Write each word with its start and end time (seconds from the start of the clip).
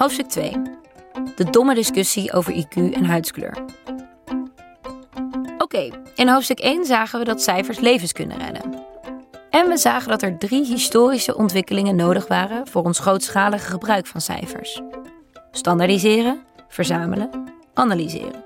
Hoofdstuk 0.00 0.28
2. 0.28 0.52
De 1.36 1.50
domme 1.50 1.74
discussie 1.74 2.32
over 2.32 2.52
IQ 2.52 2.74
en 2.74 3.04
huidskleur. 3.04 3.64
Oké, 5.58 5.88
in 6.14 6.28
hoofdstuk 6.28 6.60
1 6.60 6.84
zagen 6.84 7.18
we 7.18 7.24
dat 7.24 7.42
cijfers 7.42 7.78
levens 7.78 8.12
kunnen 8.12 8.38
redden. 8.38 8.84
En 9.50 9.68
we 9.68 9.76
zagen 9.76 10.08
dat 10.08 10.22
er 10.22 10.38
drie 10.38 10.64
historische 10.64 11.36
ontwikkelingen 11.36 11.96
nodig 11.96 12.26
waren 12.26 12.66
voor 12.66 12.84
ons 12.84 12.98
grootschalige 12.98 13.70
gebruik 13.70 14.06
van 14.06 14.20
cijfers: 14.20 14.80
standaardiseren, 15.50 16.40
verzamelen, 16.68 17.30
analyseren. 17.74 18.44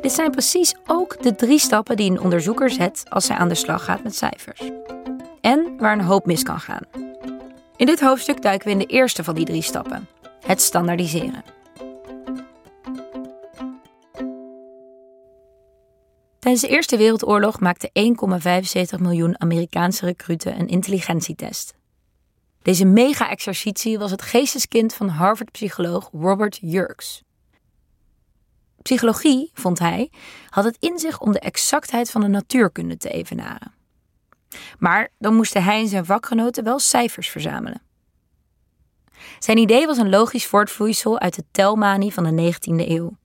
Dit 0.00 0.12
zijn 0.12 0.30
precies 0.30 0.74
ook 0.86 1.22
de 1.22 1.34
drie 1.34 1.58
stappen 1.58 1.96
die 1.96 2.10
een 2.10 2.20
onderzoeker 2.20 2.70
zet 2.70 3.04
als 3.08 3.28
hij 3.28 3.36
aan 3.36 3.48
de 3.48 3.54
slag 3.54 3.84
gaat 3.84 4.02
met 4.02 4.16
cijfers. 4.16 4.70
En 5.40 5.76
waar 5.78 5.92
een 5.92 6.04
hoop 6.04 6.26
mis 6.26 6.42
kan 6.42 6.60
gaan. 6.60 6.86
In 7.76 7.86
dit 7.86 8.00
hoofdstuk 8.00 8.42
duiken 8.42 8.66
we 8.66 8.72
in 8.72 8.78
de 8.78 8.86
eerste 8.86 9.24
van 9.24 9.34
die 9.34 9.44
drie 9.44 9.62
stappen: 9.62 10.08
het 10.46 10.60
standaardiseren. 10.60 11.44
Tijdens 16.38 16.62
de 16.62 16.68
Eerste 16.68 16.96
Wereldoorlog 16.96 17.60
maakten 17.60 17.90
1,75 18.96 19.00
miljoen 19.00 19.40
Amerikaanse 19.40 20.04
recruten 20.04 20.60
een 20.60 20.68
intelligentietest. 20.68 21.74
Deze 22.62 22.84
mega-exercitie 22.84 23.98
was 23.98 24.10
het 24.10 24.22
geesteskind 24.22 24.94
van 24.94 25.08
Harvard-psycholoog 25.08 26.10
Robert 26.12 26.58
Yerkes. 26.60 27.22
Psychologie, 28.82 29.50
vond 29.54 29.78
hij, 29.78 30.10
had 30.48 30.64
het 30.64 30.76
in 30.80 30.98
zich 30.98 31.20
om 31.20 31.32
de 31.32 31.40
exactheid 31.40 32.10
van 32.10 32.20
de 32.20 32.28
natuurkunde 32.28 32.96
te 32.96 33.10
evenaren. 33.10 33.72
Maar 34.78 35.08
dan 35.18 35.34
moesten 35.34 35.64
hij 35.64 35.80
en 35.80 35.88
zijn 35.88 36.04
vakgenoten 36.04 36.64
wel 36.64 36.78
cijfers 36.78 37.28
verzamelen. 37.28 37.82
Zijn 39.38 39.58
idee 39.58 39.86
was 39.86 39.98
een 39.98 40.10
logisch 40.10 40.46
voortvloeisel 40.46 41.20
uit 41.20 41.34
de 41.34 41.44
telmanie 41.50 42.12
van 42.12 42.24
de 42.24 42.52
19e 42.52 42.88
eeuw. 42.88 43.16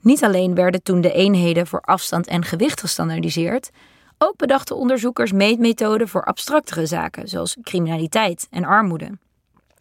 Niet 0.00 0.24
alleen 0.24 0.54
werden 0.54 0.82
toen 0.82 1.00
de 1.00 1.12
eenheden 1.12 1.66
voor 1.66 1.80
afstand 1.80 2.26
en 2.26 2.44
gewicht 2.44 2.80
gestandaardiseerd, 2.80 3.70
ook 4.18 4.36
bedachten 4.36 4.76
onderzoekers 4.76 5.32
meetmethoden 5.32 6.08
voor 6.08 6.24
abstractere 6.24 6.86
zaken, 6.86 7.28
zoals 7.28 7.56
criminaliteit 7.62 8.46
en 8.50 8.64
armoede. 8.64 9.18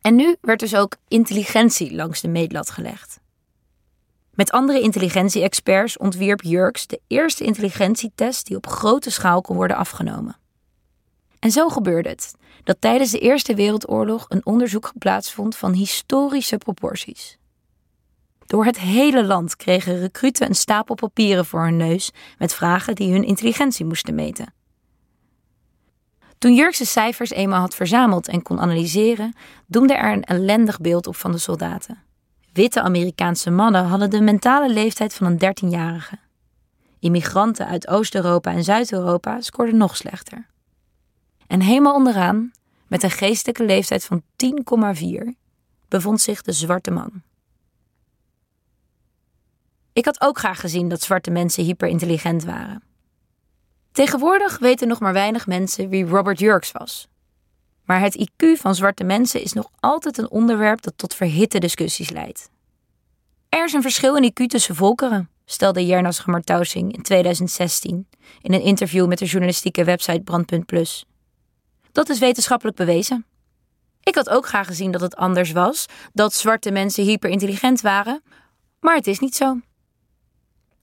En 0.02 0.16
nu 0.16 0.36
werd 0.42 0.59
dus 0.59 0.76
ook 0.76 0.95
intelligentie 1.08 1.95
langs 1.95 2.22
de 2.22 2.28
meetlat 2.28 2.70
gelegd. 2.70 3.20
Met 4.34 4.52
andere 4.52 4.81
intelligentie-experts 4.81 5.98
ontwierp 5.98 6.42
Jurks 6.42 6.88
de 6.88 7.02
eerste 7.08 7.44
intelligentietest 7.44 8.45
die 8.48 8.58
op 8.58 8.67
grote 8.67 9.11
schaal 9.11 9.42
kon 9.42 9.56
worden 9.56 9.78
afgenomen. 9.78 10.38
En 11.44 11.52
zo 11.52 11.69
gebeurde 11.69 12.09
het 12.09 12.36
dat 12.63 12.75
tijdens 12.80 13.11
de 13.11 13.19
Eerste 13.19 13.55
Wereldoorlog 13.55 14.25
een 14.30 14.45
onderzoek 14.45 14.91
plaatsvond 14.97 15.55
van 15.55 15.73
historische 15.73 16.58
proporties. 16.58 17.38
Door 18.45 18.66
het 18.66 18.80
hele 18.80 19.25
land 19.25 19.55
kregen 19.55 19.99
recruten 19.99 20.47
een 20.47 20.55
stapel 20.55 20.95
papieren 20.95 21.45
voor 21.45 21.64
hun 21.64 21.77
neus 21.77 22.11
met 22.38 22.53
vragen 22.53 22.95
die 22.95 23.11
hun 23.11 23.23
intelligentie 23.23 23.86
moesten 23.86 24.16
meten. 24.16 24.53
Toen 26.38 26.53
Jurks 26.53 26.77
de 26.77 26.86
cijfers 26.86 27.30
eenmaal 27.30 27.59
had 27.59 27.75
verzameld 27.75 28.27
en 28.27 28.41
kon 28.41 28.59
analyseren, 28.59 29.36
doemde 29.67 29.94
er 29.94 30.14
een 30.14 30.23
ellendig 30.23 30.80
beeld 30.80 31.08
op 31.08 31.16
van 31.16 31.31
de 31.31 31.38
soldaten. 31.38 32.03
Witte 32.53 32.81
Amerikaanse 32.81 33.52
mannen 33.52 33.86
hadden 33.86 34.09
de 34.09 34.21
mentale 34.21 34.69
leeftijd 34.69 35.14
van 35.14 35.27
een 35.27 35.67
13-jarige. 35.67 36.19
Immigranten 36.99 37.67
uit 37.67 37.88
Oost-Europa 37.88 38.52
en 38.52 38.64
Zuid-Europa 38.64 39.41
scoorden 39.41 39.77
nog 39.77 39.97
slechter. 39.97 40.52
En 41.47 41.61
helemaal 41.61 41.95
onderaan, 41.95 42.52
met 42.88 43.03
een 43.03 43.11
geestelijke 43.11 43.66
leeftijd 43.66 44.05
van 44.05 44.22
10,4, 44.22 45.08
bevond 45.88 46.22
zich 46.22 46.41
de 46.41 46.52
zwarte 46.52 46.91
man. 46.91 47.22
Ik 49.93 50.05
had 50.05 50.21
ook 50.21 50.37
graag 50.37 50.59
gezien 50.59 50.89
dat 50.89 51.02
zwarte 51.02 51.31
mensen 51.31 51.64
hyperintelligent 51.64 52.43
waren. 52.43 52.83
Tegenwoordig 53.92 54.59
weten 54.59 54.87
nog 54.87 54.99
maar 54.99 55.14
weinig 55.14 55.48
mensen 55.48 55.89
wie 55.89 56.05
Robert 56.05 56.39
Jurks 56.39 56.71
was. 56.71 57.08
Maar 57.86 57.99
het 57.99 58.27
IQ 58.30 58.60
van 58.60 58.75
zwarte 58.75 59.04
mensen 59.04 59.42
is 59.42 59.54
nog 59.54 59.70
altijd 59.80 60.17
een 60.17 60.30
onderwerp 60.30 60.81
dat 60.81 60.93
tot 60.98 61.15
verhitte 61.15 61.60
discussies 61.60 62.10
leidt. 62.10 62.49
Er 63.49 63.64
is 63.64 63.73
een 63.73 63.81
verschil 63.81 64.15
in 64.17 64.31
IQ 64.31 64.45
tussen 64.45 64.75
volkeren, 64.75 65.30
stelde 65.45 65.86
Jernas 65.86 66.20
Gemartausing 66.20 66.93
in 66.95 67.02
2016 67.02 68.08
in 68.42 68.54
een 68.54 68.61
interview 68.61 69.08
met 69.08 69.17
de 69.17 69.25
journalistieke 69.25 69.83
website 69.83 70.21
Brandpunt. 70.21 71.05
Dat 71.93 72.09
is 72.09 72.20
wetenschappelijk 72.20 72.77
bewezen. 72.77 73.26
Ik 74.04 74.15
had 74.15 74.30
ook 74.30 74.48
graag 74.48 74.67
gezien 74.67 74.92
dat 74.92 75.02
het 75.02 75.15
anders 75.15 75.52
was, 75.52 75.86
dat 76.14 76.33
zwarte 76.33 76.71
mensen 76.71 77.04
hyperintelligent 77.04 77.81
waren, 77.81 78.23
maar 78.80 78.95
het 78.95 79.08
is 79.08 79.20
niet 79.20 79.36
zo. 79.36 79.59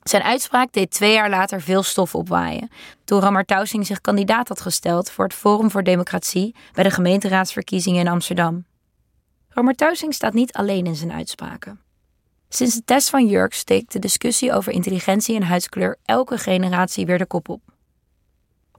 Zijn 0.03 0.23
uitspraak 0.23 0.73
deed 0.73 0.91
twee 0.91 1.13
jaar 1.13 1.31
later 1.31 1.61
veel 1.61 1.83
stof 1.83 2.15
opwaaien, 2.15 2.71
toen 3.05 3.21
Ramar 3.21 3.45
Tausing 3.45 3.87
zich 3.87 4.01
kandidaat 4.01 4.49
had 4.49 4.61
gesteld 4.61 5.11
voor 5.11 5.25
het 5.25 5.35
Forum 5.35 5.71
voor 5.71 5.83
Democratie 5.83 6.55
bij 6.73 6.85
de 6.85 6.91
gemeenteraadsverkiezingen 6.91 8.01
in 8.01 8.09
Amsterdam. 8.09 8.65
Ramar 9.49 9.75
Tausing 9.75 10.15
staat 10.15 10.35
niet 10.35 10.53
alleen 10.53 10.87
in 10.87 10.97
zijn 10.97 11.13
uitspraken. 11.13 11.81
Sinds 12.49 12.75
de 12.75 12.85
test 12.85 13.11
van 13.11 13.27
Jurk 13.27 13.55
steekt 13.55 13.93
de 13.93 13.99
discussie 13.99 14.53
over 14.53 14.73
intelligentie 14.73 15.37
en 15.37 15.43
huidskleur 15.43 15.99
elke 16.05 16.39
generatie 16.39 17.07
weer 17.07 17.19
de 17.19 17.27
kop 17.27 17.49
op. 17.49 17.63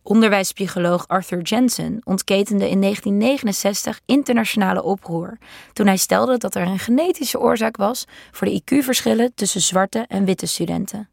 Onderwijspsycholoog 0.04 1.08
Arthur 1.08 1.42
Jensen 1.42 2.02
ontketende 2.04 2.70
in 2.70 2.82
1969 2.82 4.00
internationale 4.06 4.84
oproer 4.84 5.38
toen 5.74 5.88
hij 5.88 5.98
stelde 5.98 6.38
dat 6.38 6.56
er 6.56 6.68
een 6.68 6.80
genetische 6.80 7.40
oorzaak 7.40 7.78
was 7.78 8.06
voor 8.32 8.48
de 8.48 8.62
IQ-verschillen 8.62 9.34
tussen 9.36 9.62
zwarte 9.62 10.06
en 10.08 10.26
witte 10.26 10.46
studenten. 10.46 11.10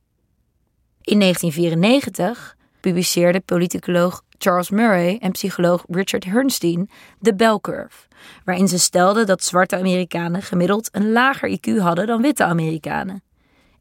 In 1.02 1.18
1994 1.18 2.56
publiceerde 2.80 3.40
politicoloog 3.40 4.22
Charles 4.38 4.70
Murray 4.70 5.18
en 5.20 5.32
psycholoog 5.32 5.84
Richard 5.88 6.24
Herrnstein 6.24 6.90
de 7.18 7.34
Bell 7.34 7.58
Curve, 7.60 8.06
waarin 8.44 8.68
ze 8.68 8.78
stelden 8.78 9.26
dat 9.26 9.44
zwarte 9.44 9.76
Amerikanen 9.76 10.42
gemiddeld 10.42 10.88
een 10.92 11.12
lager 11.12 11.58
IQ 11.58 11.78
hadden 11.78 12.06
dan 12.06 12.22
witte 12.22 12.44
Amerikanen. 12.44 13.22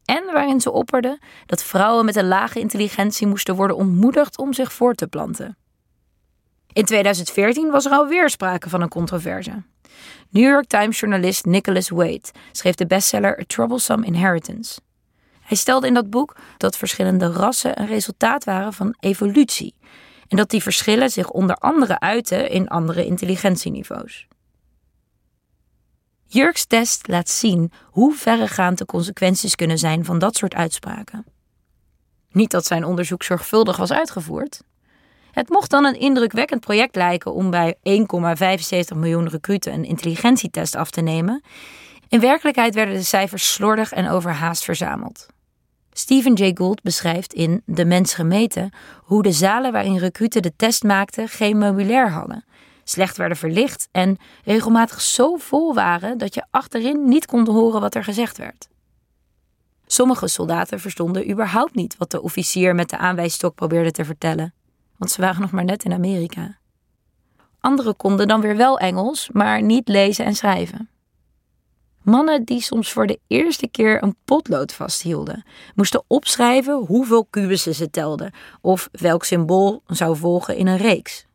En 0.08 0.24
waarin 0.32 0.60
ze 0.60 0.70
opperden 0.70 1.18
dat 1.46 1.62
vrouwen 1.62 2.04
met 2.04 2.16
een 2.16 2.28
lage 2.28 2.60
intelligentie 2.60 3.26
moesten 3.26 3.54
worden 3.54 3.76
ontmoedigd 3.76 4.38
om 4.38 4.52
zich 4.52 4.72
voor 4.72 4.94
te 4.94 5.06
planten. 5.06 5.56
In 6.72 6.84
2014 6.84 7.70
was 7.70 7.84
er 7.84 7.92
alweer 7.92 8.30
sprake 8.30 8.68
van 8.68 8.80
een 8.80 8.88
controverse. 8.88 9.62
New 10.30 10.44
York 10.44 10.66
Times-journalist 10.66 11.44
Nicholas 11.44 11.88
Wade 11.88 12.30
schreef 12.52 12.74
de 12.74 12.86
bestseller 12.86 13.40
A 13.40 13.42
Troublesome 13.46 14.06
Inheritance. 14.06 14.80
Hij 15.40 15.56
stelde 15.56 15.86
in 15.86 15.94
dat 15.94 16.10
boek 16.10 16.36
dat 16.56 16.76
verschillende 16.76 17.32
rassen 17.32 17.80
een 17.80 17.86
resultaat 17.86 18.44
waren 18.44 18.72
van 18.72 18.96
evolutie 19.00 19.74
en 20.28 20.36
dat 20.36 20.50
die 20.50 20.62
verschillen 20.62 21.10
zich 21.10 21.30
onder 21.30 21.56
andere 21.56 22.00
uiten 22.00 22.50
in 22.50 22.68
andere 22.68 23.06
intelligentieniveaus. 23.06 24.27
Jurks 26.30 26.66
test 26.66 27.08
laat 27.08 27.28
zien 27.28 27.72
hoe 27.84 28.14
verregaand 28.14 28.78
de 28.78 28.84
consequenties 28.84 29.54
kunnen 29.54 29.78
zijn 29.78 30.04
van 30.04 30.18
dat 30.18 30.36
soort 30.36 30.54
uitspraken. 30.54 31.24
Niet 32.30 32.50
dat 32.50 32.66
zijn 32.66 32.84
onderzoek 32.84 33.22
zorgvuldig 33.22 33.76
was 33.76 33.92
uitgevoerd. 33.92 34.62
Het 35.30 35.48
mocht 35.48 35.70
dan 35.70 35.84
een 35.84 35.98
indrukwekkend 35.98 36.60
project 36.60 36.96
lijken 36.96 37.32
om 37.32 37.50
bij 37.50 37.74
1,75 37.74 38.96
miljoen 38.96 39.28
recruten 39.28 39.72
een 39.72 39.84
intelligentietest 39.84 40.74
af 40.74 40.90
te 40.90 41.00
nemen. 41.00 41.42
In 42.08 42.20
werkelijkheid 42.20 42.74
werden 42.74 42.94
de 42.94 43.02
cijfers 43.02 43.52
slordig 43.52 43.92
en 43.92 44.08
overhaast 44.08 44.64
verzameld. 44.64 45.26
Stephen 45.92 46.34
Jay 46.34 46.50
Gould 46.54 46.82
beschrijft 46.82 47.32
in 47.32 47.62
De 47.64 47.84
Mens 47.84 48.14
Gemeten 48.14 48.70
hoe 49.02 49.22
de 49.22 49.32
zalen 49.32 49.72
waarin 49.72 49.98
recruten 49.98 50.42
de 50.42 50.52
test 50.56 50.82
maakten 50.82 51.28
geen 51.28 51.58
meubilair 51.58 52.10
hadden, 52.10 52.44
slecht 52.90 53.16
werden 53.16 53.36
verlicht 53.36 53.88
en 53.92 54.16
regelmatig 54.44 55.00
zo 55.00 55.36
vol 55.36 55.74
waren 55.74 56.18
dat 56.18 56.34
je 56.34 56.44
achterin 56.50 57.08
niet 57.08 57.26
kon 57.26 57.48
horen 57.48 57.80
wat 57.80 57.94
er 57.94 58.04
gezegd 58.04 58.38
werd. 58.38 58.68
Sommige 59.86 60.28
soldaten 60.28 60.80
verstonden 60.80 61.30
überhaupt 61.30 61.74
niet 61.74 61.96
wat 61.96 62.10
de 62.10 62.22
officier 62.22 62.74
met 62.74 62.90
de 62.90 62.98
aanwijsstok 62.98 63.54
probeerde 63.54 63.90
te 63.90 64.04
vertellen, 64.04 64.54
want 64.96 65.10
ze 65.10 65.20
waren 65.20 65.40
nog 65.40 65.50
maar 65.50 65.64
net 65.64 65.84
in 65.84 65.92
Amerika. 65.92 66.58
Anderen 67.60 67.96
konden 67.96 68.28
dan 68.28 68.40
weer 68.40 68.56
wel 68.56 68.78
Engels, 68.78 69.28
maar 69.32 69.62
niet 69.62 69.88
lezen 69.88 70.24
en 70.24 70.34
schrijven. 70.34 70.88
Mannen 72.02 72.44
die 72.44 72.60
soms 72.60 72.92
voor 72.92 73.06
de 73.06 73.20
eerste 73.26 73.68
keer 73.68 74.02
een 74.02 74.16
potlood 74.24 74.72
vasthielden, 74.72 75.44
moesten 75.74 76.04
opschrijven 76.06 76.74
hoeveel 76.74 77.24
kubussen 77.24 77.74
ze 77.74 77.90
telden 77.90 78.32
of 78.60 78.88
welk 78.92 79.24
symbool 79.24 79.82
zou 79.86 80.16
volgen 80.16 80.56
in 80.56 80.66
een 80.66 80.76
reeks. 80.76 81.27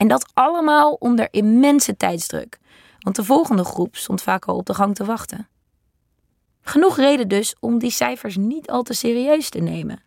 En 0.00 0.08
dat 0.08 0.30
allemaal 0.34 0.92
onder 0.92 1.28
immense 1.30 1.96
tijdsdruk, 1.96 2.58
want 2.98 3.16
de 3.16 3.24
volgende 3.24 3.64
groep 3.64 3.96
stond 3.96 4.22
vaak 4.22 4.44
al 4.44 4.56
op 4.56 4.66
de 4.66 4.74
gang 4.74 4.94
te 4.94 5.04
wachten. 5.04 5.48
Genoeg 6.60 6.96
reden 6.96 7.28
dus 7.28 7.54
om 7.58 7.78
die 7.78 7.90
cijfers 7.90 8.36
niet 8.36 8.70
al 8.70 8.82
te 8.82 8.92
serieus 8.92 9.48
te 9.48 9.58
nemen. 9.58 10.02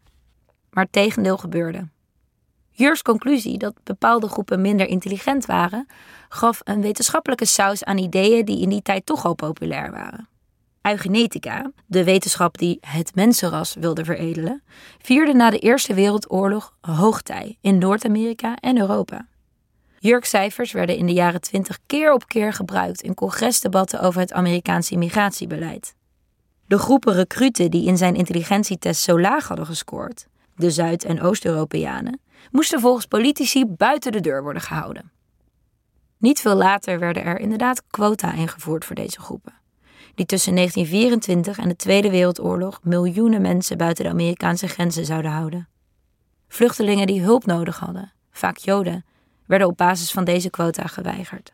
Maar 0.70 0.84
het 0.84 0.94
tegendeel 0.94 1.38
gebeurde. 1.38 1.88
Jurs 2.70 3.02
conclusie 3.02 3.58
dat 3.58 3.74
bepaalde 3.84 4.28
groepen 4.28 4.62
minder 4.62 4.88
intelligent 4.88 5.46
waren, 5.46 5.88
gaf 6.30 6.62
een 6.64 6.82
wetenschappelijke 6.82 7.46
saus 7.46 7.84
aan 7.84 7.98
ideeën 7.98 8.46
die 8.46 8.62
in 8.62 8.70
die 8.70 8.82
tijd 8.82 9.06
toch 9.06 9.26
al 9.26 9.36
populair 9.36 9.92
waren. 9.92 10.28
Eugenetica, 10.82 11.72
de 11.86 12.04
wetenschap 12.04 12.58
die 12.58 12.78
het 12.82 13.16
mensenras 13.16 13.74
wilde 13.74 14.06
veredelen, 14.06 14.64
vierde 15.02 15.34
na 15.34 15.50
de 15.50 15.60
Eerste 15.60 15.94
Wereldoorlog 15.94 16.76
hoogtij 16.82 17.58
in 17.62 17.78
Noord-Amerika 17.78 18.56
en 18.56 18.78
Europa. 18.78 19.32
Jurkcijfers 20.04 20.72
werden 20.72 20.98
in 20.98 21.06
de 21.06 21.14
jaren 21.14 21.42
twintig 21.42 21.80
keer 21.86 22.14
op 22.14 22.28
keer 22.28 22.54
gebruikt 22.54 23.02
in 23.02 23.14
congresdebatten 23.14 24.02
over 24.02 24.22
het 24.22 24.34
Amerikaanse 24.34 24.94
immigratiebeleid. 24.94 25.96
De 26.68 26.78
groepen 26.78 27.14
recruten 27.14 27.72
die 27.72 27.86
in 27.86 27.98
zijn 27.98 28.16
intelligentietest 28.16 29.02
zo 29.02 29.20
laag 29.20 29.48
hadden 29.48 29.66
gescoord, 29.66 30.28
de 30.56 30.72
Zuid- 30.72 31.04
en 31.04 31.22
Oost-Europeanen, 31.22 32.20
moesten 32.52 32.80
volgens 32.80 33.06
politici 33.06 33.66
buiten 33.66 34.12
de 34.12 34.20
deur 34.20 34.44
worden 34.44 34.62
gehouden. 34.62 35.12
Niet 36.18 36.40
veel 36.40 36.56
later 36.56 37.00
werden 37.00 37.24
er 37.24 37.40
inderdaad 37.40 37.84
quota 37.88 38.34
ingevoerd 38.34 38.86
voor 38.86 38.96
deze 38.96 39.20
groepen, 39.20 39.54
die 40.16 40.26
tussen 40.26 40.56
1924 40.56 41.58
en 41.58 41.68
de 41.68 41.76
Tweede 41.76 42.10
Wereldoorlog 42.10 42.80
miljoenen 42.82 43.42
mensen 43.42 43.78
buiten 43.78 44.04
de 44.04 44.12
Amerikaanse 44.12 44.68
grenzen 44.68 45.06
zouden 45.06 45.32
houden. 45.32 45.68
Vluchtelingen 46.48 47.08
die 47.08 47.22
hulp 47.22 47.46
nodig 47.46 47.80
hadden, 47.80 48.12
vaak 48.32 48.58
Joden, 48.58 49.06
werden 49.46 49.68
op 49.68 49.78
basis 49.78 50.12
van 50.12 50.24
deze 50.24 50.50
quota 50.50 50.88
geweigerd. 50.88 51.52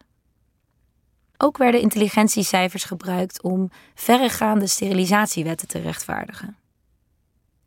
Ook 1.37 1.57
werden 1.57 1.81
intelligentiecijfers 1.81 2.83
gebruikt 2.83 3.41
om 3.41 3.71
verregaande 3.95 4.67
sterilisatiewetten 4.67 5.67
te 5.67 5.79
rechtvaardigen. 5.79 6.57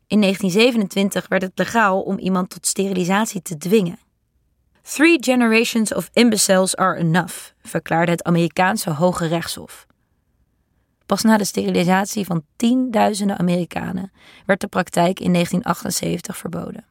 In 0.07 0.21
1927 0.21 1.27
werd 1.27 1.41
het 1.41 1.51
legaal 1.55 2.01
om 2.01 2.17
iemand 2.17 2.49
tot 2.49 2.67
sterilisatie 2.67 3.41
te 3.41 3.57
dwingen. 3.57 3.99
Three 4.81 5.17
generations 5.19 5.93
of 5.93 6.09
imbeciles 6.13 6.75
are 6.75 6.97
enough, 6.97 7.51
verklaarde 7.61 8.11
het 8.11 8.23
Amerikaanse 8.23 8.89
Hoge 8.89 9.27
Rechtshof. 9.27 9.85
Pas 11.05 11.21
na 11.21 11.37
de 11.37 11.45
sterilisatie 11.45 12.25
van 12.25 12.45
tienduizenden 12.55 13.39
Amerikanen 13.39 14.11
werd 14.45 14.61
de 14.61 14.67
praktijk 14.67 15.19
in 15.19 15.33
1978 15.33 16.37
verboden. 16.37 16.85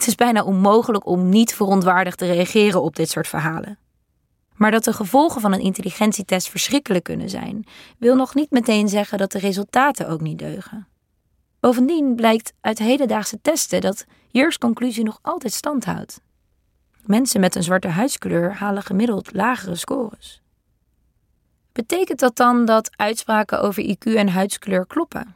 Het 0.00 0.08
is 0.08 0.14
bijna 0.14 0.42
onmogelijk 0.42 1.06
om 1.06 1.28
niet 1.28 1.54
verontwaardigd 1.54 2.18
te 2.18 2.26
reageren 2.26 2.82
op 2.82 2.96
dit 2.96 3.10
soort 3.10 3.28
verhalen. 3.28 3.78
Maar 4.54 4.70
dat 4.70 4.84
de 4.84 4.92
gevolgen 4.92 5.40
van 5.40 5.52
een 5.52 5.60
intelligentietest 5.60 6.48
verschrikkelijk 6.48 7.04
kunnen 7.04 7.28
zijn, 7.30 7.66
wil 7.98 8.16
nog 8.16 8.34
niet 8.34 8.50
meteen 8.50 8.88
zeggen 8.88 9.18
dat 9.18 9.32
de 9.32 9.38
resultaten 9.38 10.08
ook 10.08 10.20
niet 10.20 10.38
deugen. 10.38 10.88
Bovendien 11.60 12.14
blijkt 12.14 12.52
uit 12.60 12.78
hedendaagse 12.78 13.40
testen 13.42 13.80
dat 13.80 14.04
Jurks 14.28 14.58
conclusie 14.58 15.04
nog 15.04 15.18
altijd 15.22 15.52
stand 15.52 15.84
houdt. 15.84 16.20
Mensen 17.02 17.40
met 17.40 17.54
een 17.54 17.62
zwarte 17.62 17.88
huidskleur 17.88 18.54
halen 18.54 18.82
gemiddeld 18.82 19.32
lagere 19.32 19.74
scores. 19.74 20.42
Betekent 21.72 22.18
dat 22.18 22.36
dan 22.36 22.64
dat 22.64 22.90
uitspraken 22.96 23.60
over 23.62 23.96
IQ 23.96 24.14
en 24.14 24.28
huidskleur 24.28 24.86
kloppen? 24.86 25.34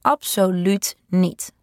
Absoluut 0.00 0.96
niet. 1.06 1.56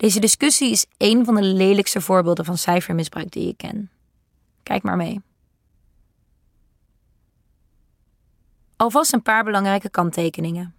Deze 0.00 0.20
discussie 0.20 0.70
is 0.70 0.86
een 0.96 1.24
van 1.24 1.34
de 1.34 1.42
lelijkste 1.42 2.00
voorbeelden 2.00 2.44
van 2.44 2.58
cijfermisbruik 2.58 3.30
die 3.30 3.48
ik 3.48 3.56
ken. 3.56 3.90
Kijk 4.62 4.82
maar 4.82 4.96
mee. 4.96 5.20
Alvast 8.76 9.12
een 9.12 9.22
paar 9.22 9.44
belangrijke 9.44 9.90
kanttekeningen. 9.90 10.74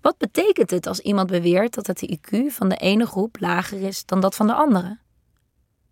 Wat 0.00 0.18
betekent 0.18 0.70
het 0.70 0.86
als 0.86 1.00
iemand 1.00 1.30
beweert 1.30 1.74
dat 1.74 1.86
het 1.86 2.18
IQ 2.18 2.46
van 2.48 2.68
de 2.68 2.76
ene 2.76 3.06
groep 3.06 3.36
lager 3.40 3.82
is 3.82 4.04
dan 4.04 4.20
dat 4.20 4.34
van 4.34 4.46
de 4.46 4.54
andere? 4.54 4.98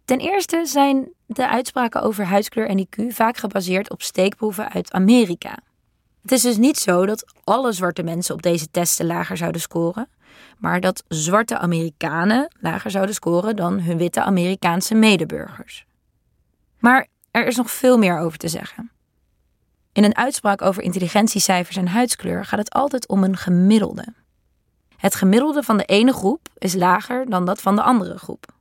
Ten 0.04 0.18
eerste 0.18 0.62
zijn 0.64 1.12
de 1.26 1.48
uitspraken 1.48 2.02
over 2.02 2.24
huidskleur 2.24 2.68
en 2.68 2.86
IQ 2.86 3.06
vaak 3.08 3.36
gebaseerd 3.36 3.90
op 3.90 4.02
steekproeven 4.02 4.72
uit 4.72 4.92
Amerika. 4.92 5.58
Het 6.22 6.32
is 6.32 6.42
dus 6.42 6.56
niet 6.56 6.78
zo 6.78 7.06
dat 7.06 7.24
alle 7.44 7.72
zwarte 7.72 8.02
mensen 8.02 8.34
op 8.34 8.42
deze 8.42 8.70
testen 8.70 9.06
lager 9.06 9.36
zouden 9.36 9.60
scoren, 9.60 10.08
maar 10.56 10.80
dat 10.80 11.04
zwarte 11.08 11.58
Amerikanen 11.58 12.54
lager 12.60 12.90
zouden 12.90 13.14
scoren 13.14 13.56
dan 13.56 13.80
hun 13.80 13.98
witte 13.98 14.22
Amerikaanse 14.22 14.94
medeburgers. 14.94 15.86
Maar 16.78 17.06
er 17.30 17.46
is 17.46 17.56
nog 17.56 17.70
veel 17.70 17.98
meer 17.98 18.18
over 18.18 18.38
te 18.38 18.48
zeggen. 18.48 18.90
In 19.92 20.04
een 20.04 20.16
uitspraak 20.16 20.62
over 20.62 20.82
intelligentiecijfers 20.82 21.76
en 21.76 21.88
huidskleur 21.88 22.44
gaat 22.44 22.58
het 22.58 22.72
altijd 22.72 23.08
om 23.08 23.24
een 23.24 23.36
gemiddelde. 23.36 24.14
Het 24.96 25.14
gemiddelde 25.14 25.62
van 25.62 25.76
de 25.76 25.84
ene 25.84 26.12
groep 26.12 26.48
is 26.58 26.74
lager 26.74 27.30
dan 27.30 27.44
dat 27.44 27.60
van 27.60 27.76
de 27.76 27.82
andere 27.82 28.18
groep. 28.18 28.54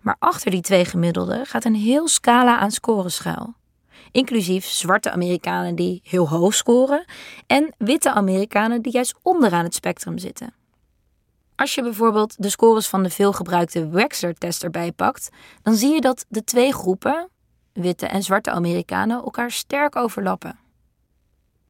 Maar 0.00 0.16
achter 0.18 0.50
die 0.50 0.60
twee 0.60 0.84
gemiddelden 0.84 1.46
gaat 1.46 1.64
een 1.64 1.74
heel 1.74 2.08
scala 2.08 2.58
aan 2.58 2.70
scores 2.70 3.14
schuil. 3.14 3.54
Inclusief 4.10 4.64
zwarte 4.64 5.10
Amerikanen 5.10 5.74
die 5.74 6.00
heel 6.04 6.28
hoog 6.28 6.54
scoren 6.54 7.04
en 7.46 7.74
witte 7.78 8.12
Amerikanen 8.12 8.82
die 8.82 8.92
juist 8.92 9.14
onderaan 9.22 9.64
het 9.64 9.74
spectrum 9.74 10.18
zitten. 10.18 10.54
Als 11.56 11.74
je 11.74 11.82
bijvoorbeeld 11.82 12.42
de 12.42 12.48
scores 12.48 12.88
van 12.88 13.02
de 13.02 13.10
veelgebruikte 13.10 13.88
Wechsler-test 13.88 14.62
erbij 14.62 14.92
pakt, 14.92 15.28
dan 15.62 15.74
zie 15.74 15.94
je 15.94 16.00
dat 16.00 16.26
de 16.28 16.44
twee 16.44 16.72
groepen, 16.72 17.28
witte 17.72 18.06
en 18.06 18.22
zwarte 18.22 18.50
Amerikanen, 18.50 19.16
elkaar 19.22 19.50
sterk 19.50 19.96
overlappen. 19.96 20.58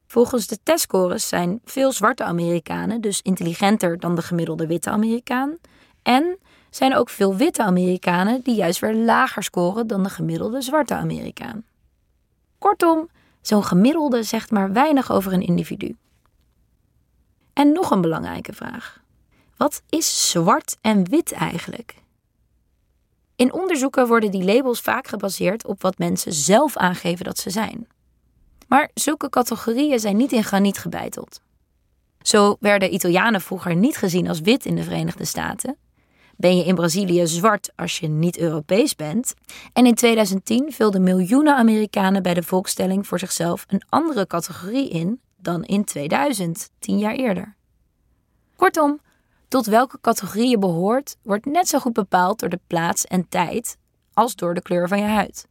Volgens 0.07 0.47
de 0.47 0.57
testscores 0.63 1.27
zijn 1.27 1.59
veel 1.63 1.91
zwarte 1.91 2.23
Amerikanen 2.23 3.01
dus 3.01 3.21
intelligenter 3.21 3.99
dan 3.99 4.15
de 4.15 4.21
gemiddelde 4.21 4.67
witte 4.67 4.89
Amerikaan. 4.89 5.57
En 6.03 6.37
zijn 6.69 6.95
ook 6.95 7.09
veel 7.09 7.35
witte 7.35 7.63
Amerikanen 7.63 8.41
die 8.41 8.55
juist 8.55 8.79
weer 8.79 8.95
lager 8.95 9.43
scoren 9.43 9.87
dan 9.87 10.03
de 10.03 10.09
gemiddelde 10.09 10.61
zwarte 10.61 10.93
Amerikaan. 10.93 11.63
Kortom, 12.57 13.09
zo'n 13.41 13.63
gemiddelde 13.63 14.23
zegt 14.23 14.51
maar 14.51 14.73
weinig 14.73 15.11
over 15.11 15.33
een 15.33 15.41
individu. 15.41 15.97
En 17.53 17.71
nog 17.71 17.91
een 17.91 18.01
belangrijke 18.01 18.53
vraag. 18.53 19.03
Wat 19.57 19.81
is 19.89 20.29
zwart 20.29 20.77
en 20.81 21.09
wit 21.09 21.31
eigenlijk? 21.31 21.95
In 23.35 23.53
onderzoeken 23.53 24.07
worden 24.07 24.31
die 24.31 24.43
labels 24.43 24.81
vaak 24.81 25.07
gebaseerd 25.07 25.65
op 25.65 25.81
wat 25.81 25.97
mensen 25.97 26.33
zelf 26.33 26.77
aangeven 26.77 27.25
dat 27.25 27.37
ze 27.37 27.49
zijn. 27.49 27.87
Maar 28.67 28.89
zulke 28.93 29.29
categorieën 29.29 29.99
zijn 29.99 30.17
niet 30.17 30.31
in 30.31 30.43
graniet 30.43 30.77
gebeiteld. 30.77 31.41
Zo 32.21 32.55
werden 32.59 32.93
Italianen 32.93 33.41
vroeger 33.41 33.75
niet 33.75 33.97
gezien 33.97 34.27
als 34.27 34.39
wit 34.39 34.65
in 34.65 34.75
de 34.75 34.83
Verenigde 34.83 35.25
Staten. 35.25 35.77
Ben 36.37 36.57
je 36.57 36.65
in 36.65 36.75
Brazilië 36.75 37.27
zwart 37.27 37.71
als 37.75 37.99
je 37.99 38.07
niet 38.07 38.37
Europees 38.37 38.95
bent? 38.95 39.33
En 39.73 39.85
in 39.85 39.95
2010 39.95 40.73
vulden 40.73 41.03
miljoenen 41.03 41.55
Amerikanen 41.55 42.23
bij 42.23 42.33
de 42.33 42.43
volkstelling 42.43 43.07
voor 43.07 43.19
zichzelf 43.19 43.65
een 43.67 43.83
andere 43.89 44.27
categorie 44.27 44.89
in 44.89 45.21
dan 45.37 45.63
in 45.63 45.83
2000, 45.83 46.69
tien 46.79 46.97
jaar 46.97 47.13
eerder. 47.13 47.55
Kortom, 48.55 48.99
tot 49.47 49.65
welke 49.65 49.97
categorie 50.01 50.49
je 50.49 50.59
behoort, 50.59 51.17
wordt 51.23 51.45
net 51.45 51.67
zo 51.67 51.79
goed 51.79 51.93
bepaald 51.93 52.39
door 52.39 52.49
de 52.49 52.59
plaats 52.67 53.05
en 53.05 53.29
tijd 53.29 53.77
als 54.13 54.35
door 54.35 54.53
de 54.53 54.61
kleur 54.61 54.87
van 54.87 54.99
je 54.99 55.05
huid. 55.05 55.47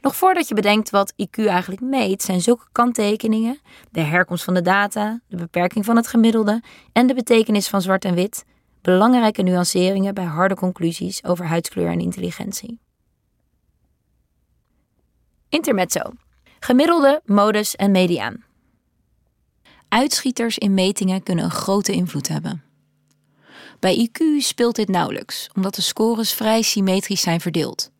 Nog 0.00 0.16
voordat 0.16 0.48
je 0.48 0.54
bedenkt 0.54 0.90
wat 0.90 1.12
IQ 1.12 1.44
eigenlijk 1.44 1.80
meet, 1.80 2.22
zijn 2.22 2.40
zulke 2.40 2.66
kanttekeningen, 2.72 3.60
de 3.90 4.00
herkomst 4.00 4.44
van 4.44 4.54
de 4.54 4.62
data, 4.62 5.20
de 5.28 5.36
beperking 5.36 5.84
van 5.84 5.96
het 5.96 6.06
gemiddelde 6.06 6.62
en 6.92 7.06
de 7.06 7.14
betekenis 7.14 7.68
van 7.68 7.82
zwart 7.82 8.04
en 8.04 8.14
wit 8.14 8.44
belangrijke 8.84 9.42
nuanceringen 9.42 10.14
bij 10.14 10.24
harde 10.24 10.54
conclusies 10.54 11.24
over 11.24 11.46
huidskleur 11.46 11.90
en 11.90 12.00
intelligentie. 12.00 12.80
Intermezzo. 15.48 16.00
Gemiddelde, 16.60 17.20
modus 17.24 17.76
en 17.76 17.90
mediaan. 17.90 18.44
Uitschieters 19.94 20.58
in 20.58 20.74
metingen 20.74 21.22
kunnen 21.22 21.44
een 21.44 21.50
grote 21.50 21.92
invloed 21.92 22.28
hebben. 22.28 22.62
Bij 23.80 24.08
IQ 24.08 24.22
speelt 24.38 24.76
dit 24.76 24.88
nauwelijks, 24.88 25.50
omdat 25.54 25.74
de 25.74 25.82
scores 25.82 26.32
vrij 26.32 26.62
symmetrisch 26.62 27.20
zijn 27.20 27.40
verdeeld. 27.40 27.90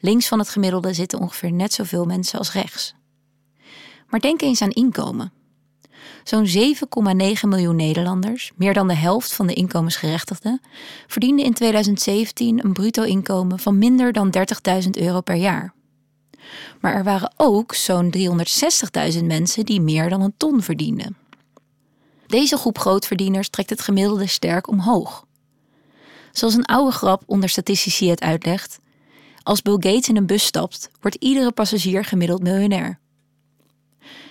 Links 0.00 0.28
van 0.28 0.38
het 0.38 0.48
gemiddelde 0.48 0.92
zitten 0.92 1.18
ongeveer 1.18 1.52
net 1.52 1.72
zoveel 1.72 2.04
mensen 2.04 2.38
als 2.38 2.52
rechts. 2.52 2.94
Maar 4.08 4.20
denk 4.20 4.42
eens 4.42 4.62
aan 4.62 4.70
inkomen. 4.70 5.32
Zo'n 6.22 6.46
7,9 6.46 6.52
miljoen 7.48 7.76
Nederlanders, 7.76 8.52
meer 8.56 8.74
dan 8.74 8.88
de 8.88 8.96
helft 8.96 9.32
van 9.32 9.46
de 9.46 9.54
inkomensgerechtigden, 9.54 10.60
verdienden 11.06 11.44
in 11.44 11.54
2017 11.54 12.64
een 12.64 12.72
bruto 12.72 13.02
inkomen 13.02 13.58
van 13.58 13.78
minder 13.78 14.12
dan 14.12 14.34
30.000 14.82 14.90
euro 14.90 15.20
per 15.20 15.36
jaar. 15.36 15.74
Maar 16.80 16.94
er 16.94 17.04
waren 17.04 17.32
ook 17.36 17.74
zo'n 17.74 18.14
360.000 19.12 19.24
mensen 19.24 19.64
die 19.64 19.80
meer 19.80 20.08
dan 20.08 20.20
een 20.20 20.34
ton 20.36 20.62
verdienden. 20.62 21.22
Deze 22.34 22.56
groep 22.56 22.78
grootverdieners 22.78 23.48
trekt 23.48 23.70
het 23.70 23.80
gemiddelde 23.80 24.26
sterk 24.26 24.68
omhoog. 24.68 25.26
Zoals 26.32 26.54
een 26.54 26.64
oude 26.64 26.90
grap 26.90 27.22
onder 27.26 27.48
statistici 27.48 28.10
het 28.10 28.20
uitlegt: 28.20 28.78
als 29.42 29.62
Bill 29.62 29.72
Gates 29.74 30.08
in 30.08 30.16
een 30.16 30.26
bus 30.26 30.44
stapt, 30.44 30.90
wordt 31.00 31.16
iedere 31.16 31.52
passagier 31.52 32.04
gemiddeld 32.04 32.42
miljonair. 32.42 32.98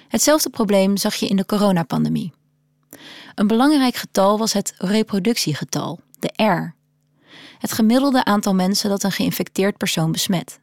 Hetzelfde 0.07 0.50
probleem 0.50 0.98
zag 0.98 1.15
je 1.15 1.27
in 1.27 1.36
de 1.36 1.45
coronapandemie. 1.45 2.33
Een 3.36 3.48
belangrijk 3.48 3.95
getal 3.95 4.38
was 4.38 4.53
het 4.53 4.74
reproductiegetal, 4.77 6.00
de 6.19 6.43
R, 6.43 6.75
het 7.60 7.72
gemiddelde 7.72 8.24
aantal 8.24 8.53
mensen 8.53 8.89
dat 8.89 9.03
een 9.03 9.12
geïnfecteerd 9.12 9.77
persoon 9.77 10.12
besmet. 10.12 10.60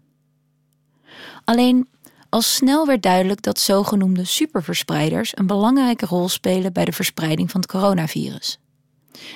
Alleen 1.44 1.88
al 2.30 2.42
snel 2.42 2.86
werd 2.86 3.02
duidelijk 3.02 3.42
dat 3.42 3.58
zogenoemde 3.58 4.24
superverspreiders 4.24 5.32
een 5.34 5.46
belangrijke 5.46 6.06
rol 6.06 6.28
spelen 6.28 6.72
bij 6.72 6.84
de 6.84 6.92
verspreiding 6.92 7.50
van 7.50 7.60
het 7.60 7.70
coronavirus. 7.70 8.58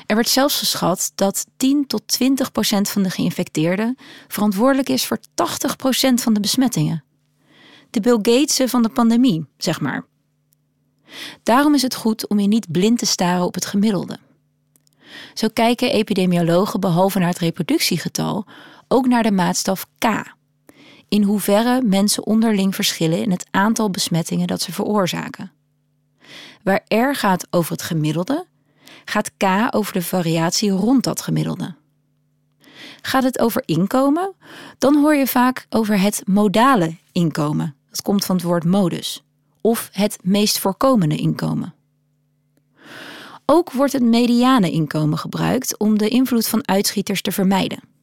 Er 0.06 0.14
werd 0.14 0.28
zelfs 0.28 0.58
geschat 0.58 1.12
dat 1.14 1.46
10 1.56 1.86
tot 1.86 2.08
20 2.08 2.52
procent 2.52 2.88
van 2.88 3.02
de 3.02 3.10
geïnfecteerden 3.10 3.96
verantwoordelijk 4.28 4.88
is 4.88 5.06
voor 5.06 5.18
80 5.34 5.76
procent 5.76 6.22
van 6.22 6.34
de 6.34 6.40
besmettingen. 6.40 7.04
De 7.90 8.00
Bill 8.00 8.18
Gatesen 8.22 8.68
van 8.68 8.82
de 8.82 8.88
pandemie, 8.88 9.46
zeg 9.58 9.80
maar. 9.80 10.06
Daarom 11.42 11.74
is 11.74 11.82
het 11.82 11.94
goed 11.94 12.28
om 12.28 12.40
je 12.40 12.48
niet 12.48 12.72
blind 12.72 12.98
te 12.98 13.06
staren 13.06 13.44
op 13.44 13.54
het 13.54 13.66
gemiddelde. 13.66 14.18
Zo 15.34 15.48
kijken 15.52 15.92
epidemiologen 15.92 16.80
behalve 16.80 17.18
naar 17.18 17.28
het 17.28 17.38
reproductiegetal 17.38 18.46
ook 18.88 19.06
naar 19.06 19.22
de 19.22 19.32
maatstaf 19.32 19.86
K. 19.98 20.34
In 21.08 21.22
hoeverre 21.22 21.82
mensen 21.82 22.26
onderling 22.26 22.74
verschillen 22.74 23.22
in 23.22 23.30
het 23.30 23.46
aantal 23.50 23.90
besmettingen 23.90 24.46
dat 24.46 24.60
ze 24.60 24.72
veroorzaken. 24.72 25.52
Waar 26.62 26.84
R 26.88 27.14
gaat 27.14 27.46
over 27.50 27.72
het 27.72 27.82
gemiddelde, 27.82 28.46
gaat 29.04 29.30
K 29.36 29.44
over 29.70 29.92
de 29.92 30.02
variatie 30.02 30.70
rond 30.70 31.04
dat 31.04 31.20
gemiddelde. 31.20 31.74
Gaat 33.02 33.22
het 33.22 33.38
over 33.38 33.62
inkomen, 33.66 34.34
dan 34.78 34.96
hoor 34.96 35.14
je 35.14 35.26
vaak 35.26 35.66
over 35.70 36.00
het 36.00 36.22
modale 36.26 36.96
inkomen. 37.12 37.74
Dat 37.90 38.02
komt 38.02 38.24
van 38.24 38.36
het 38.36 38.44
woord 38.44 38.64
modus. 38.64 39.24
Of 39.60 39.88
het 39.92 40.18
meest 40.22 40.58
voorkomende 40.58 41.16
inkomen. 41.16 41.74
Ook 43.46 43.72
wordt 43.72 43.92
het 43.92 44.02
mediane 44.02 44.70
inkomen 44.70 45.18
gebruikt 45.18 45.78
om 45.78 45.98
de 45.98 46.08
invloed 46.08 46.48
van 46.48 46.68
uitschieters 46.68 47.22
te 47.22 47.32
vermijden. 47.32 47.93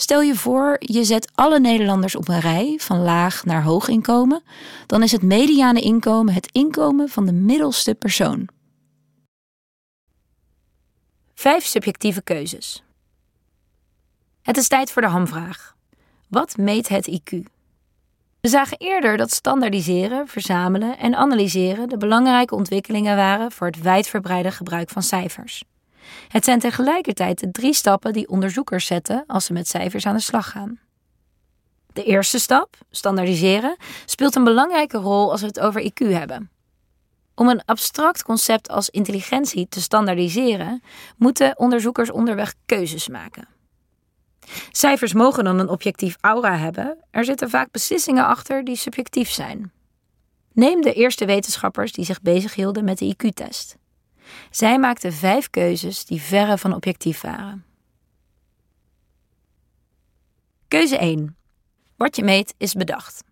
Stel 0.00 0.20
je 0.20 0.34
voor, 0.34 0.76
je 0.78 1.04
zet 1.04 1.30
alle 1.34 1.60
Nederlanders 1.60 2.16
op 2.16 2.28
een 2.28 2.40
rij 2.40 2.78
van 2.80 3.02
laag 3.02 3.44
naar 3.44 3.62
hoog 3.62 3.88
inkomen, 3.88 4.42
dan 4.86 5.02
is 5.02 5.12
het 5.12 5.22
mediane 5.22 5.80
inkomen 5.80 6.34
het 6.34 6.48
inkomen 6.52 7.08
van 7.08 7.26
de 7.26 7.32
middelste 7.32 7.94
persoon. 7.94 8.48
Vijf 11.34 11.64
subjectieve 11.64 12.22
keuzes. 12.22 12.82
Het 14.42 14.56
is 14.56 14.68
tijd 14.68 14.90
voor 14.90 15.02
de 15.02 15.08
hamvraag. 15.08 15.76
Wat 16.28 16.56
meet 16.56 16.88
het 16.88 17.10
IQ? 17.10 17.38
We 18.40 18.48
zagen 18.48 18.78
eerder 18.78 19.16
dat 19.16 19.32
standaardiseren, 19.32 20.28
verzamelen 20.28 20.98
en 20.98 21.14
analyseren 21.14 21.88
de 21.88 21.96
belangrijke 21.96 22.54
ontwikkelingen 22.54 23.16
waren 23.16 23.52
voor 23.52 23.66
het 23.66 23.82
wijdverbreide 23.82 24.50
gebruik 24.50 24.90
van 24.90 25.02
cijfers. 25.02 25.64
Het 26.28 26.44
zijn 26.44 26.58
tegelijkertijd 26.58 27.40
de 27.40 27.50
drie 27.50 27.74
stappen 27.74 28.12
die 28.12 28.28
onderzoekers 28.28 28.86
zetten 28.86 29.24
als 29.26 29.44
ze 29.44 29.52
met 29.52 29.68
cijfers 29.68 30.06
aan 30.06 30.14
de 30.16 30.22
slag 30.22 30.50
gaan. 30.50 30.78
De 31.92 32.04
eerste 32.04 32.38
stap, 32.38 32.76
standaardiseren, 32.90 33.76
speelt 34.04 34.34
een 34.34 34.44
belangrijke 34.44 34.98
rol 34.98 35.30
als 35.30 35.40
we 35.40 35.46
het 35.46 35.60
over 35.60 35.82
IQ 35.82 36.06
hebben. 36.06 36.50
Om 37.34 37.48
een 37.48 37.64
abstract 37.64 38.22
concept 38.22 38.68
als 38.68 38.90
intelligentie 38.90 39.68
te 39.68 39.80
standaardiseren, 39.80 40.82
moeten 41.16 41.58
onderzoekers 41.58 42.10
onderweg 42.10 42.54
keuzes 42.66 43.08
maken. 43.08 43.48
Cijfers 44.70 45.12
mogen 45.12 45.44
dan 45.44 45.58
een 45.58 45.68
objectief 45.68 46.16
aura 46.20 46.56
hebben, 46.56 46.98
er 47.10 47.24
zitten 47.24 47.50
vaak 47.50 47.70
beslissingen 47.70 48.26
achter 48.26 48.64
die 48.64 48.76
subjectief 48.76 49.30
zijn. 49.30 49.72
Neem 50.52 50.80
de 50.80 50.92
eerste 50.92 51.24
wetenschappers 51.24 51.92
die 51.92 52.04
zich 52.04 52.22
bezighielden 52.22 52.84
met 52.84 52.98
de 52.98 53.14
IQ-test. 53.14 53.76
Zij 54.50 54.78
maakten 54.78 55.12
vijf 55.12 55.50
keuzes 55.50 56.04
die 56.04 56.22
verre 56.22 56.58
van 56.58 56.74
objectief 56.74 57.20
waren. 57.20 57.64
Keuze 60.68 60.98
1. 60.98 61.36
Wat 61.96 62.16
je 62.16 62.24
meet 62.24 62.54
is 62.58 62.74
bedacht. 62.74 63.24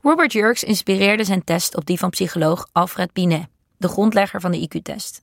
Robert 0.00 0.32
Jurks 0.32 0.64
inspireerde 0.64 1.24
zijn 1.24 1.44
test 1.44 1.76
op 1.76 1.86
die 1.86 1.98
van 1.98 2.10
psycholoog 2.10 2.68
Alfred 2.72 3.12
Binet, 3.12 3.46
de 3.76 3.88
grondlegger 3.88 4.40
van 4.40 4.50
de 4.50 4.68
IQ-test. 4.68 5.22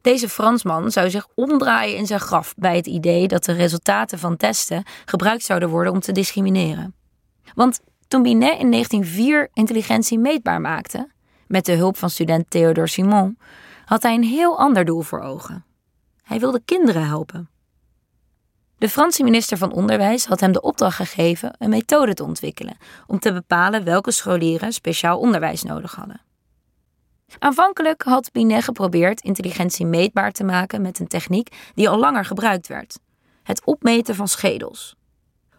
Deze 0.00 0.28
Fransman 0.28 0.90
zou 0.90 1.10
zich 1.10 1.26
omdraaien 1.34 1.96
in 1.96 2.06
zijn 2.06 2.20
graf 2.20 2.54
bij 2.56 2.76
het 2.76 2.86
idee 2.86 3.28
dat 3.28 3.44
de 3.44 3.52
resultaten 3.52 4.18
van 4.18 4.36
testen 4.36 4.84
gebruikt 5.04 5.44
zouden 5.44 5.68
worden 5.68 5.92
om 5.92 6.00
te 6.00 6.12
discrimineren. 6.12 6.94
Want 7.54 7.80
toen 8.08 8.22
Binet 8.22 8.58
in 8.58 8.70
1904 8.70 9.48
intelligentie 9.52 10.18
meetbaar 10.18 10.60
maakte, 10.60 11.08
met 11.48 11.64
de 11.64 11.72
hulp 11.72 11.96
van 11.96 12.10
student 12.10 12.50
Theodore 12.50 12.88
Simon, 12.88 13.38
had 13.84 14.02
hij 14.02 14.14
een 14.14 14.24
heel 14.24 14.58
ander 14.58 14.84
doel 14.84 15.00
voor 15.00 15.20
ogen. 15.20 15.64
Hij 16.22 16.40
wilde 16.40 16.60
kinderen 16.64 17.06
helpen. 17.06 17.48
De 18.78 18.88
Franse 18.88 19.22
minister 19.22 19.58
van 19.58 19.72
Onderwijs 19.72 20.26
had 20.26 20.40
hem 20.40 20.52
de 20.52 20.60
opdracht 20.60 20.96
gegeven 20.96 21.54
een 21.58 21.70
methode 21.70 22.14
te 22.14 22.24
ontwikkelen 22.24 22.76
om 23.06 23.18
te 23.18 23.32
bepalen 23.32 23.84
welke 23.84 24.10
scholieren 24.10 24.72
speciaal 24.72 25.18
onderwijs 25.18 25.62
nodig 25.62 25.94
hadden. 25.94 26.20
Aanvankelijk 27.38 28.02
had 28.02 28.32
Binet 28.32 28.64
geprobeerd 28.64 29.20
intelligentie 29.20 29.86
meetbaar 29.86 30.32
te 30.32 30.44
maken 30.44 30.82
met 30.82 30.98
een 30.98 31.06
techniek 31.06 31.56
die 31.74 31.88
al 31.88 31.98
langer 31.98 32.24
gebruikt 32.24 32.66
werd: 32.66 32.98
het 33.42 33.64
opmeten 33.64 34.14
van 34.14 34.28
schedels. 34.28 34.96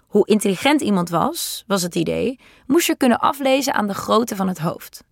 Hoe 0.07 0.27
intelligent 0.27 0.81
iemand 0.81 1.09
was, 1.09 1.63
was 1.67 1.81
het 1.81 1.95
idee, 1.95 2.39
moest 2.65 2.87
je 2.87 2.95
kunnen 2.95 3.19
aflezen 3.19 3.73
aan 3.73 3.87
de 3.87 3.93
grootte 3.93 4.35
van 4.35 4.47
het 4.47 4.59
hoofd. 4.59 5.03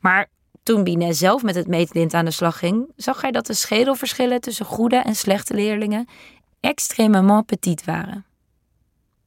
Maar 0.00 0.28
toen 0.62 0.84
Binet 0.84 1.16
zelf 1.16 1.42
met 1.42 1.54
het 1.54 1.66
meetlint 1.66 2.14
aan 2.14 2.24
de 2.24 2.30
slag 2.30 2.58
ging, 2.58 2.92
zag 2.96 3.20
hij 3.20 3.30
dat 3.30 3.46
de 3.46 3.54
schedelverschillen 3.54 4.40
tussen 4.40 4.66
goede 4.66 4.96
en 4.96 5.14
slechte 5.14 5.54
leerlingen 5.54 6.08
extremement 6.60 7.46
petit 7.46 7.84
waren. 7.84 8.24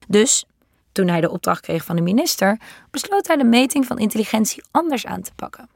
Dus, 0.07 0.45
toen 0.91 1.07
hij 1.07 1.21
de 1.21 1.31
opdracht 1.31 1.61
kreeg 1.61 1.85
van 1.85 1.95
de 1.95 2.01
minister, 2.01 2.59
besloot 2.91 3.27
hij 3.27 3.35
de 3.35 3.43
meting 3.43 3.85
van 3.85 3.97
intelligentie 3.97 4.63
anders 4.71 5.05
aan 5.05 5.21
te 5.21 5.33
pakken. 5.35 5.69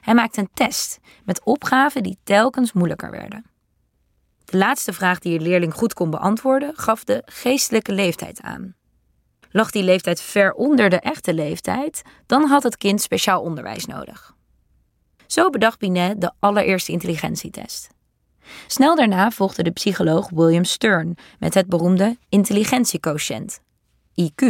Hij 0.00 0.14
maakte 0.14 0.40
een 0.40 0.50
test 0.54 0.98
met 1.24 1.44
opgaven 1.44 2.02
die 2.02 2.18
telkens 2.24 2.72
moeilijker 2.72 3.10
werden. 3.10 3.44
De 4.44 4.56
laatste 4.56 4.92
vraag 4.92 5.18
die 5.18 5.38
de 5.38 5.44
leerling 5.44 5.74
goed 5.74 5.94
kon 5.94 6.10
beantwoorden 6.10 6.76
gaf 6.76 7.04
de 7.04 7.22
geestelijke 7.24 7.92
leeftijd 7.92 8.40
aan. 8.40 8.74
Lag 9.50 9.70
die 9.70 9.82
leeftijd 9.82 10.20
ver 10.20 10.52
onder 10.52 10.90
de 10.90 11.00
echte 11.00 11.34
leeftijd, 11.34 12.02
dan 12.26 12.44
had 12.44 12.62
het 12.62 12.76
kind 12.76 13.00
speciaal 13.00 13.40
onderwijs 13.40 13.86
nodig. 13.86 14.33
Zo 15.34 15.50
bedacht 15.50 15.78
Binet 15.78 16.20
de 16.20 16.32
allereerste 16.38 16.92
intelligentietest. 16.92 17.88
Snel 18.66 18.96
daarna 18.96 19.30
volgde 19.30 19.62
de 19.62 19.70
psycholoog 19.70 20.30
William 20.30 20.64
Stern 20.64 21.16
met 21.38 21.54
het 21.54 21.66
beroemde 21.66 22.16
intelligentiequotient, 22.28 23.60
IQ. 24.22 24.46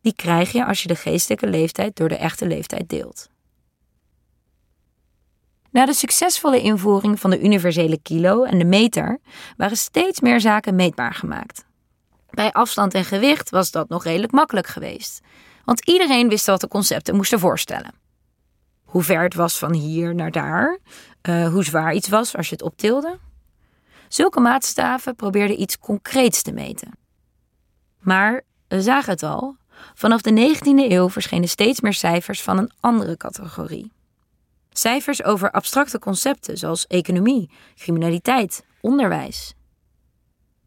Die 0.00 0.14
krijg 0.16 0.52
je 0.52 0.66
als 0.66 0.82
je 0.82 0.88
de 0.88 0.94
geestelijke 0.94 1.46
leeftijd 1.46 1.96
door 1.96 2.08
de 2.08 2.16
echte 2.16 2.46
leeftijd 2.46 2.88
deelt. 2.88 3.28
Na 5.70 5.86
de 5.86 5.94
succesvolle 5.94 6.60
invoering 6.60 7.20
van 7.20 7.30
de 7.30 7.40
universele 7.40 7.98
kilo 8.02 8.44
en 8.44 8.58
de 8.58 8.64
meter 8.64 9.18
waren 9.56 9.76
steeds 9.76 10.20
meer 10.20 10.40
zaken 10.40 10.74
meetbaar 10.74 11.14
gemaakt. 11.14 11.64
Bij 12.30 12.52
afstand 12.52 12.94
en 12.94 13.04
gewicht 13.04 13.50
was 13.50 13.70
dat 13.70 13.88
nog 13.88 14.04
redelijk 14.04 14.32
makkelijk 14.32 14.66
geweest, 14.66 15.20
want 15.64 15.86
iedereen 15.88 16.28
wist 16.28 16.46
wat 16.46 16.60
de 16.60 16.68
concepten 16.68 17.16
moesten 17.16 17.38
voorstellen. 17.38 18.04
Hoe 18.96 19.04
ver 19.04 19.22
het 19.22 19.34
was 19.34 19.58
van 19.58 19.72
hier 19.72 20.14
naar 20.14 20.30
daar, 20.30 20.78
uh, 21.28 21.48
hoe 21.48 21.64
zwaar 21.64 21.94
iets 21.94 22.08
was 22.08 22.36
als 22.36 22.48
je 22.48 22.54
het 22.54 22.64
optilde. 22.64 23.18
Zulke 24.08 24.40
maatstaven 24.40 25.16
probeerden 25.16 25.60
iets 25.60 25.78
concreets 25.78 26.42
te 26.42 26.52
meten. 26.52 26.90
Maar 28.00 28.42
we 28.68 28.82
zagen 28.82 29.12
het 29.12 29.22
al, 29.22 29.56
vanaf 29.94 30.20
de 30.20 30.54
19e 30.54 30.90
eeuw 30.90 31.10
verschenen 31.10 31.48
steeds 31.48 31.80
meer 31.80 31.92
cijfers 31.92 32.42
van 32.42 32.58
een 32.58 32.70
andere 32.80 33.16
categorie. 33.16 33.92
Cijfers 34.70 35.24
over 35.24 35.50
abstracte 35.50 35.98
concepten 35.98 36.58
zoals 36.58 36.86
economie, 36.86 37.50
criminaliteit, 37.74 38.64
onderwijs. 38.80 39.54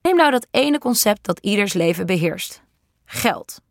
Neem 0.02 0.16
nou 0.16 0.32
dat 0.32 0.48
ene 0.52 0.80
concept 0.80 1.26
dat 1.26 1.40
ieders 1.40 1.74
leven 1.74 2.06
beheerst: 2.06 2.62
geld. 3.06 3.62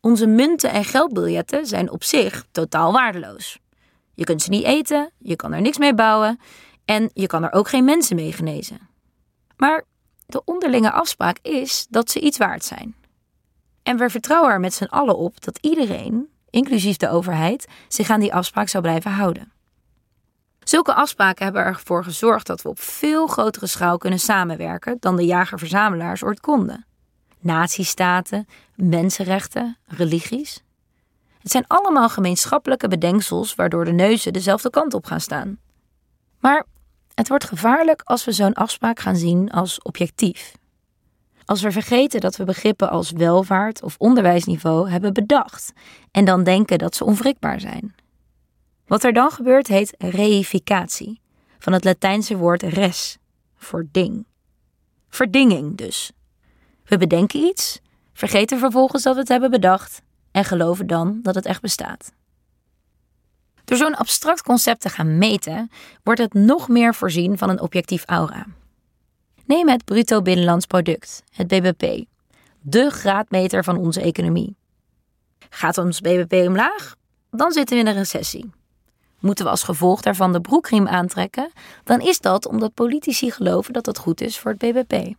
Onze 0.00 0.26
munten 0.26 0.70
en 0.70 0.84
geldbiljetten 0.84 1.66
zijn 1.66 1.90
op 1.90 2.04
zich 2.04 2.44
totaal 2.50 2.92
waardeloos. 2.92 3.58
Je 4.14 4.24
kunt 4.24 4.42
ze 4.42 4.50
niet 4.50 4.64
eten, 4.64 5.10
je 5.18 5.36
kan 5.36 5.52
er 5.52 5.60
niks 5.60 5.78
mee 5.78 5.94
bouwen 5.94 6.40
en 6.84 7.10
je 7.14 7.26
kan 7.26 7.42
er 7.42 7.52
ook 7.52 7.68
geen 7.68 7.84
mensen 7.84 8.16
mee 8.16 8.32
genezen. 8.32 8.88
Maar 9.56 9.84
de 10.26 10.42
onderlinge 10.44 10.90
afspraak 10.90 11.38
is 11.42 11.86
dat 11.90 12.10
ze 12.10 12.20
iets 12.20 12.38
waard 12.38 12.64
zijn. 12.64 12.94
En 13.82 13.96
we 13.96 14.10
vertrouwen 14.10 14.50
er 14.50 14.60
met 14.60 14.74
z'n 14.74 14.84
allen 14.84 15.16
op 15.16 15.44
dat 15.44 15.58
iedereen, 15.60 16.28
inclusief 16.50 16.96
de 16.96 17.08
overheid, 17.08 17.66
zich 17.88 18.10
aan 18.10 18.20
die 18.20 18.34
afspraak 18.34 18.68
zou 18.68 18.82
blijven 18.82 19.10
houden. 19.10 19.52
Zulke 20.64 20.94
afspraken 20.94 21.44
hebben 21.44 21.64
ervoor 21.64 22.04
gezorgd 22.04 22.46
dat 22.46 22.62
we 22.62 22.68
op 22.68 22.80
veel 22.80 23.26
grotere 23.26 23.66
schaal 23.66 23.98
kunnen 23.98 24.18
samenwerken 24.18 24.96
dan 25.00 25.16
de 25.16 25.24
jager-verzamelaars 25.24 26.22
ooit 26.22 26.40
konden. 26.40 26.86
Nazistaten, 27.40 28.46
mensenrechten, 28.74 29.76
religies. 29.86 30.62
Het 31.38 31.50
zijn 31.50 31.66
allemaal 31.66 32.08
gemeenschappelijke 32.08 32.88
bedenksels 32.88 33.54
waardoor 33.54 33.84
de 33.84 33.92
neuzen 33.92 34.32
dezelfde 34.32 34.70
kant 34.70 34.94
op 34.94 35.06
gaan 35.06 35.20
staan. 35.20 35.58
Maar 36.40 36.66
Het 37.18 37.28
wordt 37.28 37.44
gevaarlijk 37.44 38.02
als 38.04 38.24
we 38.24 38.32
zo'n 38.32 38.54
afspraak 38.54 39.00
gaan 39.00 39.16
zien 39.16 39.50
als 39.50 39.82
objectief. 39.82 40.56
Als 41.44 41.62
we 41.62 41.72
vergeten 41.72 42.20
dat 42.20 42.36
we 42.36 42.44
begrippen 42.44 42.90
als 42.90 43.10
welvaart 43.10 43.82
of 43.82 43.94
onderwijsniveau 43.98 44.90
hebben 44.90 45.12
bedacht 45.12 45.72
en 46.10 46.24
dan 46.24 46.44
denken 46.44 46.78
dat 46.78 46.94
ze 46.94 47.04
onwrikbaar 47.04 47.60
zijn. 47.60 47.94
Wat 48.86 49.04
er 49.04 49.12
dan 49.12 49.30
gebeurt 49.30 49.66
heet 49.66 49.94
reificatie, 49.98 51.20
van 51.58 51.72
het 51.72 51.84
Latijnse 51.84 52.36
woord 52.36 52.62
res, 52.62 53.18
voor 53.56 53.86
ding. 53.92 54.26
Verdinging 55.08 55.76
dus. 55.76 56.12
We 56.88 56.96
bedenken 56.96 57.40
iets, 57.40 57.80
vergeten 58.12 58.58
vervolgens 58.58 59.02
dat 59.02 59.14
we 59.14 59.20
het 59.20 59.28
hebben 59.28 59.50
bedacht 59.50 60.02
en 60.30 60.44
geloven 60.44 60.86
dan 60.86 61.18
dat 61.22 61.34
het 61.34 61.46
echt 61.46 61.60
bestaat. 61.60 62.12
Door 63.64 63.78
zo'n 63.78 63.94
abstract 63.94 64.42
concept 64.42 64.80
te 64.80 64.88
gaan 64.88 65.18
meten, 65.18 65.70
wordt 66.02 66.20
het 66.20 66.34
nog 66.34 66.68
meer 66.68 66.94
voorzien 66.94 67.38
van 67.38 67.50
een 67.50 67.60
objectief 67.60 68.04
aura. 68.06 68.46
Neem 69.44 69.68
het 69.68 69.84
bruto 69.84 70.22
binnenlands 70.22 70.66
product, 70.66 71.22
het 71.30 71.46
BBP, 71.48 72.04
de 72.60 72.90
graadmeter 72.90 73.64
van 73.64 73.76
onze 73.76 74.00
economie. 74.00 74.56
Gaat 75.50 75.78
ons 75.78 76.00
BBP 76.00 76.32
omlaag? 76.32 76.96
Dan 77.30 77.52
zitten 77.52 77.76
we 77.76 77.82
in 77.82 77.88
een 77.88 77.94
recessie. 77.94 78.50
Moeten 79.18 79.44
we 79.44 79.50
als 79.50 79.62
gevolg 79.62 80.00
daarvan 80.00 80.32
de 80.32 80.40
broekriem 80.40 80.88
aantrekken? 80.88 81.52
Dan 81.84 82.00
is 82.00 82.20
dat 82.20 82.46
omdat 82.46 82.74
politici 82.74 83.30
geloven 83.30 83.72
dat 83.72 83.84
dat 83.84 83.98
goed 83.98 84.20
is 84.20 84.38
voor 84.38 84.50
het 84.50 84.58
BBP. 84.58 85.14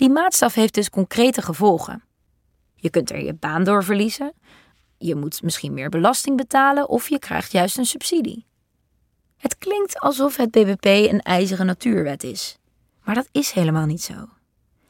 Die 0.00 0.10
maatstaf 0.10 0.54
heeft 0.54 0.74
dus 0.74 0.90
concrete 0.90 1.42
gevolgen. 1.42 2.02
Je 2.74 2.90
kunt 2.90 3.10
er 3.10 3.24
je 3.24 3.34
baan 3.34 3.64
door 3.64 3.84
verliezen, 3.84 4.32
je 4.98 5.14
moet 5.14 5.42
misschien 5.42 5.74
meer 5.74 5.88
belasting 5.88 6.36
betalen 6.36 6.88
of 6.88 7.08
je 7.08 7.18
krijgt 7.18 7.52
juist 7.52 7.78
een 7.78 7.86
subsidie. 7.86 8.46
Het 9.36 9.58
klinkt 9.58 9.98
alsof 9.98 10.36
het 10.36 10.50
BBP 10.50 10.84
een 10.84 11.20
ijzeren 11.20 11.66
natuurwet 11.66 12.22
is. 12.22 12.58
Maar 13.04 13.14
dat 13.14 13.28
is 13.32 13.50
helemaal 13.50 13.86
niet 13.86 14.02
zo. 14.02 14.28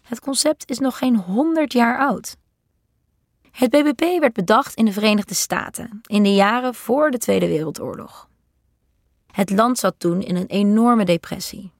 Het 0.02 0.21
concept 0.21 0.71
is 0.71 0.79
nog 0.79 0.99
geen 0.99 1.17
100 1.17 1.73
jaar 1.73 1.99
oud. 1.99 2.37
Het 3.50 3.71
BBP 3.71 4.21
werd 4.21 4.33
bedacht 4.33 4.75
in 4.75 4.85
de 4.85 4.93
Verenigde 4.93 5.35
Staten 5.35 6.00
in 6.07 6.23
de 6.23 6.35
jaren 6.35 6.75
voor 6.75 7.11
de 7.11 7.19
Tweede 7.19 7.47
Wereldoorlog. 7.47 8.29
Het 9.33 9.50
land 9.50 9.79
zat 9.79 9.95
toen 9.99 10.23
in 10.23 10.37
een 10.37 10.47
enorme 10.47 11.05
depressie. 11.05 11.73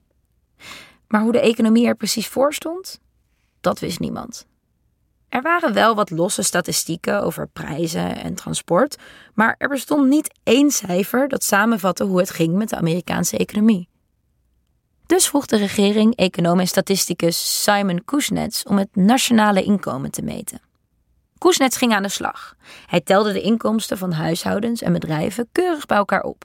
Maar 1.09 1.21
hoe 1.21 1.33
de 1.33 1.41
economie 1.41 1.87
er 1.87 1.97
precies 1.97 2.29
voor 2.29 2.55
stond, 2.55 3.01
dat 3.61 3.79
wist 3.79 4.01
niemand. 4.01 4.47
Er 5.29 5.43
waren 5.43 5.73
wel 5.73 5.95
wat 5.95 6.11
losse 6.11 6.43
statistieken 6.43 7.23
over 7.23 7.49
prijzen 7.49 8.17
en 8.17 8.35
transport, 8.35 8.97
maar 9.35 9.55
er 9.59 9.69
bestond 9.69 10.09
niet 10.09 10.35
één 10.43 10.71
cijfer 10.71 11.29
dat 11.29 11.45
samenvatte 11.45 12.05
hoe 12.05 12.19
het 12.19 12.31
ging 12.31 12.55
met 12.55 12.69
de 12.69 12.77
Amerikaanse 12.77 13.37
economie. 13.37 13.89
Dus 15.07 15.29
vroeg 15.29 15.47
de 15.47 15.57
regering 15.57 16.17
econoom 16.17 16.61
en 16.61 16.67
statisticus 16.67 17.63
Simon 17.63 18.05
Kuznets 18.05 18.63
om 18.65 18.79
het 18.79 18.97
nationale 18.97 19.63
inkomen 19.63 20.11
te 20.11 20.23
meten. 20.23 20.61
Kuznets 21.39 21.77
ging 21.77 21.93
aan 21.93 22.03
de 22.03 22.09
slag. 22.09 22.55
Hij 22.87 23.01
telde 23.01 23.33
de 23.33 23.41
inkomsten 23.41 23.99
van 23.99 24.13
huishoudens 24.13 24.83
en 24.83 24.93
bedrijven 24.93 25.49
keurig 25.53 25.87
bij 25.87 25.97
elkaar 25.97 26.23
op. 26.23 26.45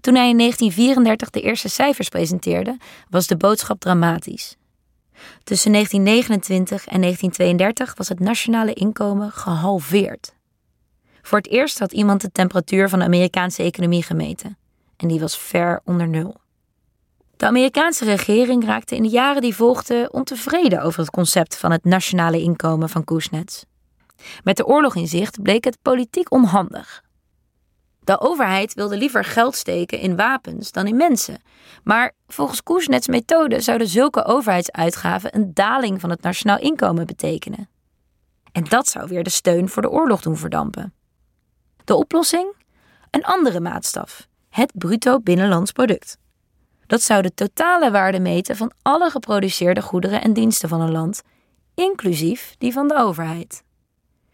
Toen 0.00 0.14
hij 0.14 0.28
in 0.28 0.38
1934 0.38 1.30
de 1.30 1.40
eerste 1.40 1.68
cijfers 1.68 2.08
presenteerde, 2.08 2.76
was 3.10 3.26
de 3.26 3.36
boodschap 3.36 3.80
dramatisch. 3.80 4.56
Tussen 5.44 5.72
1929 5.72 6.86
en 6.86 7.00
1932 7.00 7.96
was 7.96 8.08
het 8.08 8.20
nationale 8.20 8.72
inkomen 8.72 9.30
gehalveerd. 9.30 10.34
Voor 11.22 11.38
het 11.38 11.48
eerst 11.48 11.78
had 11.78 11.92
iemand 11.92 12.20
de 12.20 12.32
temperatuur 12.32 12.88
van 12.88 12.98
de 12.98 13.04
Amerikaanse 13.04 13.62
economie 13.62 14.02
gemeten. 14.02 14.56
En 14.96 15.08
die 15.08 15.20
was 15.20 15.38
ver 15.38 15.80
onder 15.84 16.08
nul. 16.08 16.36
De 17.36 17.46
Amerikaanse 17.46 18.04
regering 18.04 18.64
raakte 18.64 18.96
in 18.96 19.02
de 19.02 19.08
jaren 19.08 19.42
die 19.42 19.54
volgden 19.54 20.12
ontevreden 20.12 20.82
over 20.82 21.00
het 21.00 21.10
concept 21.10 21.56
van 21.56 21.70
het 21.70 21.84
nationale 21.84 22.40
inkomen 22.40 22.88
van 22.88 23.04
Kuznets. 23.04 23.64
Met 24.44 24.56
de 24.56 24.66
oorlog 24.66 24.96
in 24.96 25.08
zicht 25.08 25.42
bleek 25.42 25.64
het 25.64 25.78
politiek 25.82 26.32
onhandig. 26.32 27.02
De 28.06 28.20
overheid 28.20 28.74
wilde 28.74 28.96
liever 28.96 29.24
geld 29.24 29.56
steken 29.56 29.98
in 29.98 30.16
wapens 30.16 30.72
dan 30.72 30.86
in 30.86 30.96
mensen. 30.96 31.42
Maar 31.84 32.12
volgens 32.26 32.62
Kuznets 32.62 33.06
methode 33.06 33.60
zouden 33.60 33.88
zulke 33.88 34.24
overheidsuitgaven 34.24 35.34
een 35.34 35.54
daling 35.54 36.00
van 36.00 36.10
het 36.10 36.22
nationaal 36.22 36.58
inkomen 36.58 37.06
betekenen. 37.06 37.68
En 38.52 38.64
dat 38.64 38.88
zou 38.88 39.08
weer 39.08 39.22
de 39.22 39.30
steun 39.30 39.68
voor 39.68 39.82
de 39.82 39.90
oorlog 39.90 40.20
doen 40.20 40.36
verdampen. 40.36 40.94
De 41.84 41.94
oplossing? 41.94 42.54
Een 43.10 43.24
andere 43.24 43.60
maatstaf: 43.60 44.28
het 44.48 44.72
bruto 44.74 45.20
binnenlands 45.20 45.72
product. 45.72 46.18
Dat 46.86 47.02
zou 47.02 47.22
de 47.22 47.34
totale 47.34 47.90
waarde 47.90 48.20
meten 48.20 48.56
van 48.56 48.72
alle 48.82 49.10
geproduceerde 49.10 49.82
goederen 49.82 50.22
en 50.22 50.32
diensten 50.32 50.68
van 50.68 50.80
een 50.80 50.92
land, 50.92 51.22
inclusief 51.74 52.54
die 52.58 52.72
van 52.72 52.88
de 52.88 52.96
overheid. 52.96 53.62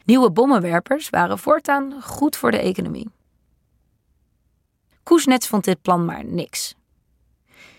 Nieuwe 0.04 0.30
bommenwerpers 0.30 1.10
waren 1.10 1.38
voortaan 1.38 2.02
goed 2.02 2.36
voor 2.36 2.50
de 2.50 2.58
economie. 2.58 3.10
Kuznets 5.02 5.48
vond 5.48 5.64
dit 5.64 5.82
plan 5.82 6.04
maar 6.04 6.24
niks. 6.24 6.74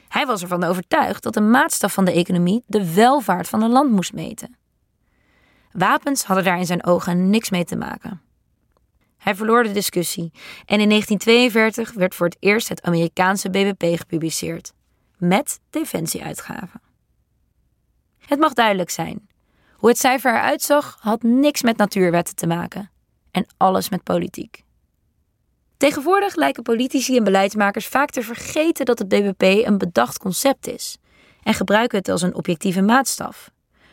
Hij 0.07 0.25
was 0.25 0.41
ervan 0.41 0.63
overtuigd 0.63 1.23
dat 1.23 1.33
de 1.33 1.41
maatstaf 1.41 1.93
van 1.93 2.05
de 2.05 2.11
economie 2.11 2.63
de 2.65 2.93
welvaart 2.93 3.49
van 3.49 3.61
een 3.61 3.71
land 3.71 3.91
moest 3.91 4.13
meten. 4.13 4.57
Wapens 5.71 6.23
hadden 6.23 6.45
daar 6.45 6.57
in 6.57 6.65
zijn 6.65 6.85
ogen 6.85 7.29
niks 7.29 7.49
mee 7.49 7.65
te 7.65 7.75
maken. 7.75 8.21
Hij 9.17 9.35
verloor 9.35 9.63
de 9.63 9.71
discussie 9.71 10.31
en 10.65 10.79
in 10.79 10.89
1942 10.89 11.93
werd 11.93 12.15
voor 12.15 12.25
het 12.25 12.37
eerst 12.39 12.69
het 12.69 12.81
Amerikaanse 12.81 13.49
BBP 13.49 13.97
gepubliceerd, 13.97 14.73
met 15.17 15.59
defensieuitgaven. 15.69 16.81
Het 18.17 18.39
mag 18.39 18.53
duidelijk 18.53 18.89
zijn: 18.89 19.27
hoe 19.75 19.89
het 19.89 19.97
cijfer 19.97 20.33
eruit 20.33 20.61
zag, 20.61 20.97
had 20.99 21.23
niks 21.23 21.61
met 21.61 21.77
natuurwetten 21.77 22.35
te 22.35 22.47
maken 22.47 22.91
en 23.31 23.45
alles 23.57 23.89
met 23.89 24.03
politiek. 24.03 24.62
Tegenwoordig 25.83 26.35
lijken 26.35 26.63
politici 26.63 27.17
en 27.17 27.23
beleidsmakers 27.23 27.87
vaak 27.87 28.09
te 28.09 28.21
vergeten 28.21 28.85
dat 28.85 28.99
het 28.99 29.07
BBP 29.07 29.41
een 29.41 29.77
bedacht 29.77 30.17
concept 30.17 30.67
is 30.67 30.97
en 31.41 31.53
gebruiken 31.53 31.97
het 31.97 32.09
als 32.09 32.21
een 32.21 32.35
objectieve 32.35 32.81
maatstaf. 32.81 33.51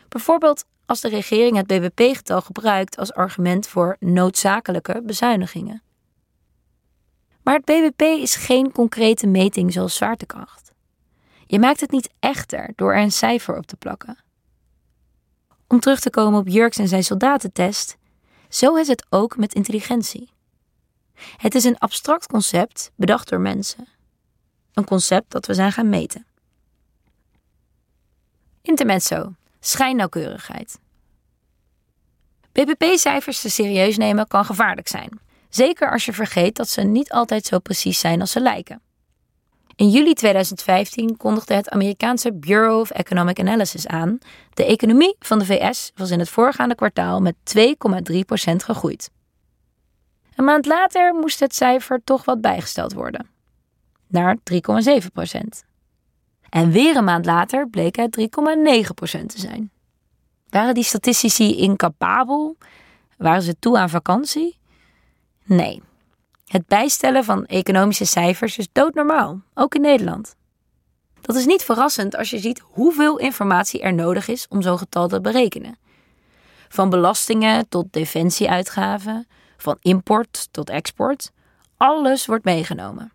Bijvoorbeeld 0.09 0.65
als 0.87 1.01
de 1.01 1.09
regering 1.09 1.57
het 1.57 1.67
BBP-getal 1.67 2.41
gebruikt 2.41 2.97
als 2.97 3.13
argument 3.13 3.69
voor 3.69 3.97
noodzakelijke 4.01 5.03
bezuinigingen. 5.05 5.83
Maar 7.43 7.55
het 7.55 7.65
BBP 7.65 8.03
is 8.03 8.37
geen 8.37 8.73
concrete 8.73 9.27
meting 9.27 9.73
zoals 9.73 9.97
zwaartekracht. 9.97 10.73
Je 11.47 11.59
maakt 11.59 11.81
het 11.81 11.91
niet 11.91 12.11
echter 12.21 12.73
door 12.77 12.95
er 12.95 13.03
een 13.03 13.13
cijfer 13.13 13.57
op 13.57 13.67
te 13.67 13.77
plakken. 13.77 14.19
Om 15.69 15.81
terug 15.81 16.01
te 16.01 16.11
komen 16.11 16.41
op 16.41 16.49
Jurks 16.49 16.79
en 16.79 16.89
zijn 16.89 17.05
soldatentest, 17.05 17.97
zo 18.49 18.77
is 18.77 18.89
het 18.89 19.07
ook 19.09 19.37
met 19.37 19.55
intelligentie. 19.55 20.39
Het 21.37 21.55
is 21.55 21.65
een 21.65 21.79
abstract 21.79 22.27
concept 22.27 22.91
bedacht 22.97 23.29
door 23.29 23.41
mensen. 23.41 23.89
Een 24.75 24.85
concept 24.85 25.31
dat 25.31 25.47
we 25.47 25.55
zijn 25.55 25.73
gaan 25.73 25.89
meten. 25.89 26.27
Intermezzo, 28.63 29.35
schijnnauwkeurigheid. 29.61 30.79
BBP-cijfers 32.53 33.41
te 33.41 33.51
serieus 33.51 33.97
nemen 33.97 34.27
kan 34.27 34.45
gevaarlijk 34.45 34.89
zijn. 34.89 35.21
Zeker 35.49 35.91
als 35.91 36.05
je 36.05 36.13
vergeet 36.13 36.57
dat 36.57 36.69
ze 36.69 36.81
niet 36.81 37.11
altijd 37.13 37.47
zo 37.47 37.59
precies 37.59 37.99
zijn 37.99 38.21
als 38.21 38.31
ze 38.31 38.41
lijken. 38.41 38.83
In 39.77 39.89
juli 39.89 40.15
2015 40.15 41.17
kondigde 41.17 41.55
het 41.55 41.69
Amerikaanse 41.69 42.33
Bureau 42.33 42.81
of 42.81 42.91
Economic 42.91 43.41
Analysis 43.41 43.87
aan: 43.87 44.19
de 44.55 44.65
economie 44.65 45.17
van 45.19 45.39
de 45.39 45.45
VS 45.45 45.93
was 45.95 46.11
in 46.11 46.19
het 46.19 46.29
voorgaande 46.29 46.75
kwartaal 46.75 47.21
met 47.21 47.35
2,3% 47.59 47.65
gegroeid. 48.57 49.11
Een 50.41 50.47
maand 50.47 50.67
later 50.67 51.15
moest 51.15 51.41
het 51.41 51.55
cijfer 51.55 52.01
toch 52.05 52.25
wat 52.25 52.41
bijgesteld 52.41 52.93
worden, 52.93 53.27
naar 54.07 54.37
3,7%. 54.53 54.61
En 56.49 56.71
weer 56.71 56.97
een 56.97 57.05
maand 57.05 57.27
later 57.27 57.69
bleek 57.69 57.97
het 57.97 58.21
3,9% 58.21 58.27
te 59.27 59.41
zijn. 59.41 59.71
Waren 60.49 60.75
die 60.75 60.85
statistici 60.85 61.57
incapabel? 61.57 62.57
Waren 63.17 63.43
ze 63.43 63.59
toe 63.59 63.79
aan 63.79 63.91
vakantie? 63.91 64.59
Nee. 65.45 65.83
Het 66.47 66.67
bijstellen 66.67 67.25
van 67.25 67.47
economische 67.47 68.05
cijfers 68.07 68.59
is 68.59 68.69
doodnormaal, 68.73 69.41
ook 69.55 69.75
in 69.75 69.81
Nederland. 69.81 70.37
Dat 71.21 71.37
is 71.37 71.47
niet 71.47 71.63
verrassend 71.63 72.17
als 72.17 72.31
je 72.31 72.39
ziet 72.39 72.63
hoeveel 72.65 73.19
informatie 73.19 73.81
er 73.81 73.95
nodig 73.95 74.29
is 74.29 74.47
om 74.49 74.63
zo'n 74.63 74.79
getal 74.79 75.09
te 75.09 75.21
berekenen. 75.21 75.79
Van 76.69 76.91
belastingen 76.91 77.69
tot 77.69 77.93
defensieuitgaven, 77.93 79.27
van 79.63 79.77
import 79.81 80.49
tot 80.51 80.71
export, 80.71 81.31
alles 81.77 82.27
wordt 82.27 82.45
meegenomen. 82.45 83.13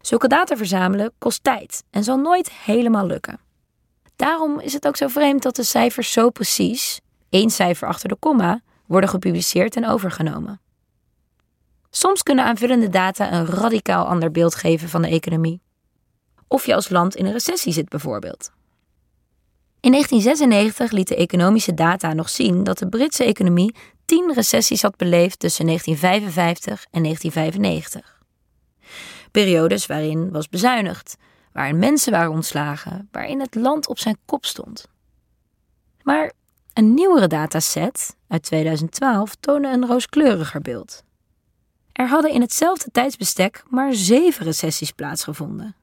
Zulke 0.00 0.28
data 0.28 0.56
verzamelen 0.56 1.12
kost 1.18 1.44
tijd 1.44 1.84
en 1.90 2.04
zal 2.04 2.16
nooit 2.16 2.52
helemaal 2.52 3.06
lukken. 3.06 3.40
Daarom 4.16 4.60
is 4.60 4.72
het 4.72 4.86
ook 4.86 4.96
zo 4.96 5.08
vreemd 5.08 5.42
dat 5.42 5.56
de 5.56 5.62
cijfers 5.62 6.12
zo 6.12 6.30
precies, 6.30 7.00
één 7.28 7.50
cijfer 7.50 7.88
achter 7.88 8.08
de 8.08 8.16
komma, 8.16 8.60
worden 8.86 9.10
gepubliceerd 9.10 9.76
en 9.76 9.86
overgenomen. 9.86 10.60
Soms 11.90 12.22
kunnen 12.22 12.44
aanvullende 12.44 12.88
data 12.88 13.32
een 13.32 13.46
radicaal 13.46 14.06
ander 14.06 14.30
beeld 14.30 14.54
geven 14.54 14.88
van 14.88 15.02
de 15.02 15.08
economie. 15.08 15.60
of 16.48 16.66
je 16.66 16.74
als 16.74 16.88
land 16.88 17.16
in 17.16 17.26
een 17.26 17.32
recessie 17.32 17.72
zit 17.72 17.88
bijvoorbeeld. 17.88 18.50
In 19.82 19.90
1996 19.90 20.90
liet 20.90 21.08
de 21.08 21.16
economische 21.16 21.74
data 21.74 22.12
nog 22.12 22.28
zien 22.28 22.64
dat 22.64 22.78
de 22.78 22.88
Britse 22.88 23.24
economie 23.24 23.74
tien 24.04 24.32
recessies 24.34 24.82
had 24.82 24.96
beleefd 24.96 25.38
tussen 25.38 25.66
1955 25.66 26.86
en 26.90 27.02
1995. 27.02 28.20
Periodes 29.30 29.86
waarin 29.86 30.30
was 30.30 30.48
bezuinigd, 30.48 31.16
waarin 31.52 31.78
mensen 31.78 32.12
waren 32.12 32.30
ontslagen, 32.30 33.08
waarin 33.12 33.40
het 33.40 33.54
land 33.54 33.88
op 33.88 33.98
zijn 33.98 34.18
kop 34.24 34.44
stond. 34.44 34.88
Maar 36.02 36.32
een 36.72 36.94
nieuwere 36.94 37.26
dataset 37.26 38.16
uit 38.28 38.42
2012 38.42 39.34
toonde 39.40 39.68
een 39.68 39.86
rooskleuriger 39.86 40.60
beeld. 40.60 41.04
Er 41.92 42.08
hadden 42.08 42.30
in 42.30 42.40
hetzelfde 42.40 42.90
tijdsbestek 42.92 43.62
maar 43.68 43.94
zeven 43.94 44.44
recessies 44.44 44.90
plaatsgevonden. 44.90 45.76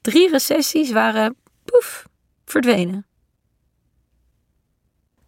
Drie 0.00 0.30
recessies 0.30 0.90
waren, 0.90 1.36
poef, 1.64 2.06
verdwenen. 2.44 3.05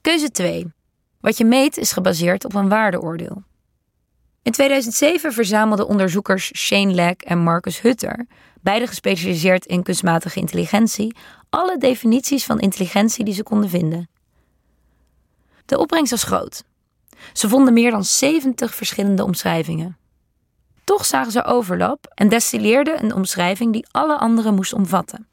Keuze 0.08 0.30
2. 0.30 0.72
Wat 1.20 1.38
je 1.38 1.44
meet 1.44 1.76
is 1.76 1.92
gebaseerd 1.92 2.44
op 2.44 2.54
een 2.54 2.68
waardeoordeel. 2.68 3.42
In 4.42 4.52
2007 4.52 5.32
verzamelden 5.32 5.86
onderzoekers 5.86 6.52
Shane 6.56 6.92
Leck 6.92 7.22
en 7.22 7.38
Marcus 7.38 7.80
Hutter, 7.80 8.26
beide 8.60 8.86
gespecialiseerd 8.86 9.66
in 9.66 9.82
kunstmatige 9.82 10.40
intelligentie, 10.40 11.16
alle 11.50 11.78
definities 11.78 12.44
van 12.44 12.60
intelligentie 12.60 13.24
die 13.24 13.34
ze 13.34 13.42
konden 13.42 13.70
vinden. 13.70 14.08
De 15.66 15.78
opbrengst 15.78 16.10
was 16.10 16.22
groot. 16.22 16.64
Ze 17.32 17.48
vonden 17.48 17.72
meer 17.72 17.90
dan 17.90 18.04
70 18.04 18.74
verschillende 18.74 19.24
omschrijvingen. 19.24 19.96
Toch 20.84 21.04
zagen 21.04 21.32
ze 21.32 21.44
overlap 21.44 22.12
en 22.14 22.28
destilleerden 22.28 23.04
een 23.04 23.14
omschrijving 23.14 23.72
die 23.72 23.86
alle 23.90 24.16
andere 24.16 24.52
moest 24.52 24.72
omvatten. 24.72 25.28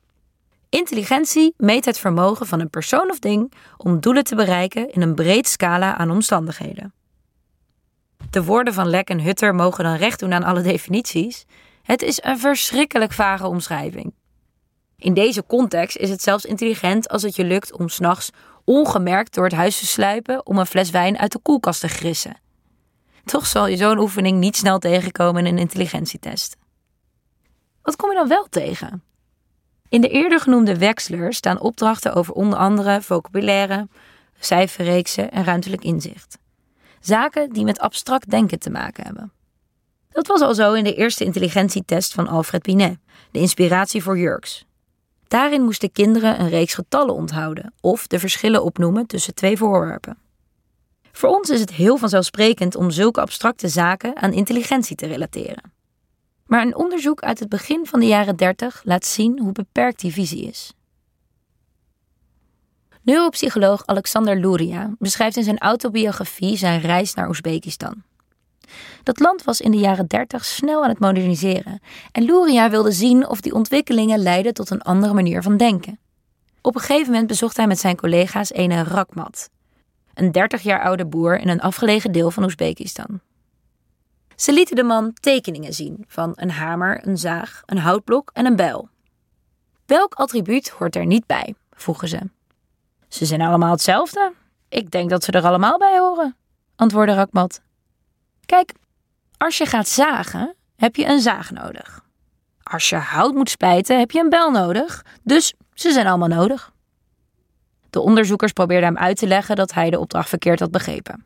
Intelligentie 0.69 1.54
meet 1.58 1.86
het 1.86 1.99
vermogen 1.99 2.45
van 2.45 2.60
een 2.60 2.69
persoon 2.69 3.10
of 3.10 3.19
ding 3.19 3.54
om 3.78 3.99
doelen 3.99 4.23
te 4.23 4.36
bereiken 4.36 4.91
in 4.91 5.01
een 5.01 5.15
breed 5.15 5.47
scala 5.47 5.97
aan 5.97 6.12
omstandigheden. 6.12 6.93
De 8.30 8.43
woorden 8.43 8.73
van 8.73 8.88
Lek 8.88 9.10
en 9.10 9.21
Hutter 9.21 9.56
mogen 9.56 9.84
dan 9.84 9.95
recht 9.95 10.19
doen 10.19 10.34
aan 10.34 10.43
alle 10.43 10.62
definities. 10.62 11.45
Het 11.82 12.01
is 12.01 12.23
een 12.23 12.39
verschrikkelijk 12.39 13.12
vage 13.12 13.47
omschrijving. 13.47 14.13
In 14.97 15.13
deze 15.13 15.45
context 15.45 15.97
is 15.97 16.10
het 16.10 16.21
zelfs 16.21 16.45
intelligent 16.45 17.10
als 17.10 17.21
het 17.21 17.36
je 17.36 17.43
lukt 17.43 17.78
om 17.78 17.89
s'nachts 17.89 18.30
ongemerkt 18.63 19.34
door 19.34 19.43
het 19.43 19.54
huis 19.54 19.80
te 19.80 19.86
sluipen 19.86 20.45
om 20.45 20.58
een 20.58 20.65
fles 20.65 20.89
wijn 20.89 21.17
uit 21.17 21.32
de 21.32 21.39
koelkast 21.39 21.80
te 21.80 21.88
grissen. 21.88 22.38
Toch 23.25 23.45
zal 23.47 23.67
je 23.67 23.78
zo'n 23.78 23.99
oefening 23.99 24.39
niet 24.39 24.56
snel 24.56 24.80
tegenkomen 24.80 25.45
in 25.45 25.54
een 25.54 25.60
intelligentietest. 25.60 26.56
Wat 27.82 27.95
kom 27.95 28.10
je 28.10 28.15
dan 28.15 28.28
wel 28.28 28.47
tegen? 28.49 29.04
In 29.95 30.01
de 30.01 30.10
eerder 30.10 30.39
genoemde 30.39 30.77
Wechsler 30.77 31.34
staan 31.34 31.60
opdrachten 31.60 32.13
over 32.13 32.34
onder 32.34 32.60
andere 32.60 33.01
vocabulaire, 33.01 33.88
cijferreeksen 34.39 35.31
en 35.31 35.43
ruimtelijk 35.43 35.84
inzicht. 35.84 36.38
Zaken 36.99 37.53
die 37.53 37.63
met 37.63 37.79
abstract 37.79 38.29
denken 38.29 38.60
te 38.60 38.69
maken 38.69 39.03
hebben. 39.03 39.31
Dat 40.10 40.27
was 40.27 40.41
al 40.41 40.53
zo 40.53 40.73
in 40.73 40.84
de 40.84 40.93
eerste 40.93 41.23
intelligentietest 41.23 42.13
van 42.13 42.27
Alfred 42.27 42.63
Binet, 42.63 42.97
de 43.31 43.39
inspiratie 43.39 44.03
voor 44.03 44.17
Jurks. 44.17 44.65
Daarin 45.27 45.63
moesten 45.63 45.91
kinderen 45.91 46.39
een 46.39 46.49
reeks 46.49 46.73
getallen 46.73 47.13
onthouden 47.13 47.73
of 47.81 48.08
de 48.08 48.19
verschillen 48.19 48.63
opnoemen 48.63 49.05
tussen 49.08 49.36
twee 49.36 49.58
voorwerpen. 49.58 50.17
Voor 51.12 51.29
ons 51.29 51.49
is 51.49 51.60
het 51.60 51.71
heel 51.71 51.97
vanzelfsprekend 51.97 52.75
om 52.75 52.91
zulke 52.91 53.21
abstracte 53.21 53.67
zaken 53.67 54.15
aan 54.15 54.34
intelligentie 54.34 54.95
te 54.95 55.05
relateren. 55.08 55.75
Maar 56.45 56.62
een 56.62 56.75
onderzoek 56.75 57.21
uit 57.21 57.39
het 57.39 57.49
begin 57.49 57.86
van 57.86 57.99
de 57.99 58.05
jaren 58.05 58.36
30 58.36 58.81
laat 58.84 59.05
zien 59.05 59.39
hoe 59.39 59.51
beperkt 59.51 59.99
die 59.99 60.13
visie 60.13 60.47
is. 60.47 60.73
Neuropsycholoog 63.01 63.86
Alexander 63.86 64.39
Luria 64.39 64.93
beschrijft 64.99 65.38
in 65.38 65.43
zijn 65.43 65.58
autobiografie 65.58 66.58
zijn 66.58 66.81
reis 66.81 67.13
naar 67.13 67.27
Oezbekistan. 67.27 68.03
Dat 69.03 69.19
land 69.19 69.43
was 69.43 69.62
in 69.62 69.71
de 69.71 69.77
jaren 69.77 70.08
30 70.08 70.45
snel 70.45 70.84
aan 70.84 70.89
het 70.89 70.99
moderniseren 70.99 71.79
en 72.12 72.23
Luria 72.23 72.69
wilde 72.69 72.91
zien 72.91 73.27
of 73.27 73.41
die 73.41 73.53
ontwikkelingen 73.53 74.19
leidden 74.19 74.53
tot 74.53 74.69
een 74.69 74.81
andere 74.81 75.13
manier 75.13 75.41
van 75.41 75.58
denken. 75.58 75.99
Op 76.62 76.75
een 76.75 76.81
gegeven 76.81 77.12
moment 77.12 77.27
bezocht 77.27 77.58
hij 77.58 77.67
met 77.67 77.79
zijn 77.79 77.95
collega's 77.95 78.55
een 78.55 78.84
Rakmat, 78.84 79.49
een 80.13 80.31
30 80.31 80.62
jaar 80.62 80.84
oude 80.84 81.05
boer 81.05 81.39
in 81.39 81.47
een 81.47 81.62
afgelegen 81.62 82.12
deel 82.12 82.31
van 82.31 82.43
Oezbekistan. 82.43 83.19
Ze 84.36 84.54
lieten 84.54 84.76
de 84.76 84.84
man 84.84 85.13
tekeningen 85.13 85.74
zien 85.74 86.06
van 86.08 86.32
een 86.36 86.52
hamer, 86.52 87.08
een 87.08 87.17
zaag, 87.17 87.62
een 87.65 87.78
houtblok 87.78 88.30
en 88.34 88.45
een 88.45 88.56
bijl. 88.56 88.89
Welk 89.86 90.13
attribuut 90.13 90.69
hoort 90.69 90.95
er 90.95 91.06
niet 91.06 91.26
bij? 91.26 91.56
vroegen 91.74 92.08
ze. 92.08 92.19
Ze 93.08 93.26
zijn 93.26 93.41
allemaal 93.41 93.71
hetzelfde. 93.71 94.34
Ik 94.69 94.91
denk 94.91 95.10
dat 95.10 95.24
ze 95.24 95.32
er 95.32 95.45
allemaal 95.45 95.78
bij 95.78 96.00
horen, 96.00 96.36
antwoordde 96.76 97.13
Rakmat. 97.15 97.62
Kijk, 98.45 98.74
als 99.38 99.58
je 99.58 99.65
gaat 99.65 99.88
zagen, 99.88 100.56
heb 100.76 100.95
je 100.95 101.06
een 101.06 101.19
zaag 101.19 101.52
nodig. 101.52 102.04
Als 102.63 102.89
je 102.89 102.95
hout 102.95 103.34
moet 103.34 103.50
spijten, 103.50 104.00
heb 104.00 104.12
je 104.12 104.19
een 104.19 104.30
bijl 104.30 104.52
nodig. 104.52 105.06
Dus 105.24 105.54
ze 105.74 105.91
zijn 105.91 106.08
allemaal 106.08 106.28
nodig. 106.28 106.71
De 107.89 108.00
onderzoekers 108.00 108.52
probeerden 108.52 108.88
hem 108.88 108.98
uit 108.98 109.17
te 109.17 109.28
leggen 109.28 109.56
dat 109.56 109.74
hij 109.74 109.89
de 109.89 110.00
opdracht 110.00 110.30
verkeerd 110.30 110.60
had 110.60 110.71
begrepen. 110.71 111.26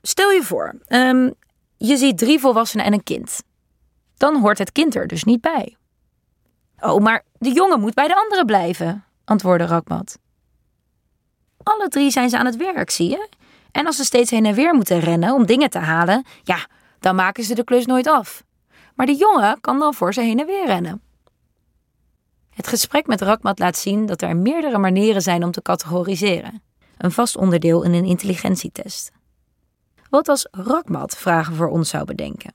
Stel 0.00 0.30
je 0.30 0.42
voor, 0.42 0.74
um, 0.88 1.34
je 1.82 1.96
ziet 1.96 2.18
drie 2.18 2.40
volwassenen 2.40 2.86
en 2.86 2.92
een 2.92 3.02
kind. 3.02 3.42
Dan 4.16 4.40
hoort 4.40 4.58
het 4.58 4.72
kind 4.72 4.94
er 4.94 5.06
dus 5.06 5.24
niet 5.24 5.40
bij. 5.40 5.76
Oh, 6.80 7.02
maar 7.02 7.24
de 7.38 7.52
jongen 7.52 7.80
moet 7.80 7.94
bij 7.94 8.08
de 8.08 8.16
andere 8.16 8.44
blijven, 8.44 9.04
antwoordde 9.24 9.66
Rakmat. 9.66 10.18
Alle 11.62 11.88
drie 11.88 12.10
zijn 12.10 12.30
ze 12.30 12.38
aan 12.38 12.46
het 12.46 12.56
werk, 12.56 12.90
zie 12.90 13.10
je? 13.10 13.28
En 13.70 13.86
als 13.86 13.96
ze 13.96 14.04
steeds 14.04 14.30
heen 14.30 14.46
en 14.46 14.54
weer 14.54 14.74
moeten 14.74 15.00
rennen 15.00 15.34
om 15.34 15.46
dingen 15.46 15.70
te 15.70 15.78
halen, 15.78 16.24
ja, 16.42 16.66
dan 16.98 17.14
maken 17.14 17.44
ze 17.44 17.54
de 17.54 17.64
klus 17.64 17.86
nooit 17.86 18.06
af. 18.06 18.42
Maar 18.94 19.06
de 19.06 19.16
jongen 19.16 19.60
kan 19.60 19.78
dan 19.78 19.94
voor 19.94 20.14
ze 20.14 20.20
heen 20.20 20.40
en 20.40 20.46
weer 20.46 20.66
rennen. 20.66 21.02
Het 22.50 22.66
gesprek 22.66 23.06
met 23.06 23.20
Rakmat 23.20 23.58
laat 23.58 23.76
zien 23.76 24.06
dat 24.06 24.22
er 24.22 24.36
meerdere 24.36 24.78
manieren 24.78 25.22
zijn 25.22 25.44
om 25.44 25.50
te 25.50 25.62
categoriseren. 25.62 26.62
Een 26.96 27.12
vast 27.12 27.36
onderdeel 27.36 27.82
in 27.82 27.92
een 27.92 28.04
intelligentietest. 28.04 29.10
Wat 30.10 30.28
als 30.28 30.48
Rakmat 30.50 31.16
vragen 31.16 31.54
voor 31.54 31.68
ons 31.68 31.88
zou 31.88 32.04
bedenken? 32.04 32.52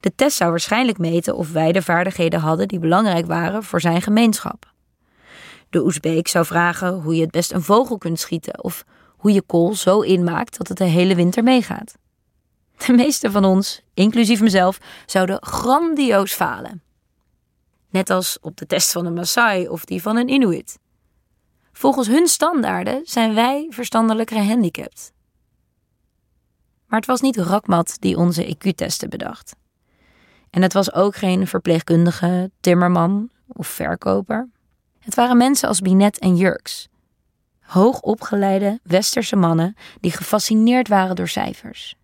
De 0.00 0.14
test 0.14 0.36
zou 0.36 0.50
waarschijnlijk 0.50 0.98
meten 0.98 1.36
of 1.36 1.52
wij 1.52 1.72
de 1.72 1.82
vaardigheden 1.82 2.40
hadden 2.40 2.68
die 2.68 2.78
belangrijk 2.78 3.26
waren 3.26 3.62
voor 3.62 3.80
zijn 3.80 4.02
gemeenschap. 4.02 4.72
De 5.70 5.84
Oezbeek 5.84 6.28
zou 6.28 6.44
vragen 6.44 6.92
hoe 6.92 7.14
je 7.14 7.20
het 7.20 7.30
best 7.30 7.52
een 7.52 7.62
vogel 7.62 7.98
kunt 7.98 8.20
schieten 8.20 8.64
of 8.64 8.84
hoe 9.08 9.32
je 9.32 9.42
kool 9.42 9.74
zo 9.74 10.00
inmaakt 10.00 10.58
dat 10.58 10.68
het 10.68 10.78
de 10.78 10.84
hele 10.84 11.14
winter 11.14 11.42
meegaat. 11.42 11.94
De 12.86 12.92
meeste 12.92 13.30
van 13.30 13.44
ons, 13.44 13.82
inclusief 13.94 14.40
mezelf, 14.40 14.78
zouden 15.06 15.42
grandioos 15.42 16.32
falen. 16.32 16.82
Net 17.90 18.10
als 18.10 18.38
op 18.40 18.56
de 18.56 18.66
test 18.66 18.92
van 18.92 19.06
een 19.06 19.14
Maasai 19.14 19.68
of 19.68 19.84
die 19.84 20.02
van 20.02 20.16
een 20.16 20.28
Inuit. 20.28 20.78
Volgens 21.72 22.08
hun 22.08 22.26
standaarden 22.26 23.00
zijn 23.04 23.34
wij 23.34 23.66
verstandelijk 23.70 24.30
gehandicapt. 24.30 25.13
Maar 26.94 27.02
het 27.02 27.12
was 27.12 27.22
niet 27.22 27.36
Rakmat 27.36 27.96
die 28.00 28.16
onze 28.16 28.46
IQ-testen 28.46 29.10
bedacht. 29.10 29.56
En 30.50 30.62
het 30.62 30.72
was 30.72 30.92
ook 30.92 31.16
geen 31.16 31.46
verpleegkundige, 31.46 32.50
timmerman 32.60 33.30
of 33.46 33.66
verkoper. 33.66 34.48
Het 34.98 35.14
waren 35.14 35.36
mensen 35.36 35.68
als 35.68 35.80
Binet 35.80 36.18
en 36.18 36.36
Jurks. 36.36 36.88
Hoogopgeleide 37.60 38.80
westerse 38.82 39.36
mannen 39.36 39.76
die 40.00 40.10
gefascineerd 40.10 40.88
waren 40.88 41.16
door 41.16 41.28
cijfers. 41.28 41.96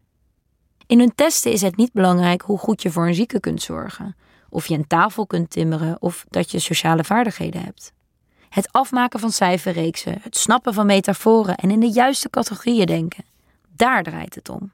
In 0.87 0.99
hun 0.99 1.15
testen 1.15 1.53
is 1.53 1.63
het 1.63 1.77
niet 1.77 1.93
belangrijk 1.93 2.43
hoe 2.43 2.59
goed 2.59 2.83
je 2.83 2.91
voor 2.91 3.07
een 3.07 3.15
zieke 3.15 3.41
kunt 3.41 3.63
zorgen, 3.63 4.17
of 4.49 4.67
je 4.67 4.75
een 4.75 4.87
tafel 4.87 5.27
kunt 5.27 5.51
timmeren 5.51 5.97
of 6.01 6.25
dat 6.29 6.51
je 6.51 6.59
sociale 6.59 7.05
vaardigheden 7.05 7.63
hebt. 7.63 7.93
Het 8.49 8.73
afmaken 8.73 9.21
van 9.21 9.33
cijferreeksen, 9.33 10.19
het 10.23 10.37
snappen 10.37 10.75
van 10.75 10.87
metaforen 10.87 11.57
en 11.57 11.71
in 11.71 11.81
de 11.81 11.91
juiste 11.91 12.31
categorieën 12.31 12.87
denken. 12.87 13.25
Daar 13.77 14.03
draait 14.03 14.35
het 14.35 14.49
om. 14.49 14.73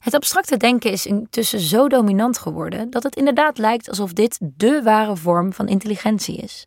Het 0.00 0.14
abstracte 0.14 0.56
denken 0.56 0.90
is 0.90 1.06
intussen 1.06 1.60
zo 1.60 1.88
dominant 1.88 2.38
geworden 2.38 2.90
dat 2.90 3.02
het 3.02 3.16
inderdaad 3.16 3.58
lijkt 3.58 3.88
alsof 3.88 4.12
dit 4.12 4.38
dé 4.42 4.82
ware 4.82 5.16
vorm 5.16 5.52
van 5.52 5.68
intelligentie 5.68 6.36
is. 6.36 6.66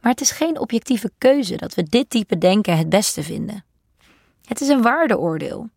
Maar 0.00 0.10
het 0.10 0.20
is 0.20 0.30
geen 0.30 0.58
objectieve 0.58 1.10
keuze 1.18 1.56
dat 1.56 1.74
we 1.74 1.82
dit 1.82 2.10
type 2.10 2.38
denken 2.38 2.76
het 2.76 2.88
beste 2.88 3.22
vinden. 3.22 3.64
Het 4.44 4.60
is 4.60 4.68
een 4.68 4.82
waardeoordeel. 4.82 5.68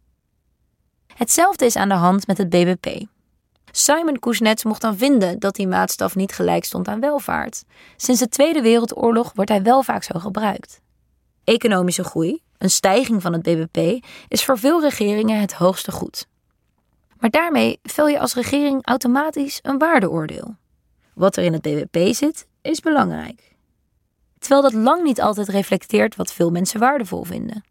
Hetzelfde 1.16 1.66
is 1.66 1.76
aan 1.76 1.90
de 1.90 1.96
hand 1.96 2.28
met 2.28 2.38
het 2.38 2.50
BBP. 2.50 3.06
Simon 3.72 4.20
Kuznets 4.20 4.64
mocht 4.64 4.82
dan 4.82 4.98
vinden 4.98 5.40
dat 5.40 5.56
die 5.56 5.68
maatstaf 5.68 6.16
niet 6.16 6.34
gelijk 6.34 6.64
stond 6.64 6.88
aan 6.88 7.00
welvaart. 7.00 7.64
Sinds 7.98 8.20
de 8.20 8.30
Tweede 8.30 8.62
Wereldoorlog 8.62 9.32
wordt 9.36 9.50
hij 9.50 9.64
wel 9.64 9.84
vaak 9.84 10.04
zo 10.04 10.20
gebruikt. 10.20 10.82
Economische 11.44 12.04
groei, 12.04 12.42
een 12.58 12.70
stijging 12.70 13.22
van 13.22 13.34
het 13.34 13.42
BBP, 13.42 14.06
is 14.28 14.46
voor 14.46 14.58
veel 14.58 14.82
regeringen 14.82 15.40
het 15.40 15.54
hoogste 15.54 15.92
goed. 15.92 16.28
Maar 17.20 17.30
daarmee 17.30 17.80
vel 17.84 18.08
je 18.08 18.20
als 18.20 18.34
regering 18.34 18.86
automatisch 18.86 19.60
een 19.62 19.78
waardeoordeel. 19.78 20.56
Wat 21.14 21.36
er 21.36 21.44
in 21.44 21.54
het 21.54 21.62
BBP 21.62 22.14
zit, 22.14 22.48
is 22.62 22.80
belangrijk. 22.80 23.56
Terwijl 24.40 24.62
dat 24.62 24.74
lang 24.74 25.04
niet 25.04 25.22
altijd 25.22 25.48
reflecteert 25.48 26.16
wat 26.16 26.34
veel 26.34 26.52
mensen 26.52 26.80
waardevol 26.80 27.24
vinden. 27.24 27.64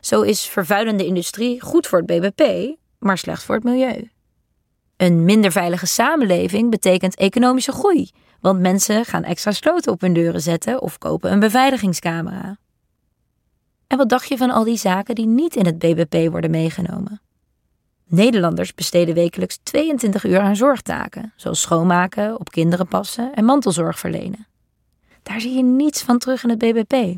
Zo 0.00 0.22
is 0.22 0.44
vervuilende 0.44 1.06
industrie 1.06 1.60
goed 1.60 1.86
voor 1.86 1.98
het 1.98 2.06
BBP, 2.06 2.74
maar 2.98 3.18
slecht 3.18 3.42
voor 3.42 3.54
het 3.54 3.64
milieu. 3.64 4.10
Een 4.96 5.24
minder 5.24 5.52
veilige 5.52 5.86
samenleving 5.86 6.70
betekent 6.70 7.16
economische 7.16 7.72
groei, 7.72 8.10
want 8.40 8.60
mensen 8.60 9.04
gaan 9.04 9.24
extra 9.24 9.52
sloten 9.52 9.92
op 9.92 10.00
hun 10.00 10.12
deuren 10.12 10.40
zetten 10.40 10.82
of 10.82 10.98
kopen 10.98 11.32
een 11.32 11.40
beveiligingscamera. 11.40 12.58
En 13.86 13.96
wat 13.96 14.08
dacht 14.08 14.28
je 14.28 14.36
van 14.36 14.50
al 14.50 14.64
die 14.64 14.76
zaken 14.76 15.14
die 15.14 15.26
niet 15.26 15.56
in 15.56 15.66
het 15.66 15.78
BBP 15.78 16.30
worden 16.30 16.50
meegenomen? 16.50 17.20
Nederlanders 18.08 18.74
besteden 18.74 19.14
wekelijks 19.14 19.58
22 19.62 20.24
uur 20.24 20.40
aan 20.40 20.56
zorgtaken, 20.56 21.32
zoals 21.36 21.60
schoonmaken, 21.60 22.40
op 22.40 22.50
kinderen 22.50 22.88
passen 22.88 23.34
en 23.34 23.44
mantelzorg 23.44 23.98
verlenen. 23.98 24.46
Daar 25.22 25.40
zie 25.40 25.56
je 25.56 25.62
niets 25.62 26.02
van 26.02 26.18
terug 26.18 26.42
in 26.42 26.50
het 26.50 26.58
BBP. 26.58 27.16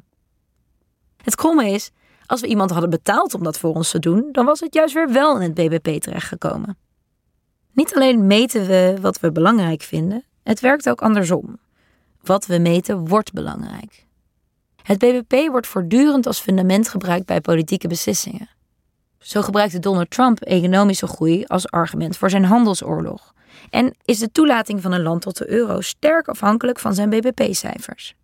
Het 1.25 1.35
kromme 1.35 1.71
is, 1.71 1.91
als 2.27 2.41
we 2.41 2.47
iemand 2.47 2.71
hadden 2.71 2.91
betaald 2.91 3.35
om 3.35 3.43
dat 3.43 3.59
voor 3.59 3.75
ons 3.75 3.91
te 3.91 3.99
doen, 3.99 4.29
dan 4.33 4.45
was 4.45 4.61
het 4.61 4.75
juist 4.75 4.95
weer 4.95 5.13
wel 5.13 5.41
in 5.41 5.43
het 5.43 5.55
BBP 5.55 6.01
terechtgekomen. 6.01 6.79
Niet 7.73 7.95
alleen 7.95 8.27
meten 8.27 8.67
we 8.67 8.97
wat 9.01 9.21
we 9.21 9.33
belangrijk 9.33 9.83
vinden, 9.83 10.25
het 10.43 10.61
werkt 10.61 10.89
ook 10.89 11.03
andersom. 11.03 11.59
Wat 12.23 12.47
we 12.47 12.59
meten 12.59 13.09
wordt 13.09 13.33
belangrijk. 13.33 14.07
Het 14.83 14.99
BBP 14.99 15.51
wordt 15.51 15.67
voortdurend 15.67 16.27
als 16.27 16.41
fundament 16.41 16.89
gebruikt 16.89 17.27
bij 17.27 17.41
politieke 17.41 17.89
beslissingen. 17.89 18.49
Zo 19.21 19.43
gebruikte 19.43 19.79
Donald 19.79 20.11
Trump 20.11 20.41
economische 20.41 21.07
groei 21.07 21.45
als 21.47 21.71
argument 21.71 22.17
voor 22.17 22.31
zijn 22.31 22.45
handelsoorlog. 22.45 23.35
En 23.71 23.95
is 24.05 24.19
de 24.19 24.33
toelating 24.33 24.83
van 24.83 24.93
een 24.93 25.03
land 25.03 25.23
tot 25.23 25.37
de 25.37 25.51
euro 25.51 25.81
sterk 25.81 26.29
afhankelijk 26.29 26.79
van 26.79 26.95
zijn 26.95 27.11
BBP-cijfers. 27.11 28.15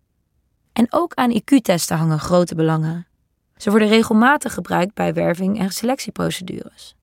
En 0.73 0.87
ook 0.89 1.13
aan 1.13 1.41
IQ-testen 1.41 1.97
hangen 1.97 2.19
grote 2.19 2.55
belangen. 2.55 3.07
Ze 3.57 3.69
worden 3.69 3.87
regelmatig 3.87 4.53
gebruikt 4.53 4.93
bij 4.93 5.13
werving- 5.13 5.59
en 5.59 5.71
selectieprocedures. 5.71 6.95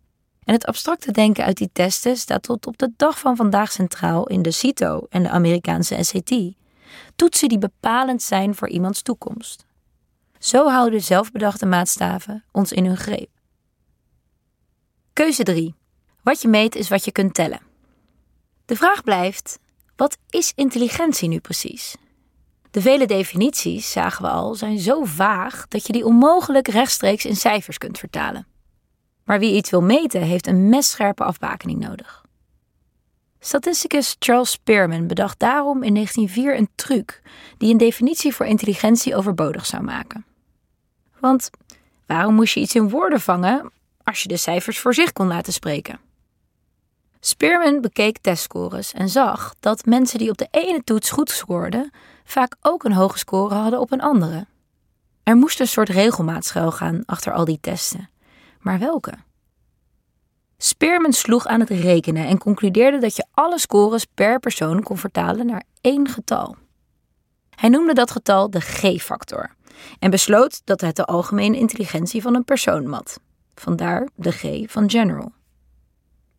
En 0.44 0.54
het 0.54 0.66
abstracte 0.66 1.12
denken 1.12 1.44
uit 1.44 1.56
die 1.56 1.70
testen 1.72 2.16
staat 2.16 2.42
tot 2.42 2.66
op 2.66 2.78
de 2.78 2.92
dag 2.96 3.18
van 3.18 3.36
vandaag 3.36 3.72
centraal 3.72 4.26
in 4.26 4.42
de 4.42 4.50
CITO 4.50 5.06
en 5.08 5.22
de 5.22 5.28
Amerikaanse 5.30 6.02
SAT. 6.02 6.52
Toetsen 7.16 7.48
die 7.48 7.58
bepalend 7.58 8.22
zijn 8.22 8.54
voor 8.54 8.68
iemands 8.68 9.02
toekomst. 9.02 9.64
Zo 10.38 10.68
houden 10.68 11.02
zelfbedachte 11.02 11.66
maatstaven 11.66 12.44
ons 12.52 12.72
in 12.72 12.86
hun 12.86 12.96
greep. 12.96 13.33
Keuze 15.14 15.42
3. 15.42 15.74
Wat 16.22 16.42
je 16.42 16.48
meet 16.48 16.74
is 16.74 16.88
wat 16.88 17.04
je 17.04 17.12
kunt 17.12 17.34
tellen. 17.34 17.60
De 18.64 18.76
vraag 18.76 19.02
blijft: 19.02 19.58
wat 19.96 20.18
is 20.30 20.52
intelligentie 20.54 21.28
nu 21.28 21.38
precies? 21.38 21.96
De 22.70 22.80
vele 22.80 23.06
definities, 23.06 23.92
zagen 23.92 24.22
we 24.22 24.30
al, 24.30 24.54
zijn 24.54 24.78
zo 24.78 25.04
vaag 25.04 25.68
dat 25.68 25.86
je 25.86 25.92
die 25.92 26.04
onmogelijk 26.04 26.68
rechtstreeks 26.68 27.24
in 27.24 27.36
cijfers 27.36 27.78
kunt 27.78 27.98
vertalen. 27.98 28.46
Maar 29.24 29.38
wie 29.38 29.56
iets 29.56 29.70
wil 29.70 29.82
meten, 29.82 30.22
heeft 30.22 30.46
een 30.46 30.68
messcherpe 30.68 31.24
afbakening 31.24 31.80
nodig. 31.80 32.24
Statisticus 33.38 34.16
Charles 34.18 34.50
Spearman 34.50 35.06
bedacht 35.06 35.38
daarom 35.38 35.82
in 35.82 35.94
1904 35.94 36.58
een 36.58 36.68
truc 36.74 37.22
die 37.58 37.72
een 37.72 37.78
definitie 37.78 38.34
voor 38.34 38.46
intelligentie 38.46 39.16
overbodig 39.16 39.66
zou 39.66 39.82
maken. 39.82 40.24
Want 41.20 41.50
waarom 42.06 42.34
moest 42.34 42.54
je 42.54 42.60
iets 42.60 42.74
in 42.74 42.88
woorden 42.88 43.20
vangen 43.20 43.72
als 44.14 44.22
je 44.22 44.28
de 44.28 44.36
cijfers 44.36 44.78
voor 44.78 44.94
zich 44.94 45.12
kon 45.12 45.26
laten 45.26 45.52
spreken? 45.52 46.00
Spearman 47.20 47.80
bekeek 47.80 48.18
testscores 48.18 48.92
en 48.92 49.08
zag 49.08 49.54
dat 49.60 49.84
mensen 49.84 50.18
die 50.18 50.30
op 50.30 50.38
de 50.38 50.48
ene 50.50 50.84
toets 50.84 51.10
goed 51.10 51.30
scoorden, 51.30 51.90
vaak 52.24 52.56
ook 52.60 52.84
een 52.84 52.92
hoge 52.92 53.18
score 53.18 53.54
hadden 53.54 53.80
op 53.80 53.92
een 53.92 54.00
andere. 54.00 54.46
Er 55.22 55.36
moest 55.36 55.60
een 55.60 55.68
soort 55.68 55.88
regelmaat 55.88 56.44
schuilgaan 56.44 57.02
achter 57.06 57.32
al 57.32 57.44
die 57.44 57.58
testen. 57.60 58.10
Maar 58.60 58.78
welke? 58.78 59.12
Spearman 60.58 61.12
sloeg 61.12 61.46
aan 61.46 61.60
het 61.60 61.70
rekenen 61.70 62.26
en 62.26 62.38
concludeerde 62.38 62.98
dat 62.98 63.16
je 63.16 63.26
alle 63.30 63.58
scores 63.58 64.04
per 64.04 64.40
persoon 64.40 64.82
kon 64.82 64.98
vertalen 64.98 65.46
naar 65.46 65.64
één 65.80 66.08
getal. 66.08 66.56
Hij 67.50 67.68
noemde 67.68 67.94
dat 67.94 68.10
getal 68.10 68.50
de 68.50 68.60
G-factor 68.60 69.54
en 69.98 70.10
besloot 70.10 70.60
dat 70.64 70.80
het 70.80 70.96
de 70.96 71.04
algemene 71.04 71.56
intelligentie 71.56 72.22
van 72.22 72.34
een 72.34 72.44
persoon 72.44 72.88
mat. 72.88 73.18
Vandaar 73.54 74.08
de 74.14 74.32
G 74.32 74.70
van 74.72 74.90
general. 74.90 75.32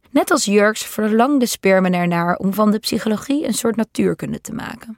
Net 0.10 0.32
als 0.32 0.45
Jurks 0.45 0.86
verlangde 0.86 1.45
Spearman 1.45 1.93
ernaar 1.93 2.36
om 2.36 2.54
van 2.54 2.71
de 2.71 2.80
psychologie 2.80 3.45
een 3.47 3.54
soort 3.54 3.75
natuurkunde 3.75 4.41
te 4.41 4.54
maken. 4.54 4.97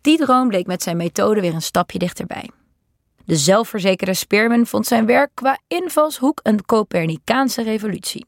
Die 0.00 0.18
droom 0.18 0.48
bleek 0.48 0.66
met 0.66 0.82
zijn 0.82 0.96
methode 0.96 1.40
weer 1.40 1.54
een 1.54 1.62
stapje 1.62 1.98
dichterbij. 1.98 2.50
De 3.24 3.36
zelfverzekerde 3.36 4.14
Spearman 4.14 4.66
vond 4.66 4.86
zijn 4.86 5.06
werk 5.06 5.30
qua 5.34 5.58
invalshoek 5.68 6.40
een 6.42 6.64
Copernicaanse 6.64 7.62
revolutie. 7.62 8.26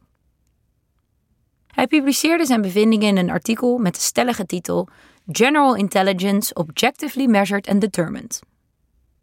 Hij 1.66 1.86
publiceerde 1.86 2.46
zijn 2.46 2.62
bevindingen 2.62 3.08
in 3.08 3.16
een 3.16 3.30
artikel 3.30 3.78
met 3.78 3.94
de 3.94 4.00
stellige 4.00 4.46
titel 4.46 4.88
General 5.26 5.74
Intelligence 5.74 6.54
Objectively 6.54 7.26
Measured 7.26 7.68
and 7.68 7.80
Determined. 7.80 8.40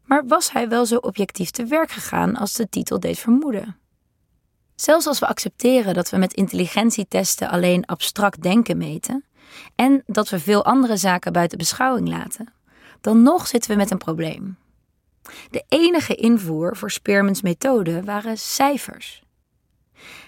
Maar 0.10 0.28
was 0.28 0.52
hij 0.52 0.70
wel 0.70 0.86
zo 0.86 0.96
objectief 0.96 1.50
te 1.50 1.66
werk 1.66 1.92
gegaan 1.92 2.36
als 2.36 2.54
de 2.54 2.70
titel 2.70 3.00
deed 3.00 3.20
vermoeden? 3.20 3.78
Zelfs 4.76 5.08
als 5.08 5.20
we 5.20 5.28
accepteren 5.28 5.94
dat 5.94 6.10
we 6.10 6.18
met 6.18 6.34
intelligentietesten 6.34 7.50
alleen 7.50 7.86
abstract 7.86 8.42
denken 8.42 8.78
meten 8.78 9.26
en 9.76 10.04
dat 10.06 10.30
we 10.30 10.40
veel 10.40 10.66
andere 10.66 10.98
zaken 10.98 11.34
buiten 11.34 11.58
beschouwing 11.58 12.08
laten, 12.08 12.54
dan 13.02 13.24
nog 13.24 13.48
zitten 13.48 13.72
we 13.72 13.78
met 13.78 13.92
een 13.92 13.98
probleem. 13.98 14.58
De 15.50 15.64
enige 15.68 16.16
invoer 16.16 16.78
voor 16.78 16.92
Spearmans 16.92 17.42
methode 17.42 18.04
waren 18.04 18.38
cijfers. 18.38 19.24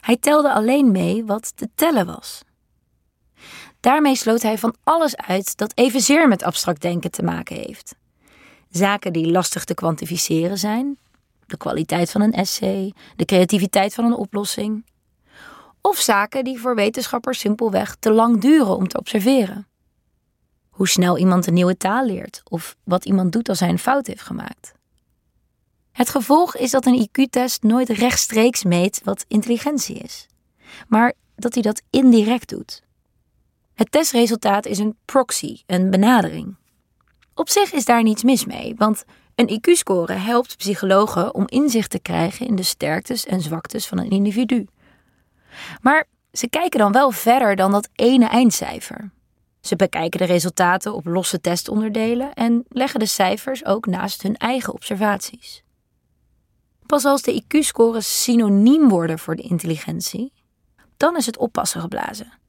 Hij 0.01 0.17
telde 0.17 0.53
alleen 0.53 0.91
mee 0.91 1.25
wat 1.25 1.57
te 1.57 1.69
tellen 1.75 2.05
was. 2.05 2.41
Daarmee 3.79 4.15
sloot 4.15 4.41
hij 4.41 4.57
van 4.57 4.75
alles 4.83 5.17
uit 5.17 5.57
dat 5.57 5.77
evenzeer 5.77 6.27
met 6.27 6.43
abstract 6.43 6.81
denken 6.81 7.11
te 7.11 7.23
maken 7.23 7.55
heeft. 7.55 7.99
Zaken 8.71 9.13
die 9.13 9.31
lastig 9.31 9.63
te 9.63 9.73
kwantificeren 9.73 10.57
zijn, 10.57 10.97
de 11.45 11.57
kwaliteit 11.57 12.11
van 12.11 12.21
een 12.21 12.33
essay, 12.33 12.93
de 13.15 13.25
creativiteit 13.25 13.93
van 13.93 14.05
een 14.05 14.15
oplossing. 14.15 14.85
Of 15.81 15.97
zaken 15.97 16.43
die 16.43 16.59
voor 16.59 16.75
wetenschappers 16.75 17.39
simpelweg 17.39 17.95
te 17.95 18.11
lang 18.11 18.41
duren 18.41 18.75
om 18.75 18.87
te 18.87 18.97
observeren. 18.97 19.67
Hoe 20.69 20.87
snel 20.87 21.17
iemand 21.17 21.47
een 21.47 21.53
nieuwe 21.53 21.77
taal 21.77 22.05
leert 22.05 22.41
of 22.49 22.75
wat 22.83 23.05
iemand 23.05 23.31
doet 23.31 23.49
als 23.49 23.59
hij 23.59 23.69
een 23.69 23.79
fout 23.79 24.07
heeft 24.07 24.21
gemaakt. 24.21 24.73
Het 25.91 26.09
gevolg 26.09 26.55
is 26.55 26.71
dat 26.71 26.85
een 26.85 27.07
IQ-test 27.07 27.63
nooit 27.63 27.89
rechtstreeks 27.89 28.63
meet 28.63 29.01
wat 29.03 29.25
intelligentie 29.27 29.95
is, 29.95 30.27
maar 30.87 31.13
dat 31.35 31.53
hij 31.53 31.63
dat 31.63 31.81
indirect 31.89 32.49
doet. 32.49 32.83
Het 33.73 33.91
testresultaat 33.91 34.65
is 34.65 34.79
een 34.79 34.97
proxy, 35.05 35.61
een 35.65 35.89
benadering. 35.89 36.55
Op 37.33 37.49
zich 37.49 37.71
is 37.71 37.85
daar 37.85 38.03
niets 38.03 38.23
mis 38.23 38.45
mee, 38.45 38.75
want 38.77 39.03
een 39.35 39.59
IQ-score 39.59 40.13
helpt 40.13 40.57
psychologen 40.57 41.33
om 41.33 41.43
inzicht 41.47 41.89
te 41.89 41.99
krijgen 41.99 42.47
in 42.47 42.55
de 42.55 42.63
sterktes 42.63 43.25
en 43.25 43.41
zwaktes 43.41 43.87
van 43.87 43.97
een 43.97 44.09
individu. 44.09 44.67
Maar 45.81 46.07
ze 46.31 46.49
kijken 46.49 46.79
dan 46.79 46.91
wel 46.91 47.11
verder 47.11 47.55
dan 47.55 47.71
dat 47.71 47.89
ene 47.95 48.27
eindcijfer. 48.27 49.11
Ze 49.61 49.75
bekijken 49.75 50.19
de 50.19 50.25
resultaten 50.25 50.93
op 50.93 51.05
losse 51.05 51.41
testonderdelen 51.41 52.33
en 52.33 52.65
leggen 52.69 52.99
de 52.99 53.05
cijfers 53.05 53.65
ook 53.65 53.85
naast 53.85 54.21
hun 54.21 54.37
eigen 54.37 54.73
observaties. 54.73 55.63
Pas 56.85 57.05
als 57.05 57.21
de 57.21 57.43
IQ-scores 57.43 58.23
synoniem 58.23 58.89
worden 58.89 59.19
voor 59.19 59.35
de 59.35 59.41
intelligentie, 59.41 60.33
dan 60.97 61.17
is 61.17 61.25
het 61.25 61.37
oppassen 61.37 61.81
geblazen. 61.81 62.40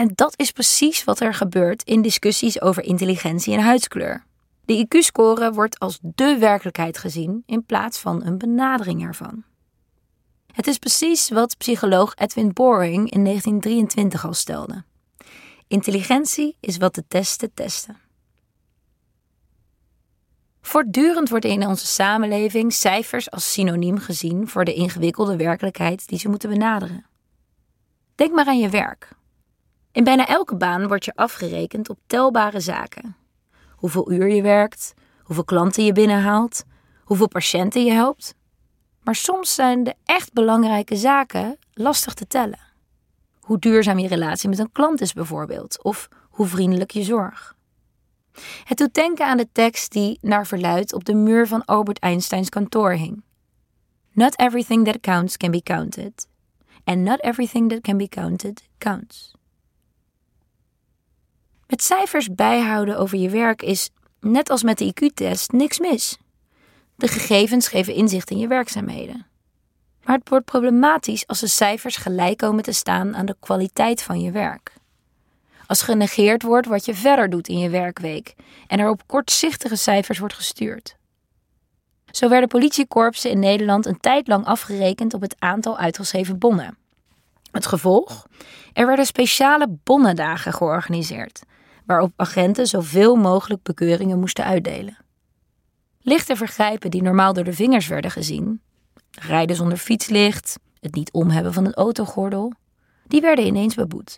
En 0.00 0.10
dat 0.14 0.38
is 0.38 0.50
precies 0.50 1.04
wat 1.04 1.20
er 1.20 1.34
gebeurt 1.34 1.82
in 1.82 2.02
discussies 2.02 2.60
over 2.60 2.82
intelligentie 2.82 3.54
en 3.54 3.60
huidskleur. 3.60 4.24
De 4.64 4.86
IQ-score 4.86 5.52
wordt 5.52 5.78
als 5.78 5.98
dé 6.02 6.38
werkelijkheid 6.38 6.98
gezien 6.98 7.42
in 7.46 7.64
plaats 7.64 7.98
van 7.98 8.24
een 8.24 8.38
benadering 8.38 9.02
ervan. 9.02 9.44
Het 10.52 10.66
is 10.66 10.78
precies 10.78 11.28
wat 11.28 11.56
psycholoog 11.58 12.14
Edwin 12.14 12.52
Boring 12.52 13.10
in 13.10 13.24
1923 13.24 14.26
al 14.26 14.34
stelde. 14.34 14.84
Intelligentie 15.68 16.56
is 16.60 16.76
wat 16.76 16.94
de 16.94 17.04
testen 17.08 17.54
testen. 17.54 17.96
Voortdurend 20.60 21.28
wordt 21.28 21.44
in 21.44 21.66
onze 21.66 21.86
samenleving 21.86 22.72
cijfers 22.72 23.30
als 23.30 23.52
synoniem 23.52 23.98
gezien 23.98 24.48
voor 24.48 24.64
de 24.64 24.74
ingewikkelde 24.74 25.36
werkelijkheid 25.36 26.08
die 26.08 26.18
ze 26.18 26.28
moeten 26.28 26.50
benaderen. 26.50 27.06
Denk 28.14 28.32
maar 28.32 28.46
aan 28.46 28.58
je 28.58 28.68
werk. 28.68 29.18
In 29.92 30.04
bijna 30.04 30.26
elke 30.26 30.56
baan 30.56 30.88
word 30.88 31.04
je 31.04 31.12
afgerekend 31.14 31.88
op 31.88 31.98
telbare 32.06 32.60
zaken. 32.60 33.16
Hoeveel 33.70 34.12
uur 34.12 34.28
je 34.28 34.42
werkt, 34.42 34.94
hoeveel 35.22 35.44
klanten 35.44 35.84
je 35.84 35.92
binnenhaalt, 35.92 36.64
hoeveel 37.04 37.28
patiënten 37.28 37.84
je 37.84 37.92
helpt. 37.92 38.34
Maar 39.02 39.14
soms 39.14 39.54
zijn 39.54 39.84
de 39.84 39.94
echt 40.04 40.32
belangrijke 40.32 40.96
zaken 40.96 41.58
lastig 41.72 42.14
te 42.14 42.26
tellen. 42.26 42.68
hoe 43.40 43.58
duurzaam 43.58 43.98
je 43.98 44.08
relatie 44.08 44.48
met 44.48 44.58
een 44.58 44.72
klant 44.72 45.00
is 45.00 45.12
bijvoorbeeld, 45.12 45.82
of 45.82 46.08
hoe 46.28 46.46
vriendelijk 46.46 46.90
je 46.90 47.02
zorg. 47.02 47.56
Het 48.64 48.78
doet 48.78 48.94
denken 48.94 49.26
aan 49.26 49.36
de 49.36 49.48
tekst 49.52 49.92
die 49.92 50.18
naar 50.20 50.46
verluid 50.46 50.92
op 50.92 51.04
de 51.04 51.14
muur 51.14 51.46
van 51.46 51.64
Albert 51.64 51.98
Einsteins 51.98 52.48
kantoor 52.48 52.92
hing. 52.92 53.22
Not 54.12 54.38
everything 54.38 54.84
that 54.84 55.00
counts 55.00 55.36
can 55.36 55.50
be 55.50 55.62
counted. 55.62 56.28
And 56.84 56.98
not 56.98 57.20
everything 57.20 57.68
that 57.70 57.80
can 57.80 57.96
be 57.96 58.08
counted 58.08 58.62
counts. 58.78 59.34
Met 61.70 61.82
cijfers 61.82 62.34
bijhouden 62.34 62.98
over 62.98 63.18
je 63.18 63.28
werk 63.28 63.62
is, 63.62 63.90
net 64.20 64.50
als 64.50 64.62
met 64.62 64.78
de 64.78 64.94
IQ-test, 64.94 65.52
niks 65.52 65.78
mis. 65.78 66.18
De 66.96 67.08
gegevens 67.08 67.68
geven 67.68 67.94
inzicht 67.94 68.30
in 68.30 68.38
je 68.38 68.46
werkzaamheden. 68.46 69.26
Maar 70.04 70.16
het 70.18 70.28
wordt 70.28 70.44
problematisch 70.44 71.26
als 71.26 71.40
de 71.40 71.46
cijfers 71.46 71.96
gelijk 71.96 72.38
komen 72.38 72.62
te 72.62 72.72
staan 72.72 73.16
aan 73.16 73.26
de 73.26 73.36
kwaliteit 73.40 74.02
van 74.02 74.20
je 74.20 74.30
werk. 74.30 74.72
Als 75.66 75.82
genegeerd 75.82 76.42
wordt 76.42 76.66
wat 76.66 76.84
je 76.84 76.94
verder 76.94 77.30
doet 77.30 77.48
in 77.48 77.58
je 77.58 77.70
werkweek 77.70 78.34
en 78.66 78.78
er 78.78 78.90
op 78.90 79.02
kortzichtige 79.06 79.76
cijfers 79.76 80.18
wordt 80.18 80.34
gestuurd. 80.34 80.96
Zo 82.10 82.28
werden 82.28 82.48
politiekorpsen 82.48 83.30
in 83.30 83.38
Nederland 83.38 83.86
een 83.86 84.00
tijd 84.00 84.28
lang 84.28 84.44
afgerekend 84.44 85.14
op 85.14 85.20
het 85.20 85.34
aantal 85.38 85.78
uitgeschreven 85.78 86.38
bonnen. 86.38 86.78
Het 87.50 87.66
gevolg? 87.66 88.26
Er 88.72 88.86
werden 88.86 89.06
speciale 89.06 89.78
bonnendagen 89.84 90.52
georganiseerd, 90.52 91.42
waarop 91.90 92.12
agenten 92.16 92.66
zoveel 92.66 93.16
mogelijk 93.16 93.62
bekeuringen 93.62 94.18
moesten 94.18 94.44
uitdelen. 94.44 94.96
Lichte 96.00 96.36
vergrijpen 96.36 96.90
die 96.90 97.02
normaal 97.02 97.32
door 97.32 97.44
de 97.44 97.52
vingers 97.52 97.86
werden 97.86 98.10
gezien, 98.10 98.60
rijden 99.10 99.56
zonder 99.56 99.78
fietslicht, 99.78 100.58
het 100.80 100.94
niet 100.94 101.12
omhebben 101.12 101.52
van 101.52 101.64
een 101.64 101.74
autogordel, 101.74 102.52
die 103.06 103.20
werden 103.20 103.46
ineens 103.46 103.74
beboet. 103.74 104.16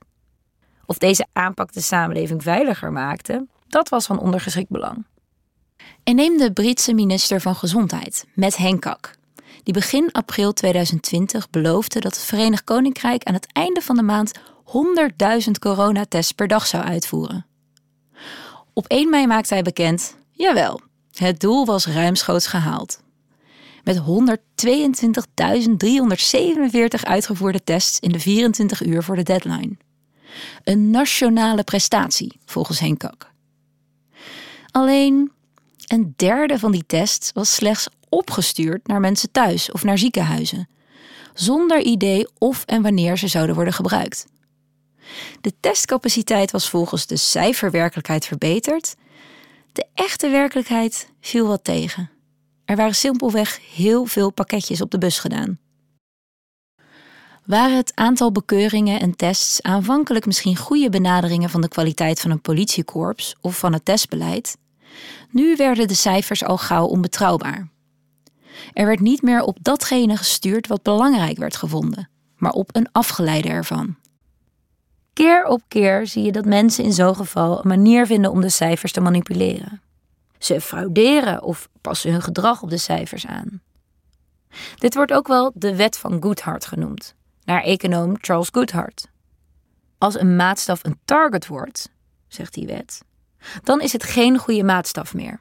Of 0.86 0.98
deze 0.98 1.26
aanpak 1.32 1.72
de 1.72 1.80
samenleving 1.80 2.42
veiliger 2.42 2.92
maakte, 2.92 3.46
dat 3.68 3.88
was 3.88 4.06
van 4.06 4.18
ondergeschikt 4.18 4.70
belang. 4.70 5.04
En 6.04 6.14
neem 6.14 6.38
de 6.38 6.52
Britse 6.52 6.94
minister 6.94 7.40
van 7.40 7.54
Gezondheid, 7.54 8.26
Matt 8.34 8.56
Hancock, 8.56 9.10
die 9.62 9.74
begin 9.74 10.12
april 10.12 10.52
2020 10.52 11.50
beloofde 11.50 12.00
dat 12.00 12.14
het 12.14 12.24
Verenigd 12.24 12.64
Koninkrijk 12.64 13.24
aan 13.24 13.34
het 13.34 13.52
einde 13.52 13.80
van 13.80 13.96
de 13.96 14.02
maand 14.02 14.38
100.000 15.44 15.50
coronatests 15.60 16.32
per 16.32 16.48
dag 16.48 16.66
zou 16.66 16.84
uitvoeren. 16.84 17.46
Op 18.74 18.86
1 18.86 19.10
mei 19.10 19.26
maakte 19.26 19.54
hij 19.54 19.62
bekend: 19.62 20.16
jawel, 20.30 20.80
het 21.14 21.40
doel 21.40 21.64
was 21.66 21.86
ruimschoots 21.86 22.46
gehaald. 22.46 23.00
Met 23.84 23.98
122.347 23.98 24.04
uitgevoerde 27.02 27.64
tests 27.64 27.98
in 28.00 28.12
de 28.12 28.20
24 28.20 28.84
uur 28.84 29.02
voor 29.02 29.16
de 29.16 29.22
deadline. 29.22 29.76
Een 30.64 30.90
nationale 30.90 31.62
prestatie, 31.64 32.40
volgens 32.44 32.80
Hancock. 32.80 33.30
Alleen 34.70 35.32
een 35.86 36.12
derde 36.16 36.58
van 36.58 36.72
die 36.72 36.84
tests 36.86 37.32
was 37.32 37.54
slechts 37.54 37.88
opgestuurd 38.08 38.86
naar 38.86 39.00
mensen 39.00 39.30
thuis 39.30 39.70
of 39.70 39.84
naar 39.84 39.98
ziekenhuizen, 39.98 40.68
zonder 41.34 41.80
idee 41.80 42.28
of 42.38 42.64
en 42.66 42.82
wanneer 42.82 43.18
ze 43.18 43.28
zouden 43.28 43.54
worden 43.54 43.74
gebruikt. 43.74 44.26
De 45.40 45.52
testcapaciteit 45.60 46.50
was 46.50 46.68
volgens 46.68 47.06
de 47.06 47.16
cijferwerkelijkheid 47.16 48.26
verbeterd. 48.26 48.94
De 49.72 49.86
echte 49.94 50.28
werkelijkheid 50.28 51.08
viel 51.20 51.46
wat 51.46 51.64
tegen. 51.64 52.10
Er 52.64 52.76
waren 52.76 52.94
simpelweg 52.94 53.60
heel 53.74 54.04
veel 54.04 54.30
pakketjes 54.30 54.80
op 54.80 54.90
de 54.90 54.98
bus 54.98 55.18
gedaan. 55.18 55.58
Waren 57.44 57.76
het 57.76 57.92
aantal 57.94 58.32
bekeuringen 58.32 59.00
en 59.00 59.16
tests 59.16 59.62
aanvankelijk 59.62 60.26
misschien 60.26 60.56
goede 60.56 60.88
benaderingen 60.88 61.50
van 61.50 61.60
de 61.60 61.68
kwaliteit 61.68 62.20
van 62.20 62.30
een 62.30 62.40
politiekorps 62.40 63.36
of 63.40 63.58
van 63.58 63.72
het 63.72 63.84
testbeleid, 63.84 64.56
nu 65.30 65.56
werden 65.56 65.88
de 65.88 65.94
cijfers 65.94 66.44
al 66.44 66.58
gauw 66.58 66.86
onbetrouwbaar. 66.86 67.68
Er 68.72 68.86
werd 68.86 69.00
niet 69.00 69.22
meer 69.22 69.42
op 69.42 69.58
datgene 69.62 70.16
gestuurd 70.16 70.66
wat 70.66 70.82
belangrijk 70.82 71.38
werd 71.38 71.56
gevonden, 71.56 72.08
maar 72.36 72.52
op 72.52 72.76
een 72.76 72.88
afgeleide 72.92 73.48
ervan. 73.48 73.96
Keer 75.12 75.46
op 75.46 75.62
keer 75.68 76.06
zie 76.06 76.22
je 76.22 76.32
dat 76.32 76.44
mensen 76.44 76.84
in 76.84 76.92
zo'n 76.92 77.16
geval 77.16 77.58
een 77.58 77.68
manier 77.68 78.06
vinden 78.06 78.30
om 78.30 78.40
de 78.40 78.48
cijfers 78.48 78.92
te 78.92 79.00
manipuleren. 79.00 79.82
Ze 80.38 80.60
frauderen 80.60 81.42
of 81.42 81.68
passen 81.80 82.10
hun 82.12 82.22
gedrag 82.22 82.62
op 82.62 82.70
de 82.70 82.78
cijfers 82.78 83.26
aan. 83.26 83.60
Dit 84.76 84.94
wordt 84.94 85.12
ook 85.12 85.26
wel 85.26 85.52
de 85.54 85.76
wet 85.76 85.98
van 85.98 86.22
Goodhart 86.22 86.64
genoemd, 86.64 87.14
naar 87.44 87.62
econoom 87.62 88.16
Charles 88.20 88.48
Goodhart. 88.52 89.08
Als 89.98 90.20
een 90.20 90.36
maatstaf 90.36 90.84
een 90.84 90.98
target 91.04 91.46
wordt, 91.46 91.90
zegt 92.28 92.54
die 92.54 92.66
wet, 92.66 93.02
dan 93.62 93.80
is 93.80 93.92
het 93.92 94.04
geen 94.04 94.38
goede 94.38 94.64
maatstaf 94.64 95.14
meer. 95.14 95.40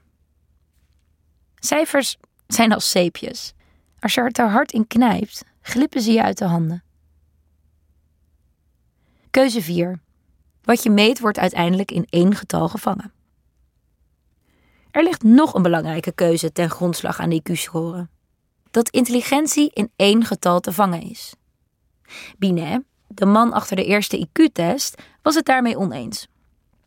Cijfers 1.55 2.17
zijn 2.47 2.73
als 2.73 2.89
zeepjes. 2.89 3.53
Als 3.99 4.13
je 4.13 4.21
er 4.21 4.31
te 4.31 4.41
hard 4.41 4.71
in 4.71 4.87
knijpt, 4.87 5.43
glippen 5.61 6.01
ze 6.01 6.11
je 6.11 6.23
uit 6.23 6.37
de 6.37 6.45
handen. 6.45 6.83
Keuze 9.31 9.61
4. 9.61 9.99
Wat 10.63 10.83
je 10.83 10.89
meet 10.89 11.19
wordt 11.19 11.37
uiteindelijk 11.37 11.91
in 11.91 12.05
één 12.09 12.35
getal 12.35 12.69
gevangen. 12.69 13.11
Er 14.91 15.03
ligt 15.03 15.23
nog 15.23 15.53
een 15.53 15.61
belangrijke 15.61 16.11
keuze 16.11 16.51
ten 16.51 16.69
grondslag 16.69 17.19
aan 17.19 17.29
de 17.29 17.41
IQ-score. 17.41 18.07
Dat 18.71 18.89
intelligentie 18.89 19.71
in 19.73 19.91
één 19.95 20.25
getal 20.25 20.59
te 20.59 20.71
vangen 20.71 21.01
is. 21.01 21.33
Binet, 22.37 22.81
de 23.07 23.25
man 23.25 23.53
achter 23.53 23.75
de 23.75 23.85
eerste 23.85 24.27
IQ-test, 24.27 25.01
was 25.21 25.35
het 25.35 25.45
daarmee 25.45 25.77
oneens. 25.77 26.27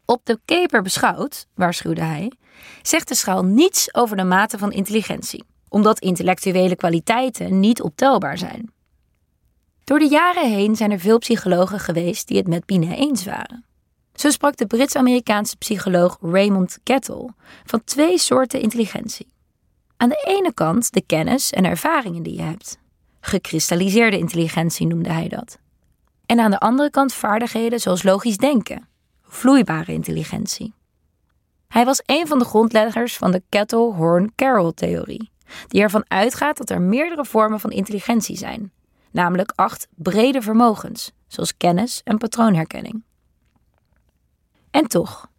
Op 0.05 0.21
de 0.25 0.41
keper 0.45 0.83
beschouwd, 0.83 1.47
waarschuwde 1.55 2.03
hij, 2.03 2.33
zegt 2.83 3.09
de 3.09 3.15
schaal 3.15 3.45
niets 3.45 3.95
over 3.95 4.17
de 4.17 4.25
mate 4.25 4.59
van 4.59 4.73
intelligentie, 4.73 5.45
omdat 5.69 6.01
intellectuele 6.01 6.77
kwaliteiten 6.77 7.61
niet 7.61 7.83
optelbaar 7.83 8.39
zijn. 8.39 8.73
Door 9.85 9.99
de 9.99 10.09
jaren 10.09 10.51
heen 10.51 10.77
zijn 10.77 10.91
er 10.91 11.01
veel 11.01 11.19
psychologen 11.19 11.79
geweest 11.79 12.29
die 12.29 12.37
het 12.37 12.49
met 12.49 12.67
Binet 12.67 12.99
eens 12.99 13.25
waren. 13.25 13.65
Zo 14.15 14.31
sprak 14.31 14.57
de 14.57 14.67
Brits-Amerikaanse 14.67 15.57
psycholoog 15.57 16.19
Raymond 16.21 16.79
Kettle 16.83 17.29
van 17.65 17.85
twee 17.85 18.19
soorten 18.19 18.61
intelligentie. 18.61 19.33
Aan 19.97 20.09
de 20.09 20.25
ene 20.27 20.55
kant 20.55 20.93
de 20.93 21.03
kennis 21.07 21.51
en 21.51 21.65
ervaringen 21.65 22.23
die 22.23 22.37
je 22.37 22.43
hebt. 22.43 22.79
Gekristalliseerde 23.21 24.19
intelligentie 24.19 24.87
noemde 24.87 25.13
hij 25.13 25.29
dat. 25.29 25.59
En 26.27 26.41
aan 26.41 26.51
de 26.51 26.59
andere 26.59 26.91
kant 26.91 27.15
vaardigheden 27.15 27.81
zoals 27.81 28.03
logisch 28.03 28.37
denken, 28.37 28.89
vloeibare 29.23 29.93
intelligentie. 29.93 30.75
Hij 31.69 31.85
was 31.85 32.03
een 32.07 32.27
van 32.27 32.39
de 32.39 32.45
grondleggers 32.45 33.17
van 33.17 33.31
de 33.31 33.43
Kettle-Horn-Carroll-theorie, 33.49 35.31
die 35.69 35.83
ervan 35.83 36.05
uitgaat 36.09 36.57
dat 36.57 36.71
er 36.71 36.81
meerdere 36.81 37.25
vormen 37.25 37.61
van 37.61 37.71
intelligentie 37.71 38.37
zijn, 38.37 38.73
namelijk 39.15 39.53
acht 39.55 39.89
brede 39.95 40.43
vermogens, 40.43 41.11
zoals 41.27 41.57
kennis 41.57 42.01
en 42.05 42.19
patroonherkenning. 42.19 43.03
En 44.71 44.87
toch, 44.87 45.31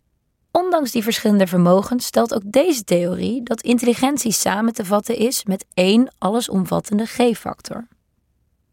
ondanks 0.51 0.91
die 0.91 1.03
verschillende 1.03 1.47
vermogens 1.47 2.05
stelt 2.05 2.33
ook 2.33 2.41
deze 2.45 2.83
theorie 2.83 3.43
dat 3.43 3.61
intelligentie 3.61 4.31
samen 4.31 4.73
te 4.73 4.85
vatten 4.85 5.17
is 5.17 5.43
met 5.43 5.65
één 5.73 6.13
allesomvattende 6.17 7.05
G-factor. 7.05 7.87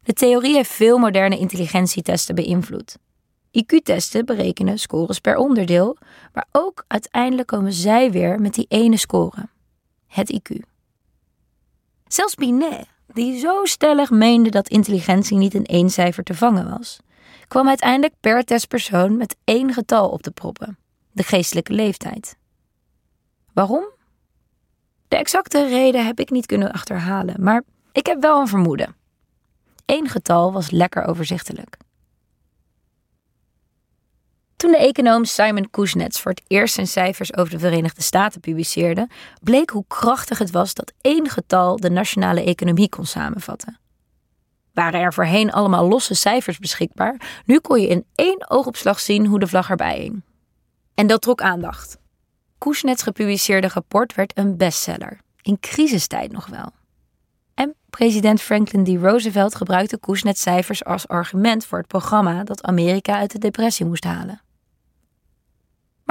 De 0.03 0.13
theorie 0.13 0.55
heeft 0.55 0.71
veel 0.71 0.99
moderne 0.99 1.39
intelligentietesten 1.39 2.35
beïnvloed. 2.35 2.97
IQ-testen 3.51 4.25
berekenen 4.25 4.79
scores 4.79 5.19
per 5.19 5.37
onderdeel, 5.37 5.97
maar 6.33 6.47
ook 6.53 6.85
uiteindelijk 6.87 7.49
komen 7.49 7.73
zij 7.73 8.11
weer 8.11 8.41
met 8.41 8.55
die 8.55 8.67
ene 8.69 8.97
score: 8.97 9.49
het 10.07 10.33
IQ. 10.33 10.57
Zelfs 12.07 12.35
Binet, 12.35 12.87
die 13.15 13.39
zo 13.39 13.65
stellig 13.65 14.11
meende 14.11 14.51
dat 14.51 14.69
intelligentie 14.69 15.37
niet 15.37 15.55
in 15.55 15.65
één 15.65 15.91
cijfer 15.91 16.25
te 16.25 16.35
vangen 16.35 16.71
was, 16.71 17.01
kwam 17.49 17.69
uiteindelijk 17.69 18.15
per 18.21 18.45
testpersoon 18.45 19.17
met 19.17 19.37
één 19.45 19.73
getal 19.73 20.09
op 20.09 20.23
te 20.23 20.31
proppen: 20.31 20.79
de 21.11 21.23
geestelijke 21.23 21.73
leeftijd. 21.73 22.37
Waarom? 23.53 23.85
De 25.09 25.17
exacte 25.17 25.69
reden 25.69 26.07
heb 26.07 26.21
ik 26.21 26.31
niet 26.31 26.47
kunnen 26.47 26.73
achterhalen, 26.73 27.35
maar 27.39 27.63
ik 27.93 28.07
heb 28.07 28.21
wel 28.21 28.41
een 28.41 28.49
vermoeden. 28.49 28.97
Eén 29.87 30.09
getal 30.09 30.53
was 30.53 30.71
lekker 30.71 31.05
overzichtelijk. 31.05 31.77
Toen 34.63 34.71
de 34.71 34.79
econoom 34.79 35.25
Simon 35.25 35.71
Kuznets 35.71 36.21
voor 36.21 36.31
het 36.31 36.43
eerst 36.47 36.75
zijn 36.75 36.87
cijfers 36.87 37.37
over 37.37 37.53
de 37.53 37.59
Verenigde 37.59 38.03
Staten 38.03 38.41
publiceerde, 38.41 39.09
bleek 39.41 39.71
hoe 39.71 39.85
krachtig 39.89 40.39
het 40.39 40.51
was 40.51 40.75
dat 40.75 40.93
één 41.01 41.29
getal 41.29 41.77
de 41.77 41.91
nationale 41.91 42.45
economie 42.45 42.89
kon 42.89 43.07
samenvatten. 43.07 43.79
Waren 44.73 45.01
er 45.01 45.13
voorheen 45.13 45.53
allemaal 45.53 45.89
losse 45.89 46.15
cijfers 46.15 46.59
beschikbaar, 46.59 47.43
nu 47.45 47.59
kon 47.59 47.81
je 47.81 47.89
in 47.89 48.05
één 48.15 48.51
oogopslag 48.51 49.01
zien 49.01 49.27
hoe 49.27 49.39
de 49.39 49.47
vlag 49.47 49.71
erbij 49.71 49.99
hing. 49.99 50.23
En 50.95 51.07
dat 51.07 51.23
trok 51.23 51.41
aandacht. 51.41 51.99
Kuznets 52.59 53.03
gepubliceerde 53.03 53.69
rapport 53.69 54.15
werd 54.15 54.39
een 54.39 54.57
bestseller, 54.57 55.21
in 55.41 55.61
crisistijd 55.61 56.33
nog 56.33 56.47
wel. 56.47 56.71
En 57.55 57.75
president 57.91 58.41
Franklin 58.41 58.85
D. 58.85 59.03
Roosevelt 59.03 59.55
gebruikte 59.55 59.99
Koesnet-cijfers 59.99 60.85
als 60.85 61.09
argument 61.09 61.67
voor 61.67 61.79
het 61.79 61.87
programma 61.87 62.45
dat 62.45 62.63
Amerika 62.63 63.17
uit 63.17 63.33
de 63.33 63.39
depressie 63.39 63.87
moest 63.87 64.05
halen. 64.05 64.42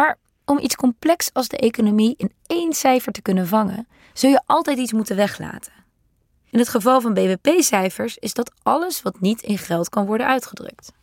Maar 0.02 0.18
om 0.46 0.60
iets 0.60 0.76
complex 0.76 1.30
als 1.34 1.48
de 1.48 1.58
economie 1.58 2.14
in 2.18 2.32
één 2.48 2.74
cijfer 2.74 3.12
te 3.12 3.22
kunnen 3.22 3.48
vangen, 3.48 3.88
zul 4.14 4.30
je 4.30 4.42
altijd 4.46 4.78
iets 4.78 4.92
moeten 4.92 5.16
weglaten. 5.16 5.74
In 6.50 6.60
het 6.60 6.70
geval 6.70 7.02
van 7.02 7.14
BBP-cijfers 7.14 8.18
is 8.18 8.34
dat 8.34 8.52
alles 8.64 9.02
wat 9.02 9.20
niet 9.20 9.42
in 9.42 9.58
geld 9.58 9.90
kan 9.90 10.06
worden 10.06 10.28
uitgedrukt. 10.28 10.94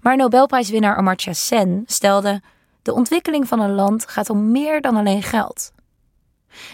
Maar 0.00 0.16
Nobelprijswinnaar 0.16 0.96
Amartya 0.96 1.32
Sen 1.32 1.82
stelde: 1.86 2.42
de 2.82 2.92
ontwikkeling 2.92 3.48
van 3.48 3.60
een 3.60 3.74
land 3.74 4.08
gaat 4.08 4.30
om 4.30 4.50
meer 4.50 4.80
dan 4.80 4.96
alleen 4.96 5.22
geld. 5.22 5.72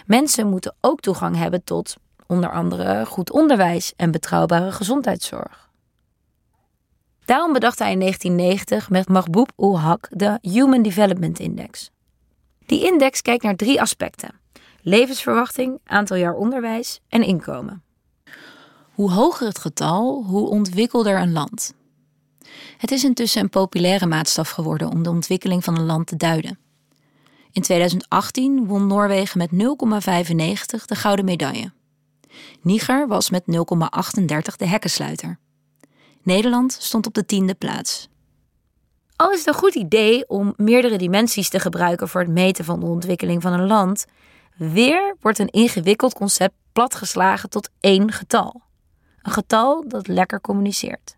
Mensen 0.06 0.48
moeten 0.48 0.74
ook 0.80 1.00
toegang 1.00 1.36
hebben 1.36 1.64
tot 1.64 1.96
onder 2.26 2.50
andere 2.50 3.06
goed 3.06 3.30
onderwijs 3.30 3.92
en 3.96 4.10
betrouwbare 4.10 4.72
gezondheidszorg. 4.72 5.67
Daarom 7.28 7.52
bedacht 7.52 7.78
hij 7.78 7.92
in 7.92 7.98
1990 7.98 8.90
met 8.90 9.08
Mahbub 9.08 9.52
ul 9.56 9.80
Haq 9.80 10.08
de 10.10 10.38
Human 10.40 10.82
Development 10.82 11.38
Index. 11.38 11.90
Die 12.66 12.84
index 12.84 13.22
kijkt 13.22 13.42
naar 13.42 13.56
drie 13.56 13.80
aspecten: 13.80 14.40
levensverwachting, 14.82 15.78
aantal 15.84 16.16
jaar 16.16 16.34
onderwijs 16.34 17.00
en 17.08 17.22
inkomen. 17.22 17.82
Hoe 18.92 19.10
hoger 19.10 19.46
het 19.46 19.58
getal, 19.58 20.24
hoe 20.24 20.48
ontwikkelder 20.48 21.20
een 21.20 21.32
land. 21.32 21.74
Het 22.78 22.90
is 22.90 23.04
intussen 23.04 23.42
een 23.42 23.50
populaire 23.50 24.06
maatstaf 24.06 24.50
geworden 24.50 24.90
om 24.90 25.02
de 25.02 25.10
ontwikkeling 25.10 25.64
van 25.64 25.78
een 25.78 25.86
land 25.86 26.06
te 26.06 26.16
duiden. 26.16 26.58
In 27.52 27.62
2018 27.62 28.66
won 28.66 28.86
Noorwegen 28.86 29.38
met 29.38 29.50
0,95 29.50 29.56
de 30.84 30.94
gouden 30.94 31.24
medaille. 31.24 31.72
Niger 32.60 33.08
was 33.08 33.30
met 33.30 33.42
0,38 33.46 34.56
de 34.56 34.66
hekkensluiter. 34.66 35.38
Nederland 36.28 36.72
stond 36.72 37.06
op 37.06 37.14
de 37.14 37.26
tiende 37.26 37.54
plaats. 37.54 38.08
Al 39.16 39.32
is 39.32 39.38
het 39.38 39.46
een 39.46 39.54
goed 39.54 39.74
idee 39.74 40.28
om 40.28 40.52
meerdere 40.56 40.98
dimensies 40.98 41.48
te 41.48 41.60
gebruiken 41.60 42.08
voor 42.08 42.20
het 42.20 42.30
meten 42.30 42.64
van 42.64 42.80
de 42.80 42.86
ontwikkeling 42.86 43.42
van 43.42 43.52
een 43.52 43.66
land, 43.66 44.06
weer 44.56 45.16
wordt 45.20 45.38
een 45.38 45.48
ingewikkeld 45.48 46.14
concept 46.14 46.54
platgeslagen 46.72 47.50
tot 47.50 47.70
één 47.80 48.12
getal. 48.12 48.62
Een 49.22 49.32
getal 49.32 49.88
dat 49.88 50.06
lekker 50.06 50.40
communiceert. 50.40 51.16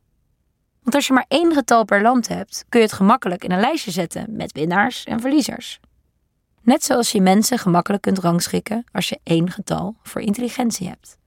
Want 0.83 0.95
als 0.95 1.07
je 1.07 1.13
maar 1.13 1.25
één 1.29 1.53
getal 1.53 1.85
per 1.85 2.03
land 2.03 2.29
hebt, 2.29 2.65
kun 2.69 2.81
je 2.81 2.87
het 2.87 2.95
gemakkelijk 2.95 3.45
in 3.45 3.53
een 3.53 3.61
lijstje 3.61 3.91
zetten 3.91 4.37
met 4.37 4.53
winnaars 4.53 5.05
en 5.05 5.21
verliezers. 5.21 5.81
Net 6.63 6.85
zoals 6.85 7.13
je 7.13 7.21
mensen 7.21 7.59
gemakkelijk 7.59 8.03
kunt 8.03 8.19
rangschikken 8.19 8.85
als 8.93 9.09
je 9.09 9.21
één 9.23 9.51
getal 9.51 9.97
voor 10.03 10.21
intelligentie 10.21 10.89
hebt. 10.89 11.19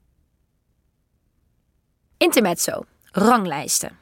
Intermezzo, 2.17 2.84
ranglijsten. 3.16 3.97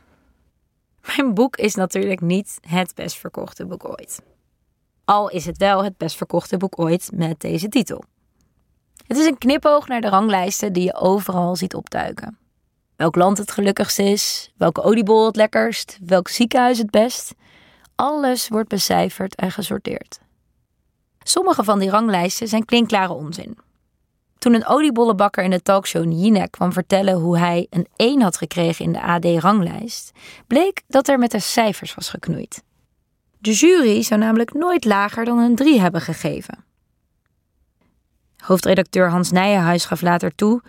Mijn 1.16 1.34
boek 1.34 1.56
is 1.56 1.76
natuurlijk 1.76 2.22
niet 2.22 2.58
het 2.68 2.96
best 2.96 3.18
verkochte 3.18 3.66
boek 3.66 3.90
ooit. 3.90 4.22
Al 5.06 5.30
is 5.30 5.46
het 5.46 5.58
wel 5.58 5.84
het 5.84 5.98
best 5.98 6.18
verkochte 6.18 6.58
boek 6.58 6.80
ooit 6.80 7.10
met 7.14 7.40
deze 7.40 7.70
titel. 7.70 8.04
Het 9.08 9.18
is 9.18 9.26
een 9.26 9.38
knipoog 9.38 9.88
naar 9.88 10.02
de 10.02 10.10
ranglijsten 10.10 10.74
die 10.74 10.84
je 10.84 10.96
overal 10.96 11.56
ziet 11.56 11.76
opduiken. 11.76 12.38
Welk 12.96 13.16
land 13.16 13.38
het 13.38 13.52
gelukkigst 13.52 14.00
is, 14.00 14.52
welke 14.58 14.82
oliebol 14.82 15.26
het 15.26 15.36
lekkerst, 15.36 15.98
welk 16.06 16.28
ziekenhuis 16.28 16.78
het 16.78 16.90
best. 16.90 17.34
Alles 17.96 18.48
wordt 18.48 18.70
becijferd 18.70 19.36
en 19.36 19.52
gesorteerd. 19.52 20.20
Sommige 21.24 21.64
van 21.64 21.80
die 21.80 21.90
ranglijsten 21.90 22.48
zijn 22.48 22.66
klinkklare 22.66 23.14
onzin. 23.14 23.58
Toen 24.42 24.54
een 24.54 24.68
oliebollenbakker 24.68 25.44
in 25.44 25.50
de 25.50 25.62
talkshow 25.62 26.12
Jinek 26.12 26.52
kwam 26.52 26.74
vertellen 26.74 27.14
hoe 27.14 27.38
hij 27.38 27.68
een 27.70 27.88
1 27.96 28.22
had 28.22 28.38
gekregen 28.38 28.86
in 28.86 28.92
de 28.92 29.02
AD-ranglijst, 29.02 30.12
bleek 30.48 30.82
dat 30.88 31.08
er 31.08 31.20
met 31.20 31.32
de 31.32 31.40
cijfers 31.40 31.96
was 31.96 32.10
geknoeid. 32.10 32.64
De 33.38 33.52
jury 33.54 34.02
zou 34.02 34.20
namelijk 34.20 34.54
nooit 34.54 34.86
lager 34.86 35.26
dan 35.26 35.38
een 35.38 35.56
3 35.56 35.80
hebben 35.80 36.02
gegeven. 36.02 36.64
Hoofdredacteur 38.38 39.10
Hans 39.10 39.32
Nijenhuis 39.32 39.86
gaf 39.86 40.02
later 40.02 40.36
toe: 40.36 40.62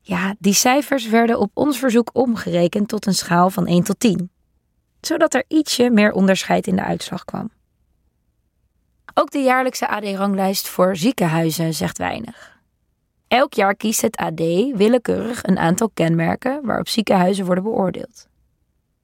Ja, 0.00 0.34
die 0.38 0.54
cijfers 0.54 1.08
werden 1.08 1.38
op 1.38 1.50
ons 1.54 1.78
verzoek 1.78 2.10
omgerekend 2.12 2.88
tot 2.88 3.06
een 3.06 3.14
schaal 3.14 3.50
van 3.50 3.66
1 3.66 3.82
tot 3.82 4.00
10, 4.00 4.30
zodat 5.00 5.34
er 5.34 5.44
ietsje 5.48 5.90
meer 5.90 6.12
onderscheid 6.12 6.66
in 6.66 6.76
de 6.76 6.84
uitslag 6.84 7.24
kwam. 7.24 7.50
Ook 9.14 9.30
de 9.30 9.42
jaarlijkse 9.42 9.88
AD-ranglijst 9.88 10.68
voor 10.68 10.96
ziekenhuizen 10.96 11.74
zegt 11.74 11.98
weinig. 11.98 12.51
Elk 13.32 13.54
jaar 13.54 13.74
kiest 13.74 14.00
het 14.00 14.16
AD 14.16 14.40
willekeurig 14.74 15.42
een 15.42 15.58
aantal 15.58 15.90
kenmerken 15.94 16.60
waarop 16.64 16.88
ziekenhuizen 16.88 17.44
worden 17.44 17.64
beoordeeld. 17.64 18.28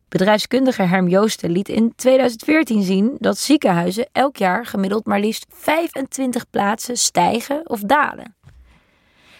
Bedrijfskundige 0.09 0.83
Herm 0.83 1.09
Joosten 1.09 1.51
liet 1.51 1.68
in 1.68 1.93
2014 1.97 2.83
zien 2.83 3.16
dat 3.18 3.39
ziekenhuizen 3.39 4.09
elk 4.12 4.37
jaar 4.37 4.66
gemiddeld 4.66 5.07
maar 5.07 5.20
liefst 5.20 5.47
25 5.49 6.51
plaatsen 6.51 6.97
stijgen 6.97 7.68
of 7.68 7.81
dalen. 7.81 8.37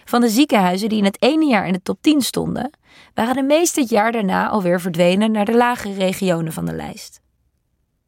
Van 0.05 0.21
de 0.21 0.29
ziekenhuizen 0.29 0.89
die 0.89 0.99
in 0.99 1.05
het 1.05 1.23
ene 1.23 1.47
jaar 1.47 1.67
in 1.67 1.73
de 1.73 1.83
top 1.83 1.99
10 2.01 2.21
stonden, 2.21 2.71
waren 3.15 3.35
de 3.35 3.43
meeste 3.43 3.81
het 3.81 3.91
jaar 3.91 4.13
daarna 4.13 4.49
alweer 4.49 4.81
verdwenen 4.81 5.31
naar 5.31 5.45
de 5.45 5.57
lagere 5.57 5.95
regionen 5.95 6.53
van 6.53 6.65
de 6.65 6.75
lijst. 6.75 7.21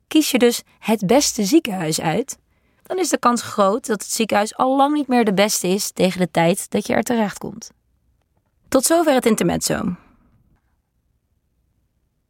Kies 0.08 0.30
je 0.30 0.38
dus 0.38 0.62
het 0.78 1.06
beste 1.06 1.44
ziekenhuis 1.44 2.00
uit, 2.00 2.38
dan 2.90 2.98
is 2.98 3.08
de 3.08 3.18
kans 3.18 3.42
groot 3.42 3.86
dat 3.86 4.02
het 4.02 4.12
ziekenhuis 4.12 4.56
al 4.56 4.76
lang 4.76 4.94
niet 4.94 5.08
meer 5.08 5.24
de 5.24 5.34
beste 5.34 5.68
is 5.68 5.90
tegen 5.90 6.20
de 6.20 6.30
tijd 6.30 6.70
dat 6.70 6.86
je 6.86 6.92
er 6.92 7.02
terecht 7.02 7.38
komt. 7.38 7.70
Tot 8.68 8.84
zover 8.84 9.12
het 9.12 9.26
intermezzo. 9.26 9.96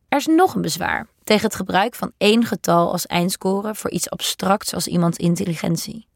Er 0.08 0.18
is 0.18 0.26
nog 0.26 0.54
een 0.54 0.62
bezwaar 0.62 1.06
tegen 1.24 1.44
het 1.44 1.54
gebruik 1.54 1.94
van 1.94 2.12
één 2.18 2.44
getal 2.44 2.92
als 2.92 3.06
eindscore 3.06 3.74
voor 3.74 3.90
iets 3.90 4.10
abstracts 4.10 4.74
als 4.74 4.86
iemands 4.86 5.18
intelligentie. 5.18 6.06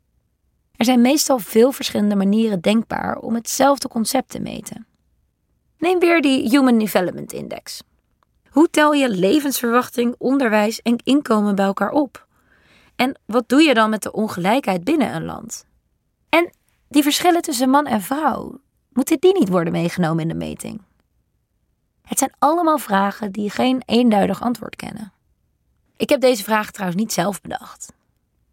Er 0.76 0.84
zijn 0.84 1.00
meestal 1.00 1.38
veel 1.38 1.72
verschillende 1.72 2.16
manieren 2.16 2.60
denkbaar 2.60 3.18
om 3.18 3.34
hetzelfde 3.34 3.88
concept 3.88 4.28
te 4.28 4.40
meten. 4.40 4.86
Neem 5.78 5.98
weer 5.98 6.22
die 6.22 6.48
Human 6.48 6.78
Development 6.78 7.32
Index. 7.32 7.82
Hoe 8.50 8.70
tel 8.70 8.92
je 8.92 9.08
levensverwachting, 9.08 10.14
onderwijs 10.18 10.82
en 10.82 10.96
inkomen 11.04 11.54
bij 11.54 11.64
elkaar 11.64 11.90
op? 11.90 12.23
En 12.96 13.18
wat 13.26 13.48
doe 13.48 13.62
je 13.62 13.74
dan 13.74 13.90
met 13.90 14.02
de 14.02 14.12
ongelijkheid 14.12 14.84
binnen 14.84 15.14
een 15.14 15.24
land? 15.24 15.66
En 16.28 16.50
die 16.88 17.02
verschillen 17.02 17.42
tussen 17.42 17.70
man 17.70 17.86
en 17.86 18.02
vrouw, 18.02 18.60
moeten 18.92 19.20
die 19.20 19.38
niet 19.38 19.48
worden 19.48 19.72
meegenomen 19.72 20.22
in 20.22 20.28
de 20.28 20.34
meting? 20.34 20.80
Het 22.02 22.18
zijn 22.18 22.32
allemaal 22.38 22.78
vragen 22.78 23.32
die 23.32 23.50
geen 23.50 23.82
eenduidig 23.86 24.42
antwoord 24.42 24.76
kennen. 24.76 25.12
Ik 25.96 26.08
heb 26.08 26.20
deze 26.20 26.42
vragen 26.42 26.72
trouwens 26.72 27.00
niet 27.00 27.12
zelf 27.12 27.40
bedacht. 27.40 27.92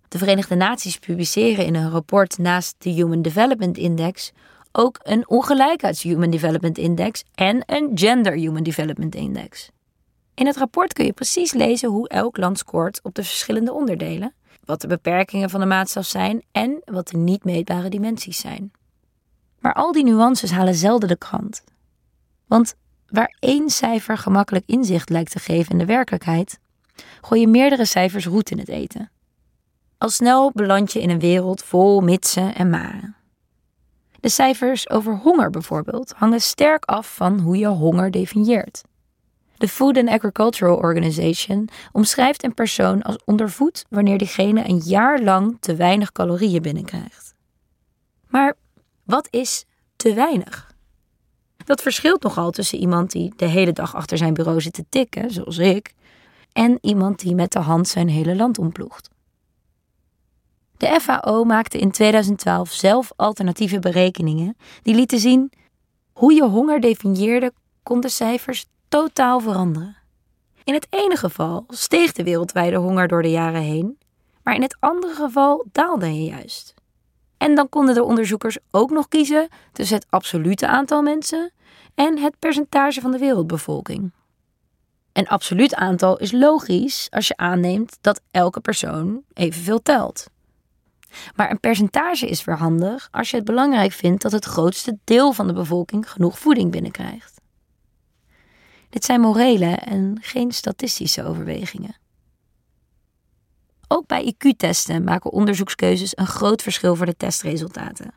De 0.08 0.18
Verenigde 0.18 0.56
Naties 0.56 0.98
publiceren 0.98 1.66
in 1.66 1.76
een 1.76 1.90
rapport 1.90 2.38
naast 2.38 2.76
de 2.78 2.90
Human 2.90 3.22
Development 3.22 3.78
Index 3.78 4.32
ook 4.72 5.00
een 5.04 5.30
ongelijkheids 5.30 6.02
Human 6.02 6.30
Development 6.30 6.78
Index 6.78 7.24
en 7.36 7.64
een 7.66 7.92
Gender 7.94 8.34
Human 8.34 8.64
Development 8.64 9.16
Index. 9.16 9.70
In 10.42 10.48
het 10.48 10.58
rapport 10.58 10.94
kun 10.94 11.06
je 11.06 11.14
precies 11.14 11.54
lezen 11.54 11.90
hoe 11.90 12.10
elk 12.10 12.38
land 12.38 12.58
scoort 12.58 13.00
op 13.04 13.16
de 13.16 13.24
verschillende 13.24 13.74
onderdelen, 13.74 14.34
wat 14.66 14.82
de 14.82 14.88
beperkingen 14.88 15.50
van 15.50 15.60
de 15.60 15.66
maatstaf 15.66 16.06
zijn 16.06 16.44
en 16.52 16.82
wat 16.86 17.08
de 17.08 17.18
niet 17.18 17.44
meetbare 17.44 17.90
dimensies 17.90 18.40
zijn. 18.40 18.72
Maar 19.60 19.74
al 19.74 19.92
die 19.92 20.04
nuances 20.04 20.52
halen 20.52 20.76
zelden 20.76 21.10
de 21.10 21.18
krant. 21.18 21.64
Want 22.48 22.76
waar 23.08 23.36
één 23.40 23.70
cijfer 23.70 24.18
gemakkelijk 24.18 24.66
inzicht 24.68 25.10
lijkt 25.10 25.32
te 25.32 25.40
geven 25.40 25.72
in 25.72 25.78
de 25.78 25.86
werkelijkheid, 25.86 26.60
gooi 27.22 27.42
je 27.42 27.48
meerdere 27.48 27.86
cijfers 27.86 28.26
roet 28.26 28.52
in 28.52 28.60
het 28.60 28.70
eten. 28.70 29.12
Al 29.98 30.10
snel 30.10 30.52
beland 30.54 30.94
je 30.94 31.02
in 31.02 31.10
een 31.10 31.20
wereld 31.20 31.64
vol 31.64 32.02
mitsen 32.02 32.56
en 32.56 32.70
maren. 32.70 33.16
De 34.20 34.30
cijfers 34.30 34.90
over 34.90 35.16
honger 35.18 35.50
bijvoorbeeld 35.50 36.14
hangen 36.16 36.42
sterk 36.42 36.86
af 36.86 37.16
van 37.16 37.40
hoe 37.40 37.58
je 37.58 37.68
honger 37.68 38.12
definieert. 38.12 38.82
De 39.62 39.68
Food 39.68 39.98
and 39.98 40.10
Agricultural 40.10 40.76
Organization 40.78 41.70
omschrijft 41.92 42.44
een 42.44 42.54
persoon 42.54 43.02
als 43.02 43.18
ondervoed 43.26 43.86
wanneer 43.90 44.18
diegene 44.18 44.68
een 44.68 44.78
jaar 44.78 45.22
lang 45.22 45.58
te 45.60 45.76
weinig 45.76 46.12
calorieën 46.12 46.62
binnenkrijgt. 46.62 47.34
Maar 48.28 48.54
wat 49.04 49.28
is 49.30 49.66
te 49.96 50.14
weinig? 50.14 50.76
Dat 51.66 51.82
verschilt 51.82 52.24
nogal 52.24 52.52
tussen 52.52 52.80
iemand 52.80 53.12
die 53.12 53.34
de 53.36 53.46
hele 53.46 53.72
dag 53.72 53.96
achter 53.96 54.18
zijn 54.18 54.34
bureau 54.34 54.62
zit 54.62 54.74
te 54.74 54.86
tikken, 54.90 55.32
zoals 55.32 55.58
ik, 55.58 55.94
en 56.54 56.78
iemand 56.82 57.20
die 57.20 57.36
met 57.36 57.52
de 57.52 57.60
hand 57.60 57.88
zijn 57.88 58.10
hele 58.10 58.36
land 58.36 58.58
omploegt. 58.58 59.10
De 60.78 61.00
FAO 61.02 61.44
maakte 61.44 61.78
in 61.78 61.92
2012 61.92 62.72
zelf 62.72 63.12
alternatieve 63.16 63.80
berekeningen 63.80 64.58
die 64.82 64.96
lieten 64.96 65.20
zien 65.20 65.52
hoe 66.14 66.34
je 66.34 66.44
honger 66.44 66.80
definieerde, 66.80 67.54
kon 67.84 68.00
de 68.00 68.10
cijfers 68.10 68.66
totaal 68.92 69.40
veranderen. 69.40 69.96
In 70.64 70.74
het 70.74 70.88
ene 70.90 71.16
geval 71.18 71.66
steeg 71.68 72.12
de 72.12 72.24
wereldwijde 72.24 72.76
honger 72.76 73.08
door 73.08 73.22
de 73.22 73.30
jaren 73.30 73.62
heen, 73.62 73.98
maar 74.44 74.56
in 74.56 74.62
het 74.62 74.78
andere 74.80 75.14
geval 75.14 75.66
daalde 75.72 76.06
hij 76.06 76.24
juist. 76.24 76.74
En 77.38 77.56
dan 77.56 77.70
konden 77.70 77.96
de 77.96 78.04
onderzoekers 78.04 78.58
ook 78.72 78.90
nog 78.90 79.08
kiezen 79.08 79.48
tussen 79.72 79.96
het 79.96 80.06
absolute 80.10 80.68
aantal 80.68 81.02
mensen 81.02 81.52
en 81.96 82.18
het 82.18 82.40
percentage 82.40 83.02
van 83.02 83.12
de 83.12 83.18
wereldbevolking. 83.18 84.12
Een 85.14 85.28
absoluut 85.28 85.76
aantal 85.76 86.18
is 86.18 86.32
logisch 86.32 87.08
als 87.10 87.28
je 87.28 87.38
aanneemt 87.38 87.98
dat 88.02 88.22
elke 88.32 88.60
persoon 88.60 89.24
evenveel 89.34 89.82
telt. 89.82 90.26
Maar 91.36 91.52
een 91.52 91.60
percentage 91.60 92.28
is 92.28 92.44
weer 92.44 92.58
handig 92.58 93.08
als 93.12 93.30
je 93.30 93.36
het 93.36 93.46
belangrijk 93.46 93.92
vindt 93.92 94.22
dat 94.22 94.32
het 94.32 94.46
grootste 94.46 94.98
deel 95.04 95.32
van 95.32 95.48
de 95.48 95.54
bevolking 95.54 96.12
genoeg 96.12 96.40
voeding 96.40 96.72
binnenkrijgt. 96.72 97.41
Dit 98.92 99.06
zijn 99.06 99.22
morele 99.22 99.76
en 99.76 100.18
geen 100.22 100.52
statistische 100.52 101.24
overwegingen. 101.24 101.96
Ook 103.88 104.08
bij 104.08 104.34
IQ-testen 104.34 105.04
maken 105.04 105.32
onderzoekskeuzes 105.32 106.18
een 106.18 106.28
groot 106.28 106.62
verschil 106.62 106.96
voor 106.96 107.06
de 107.06 107.18
testresultaten. 107.18 108.14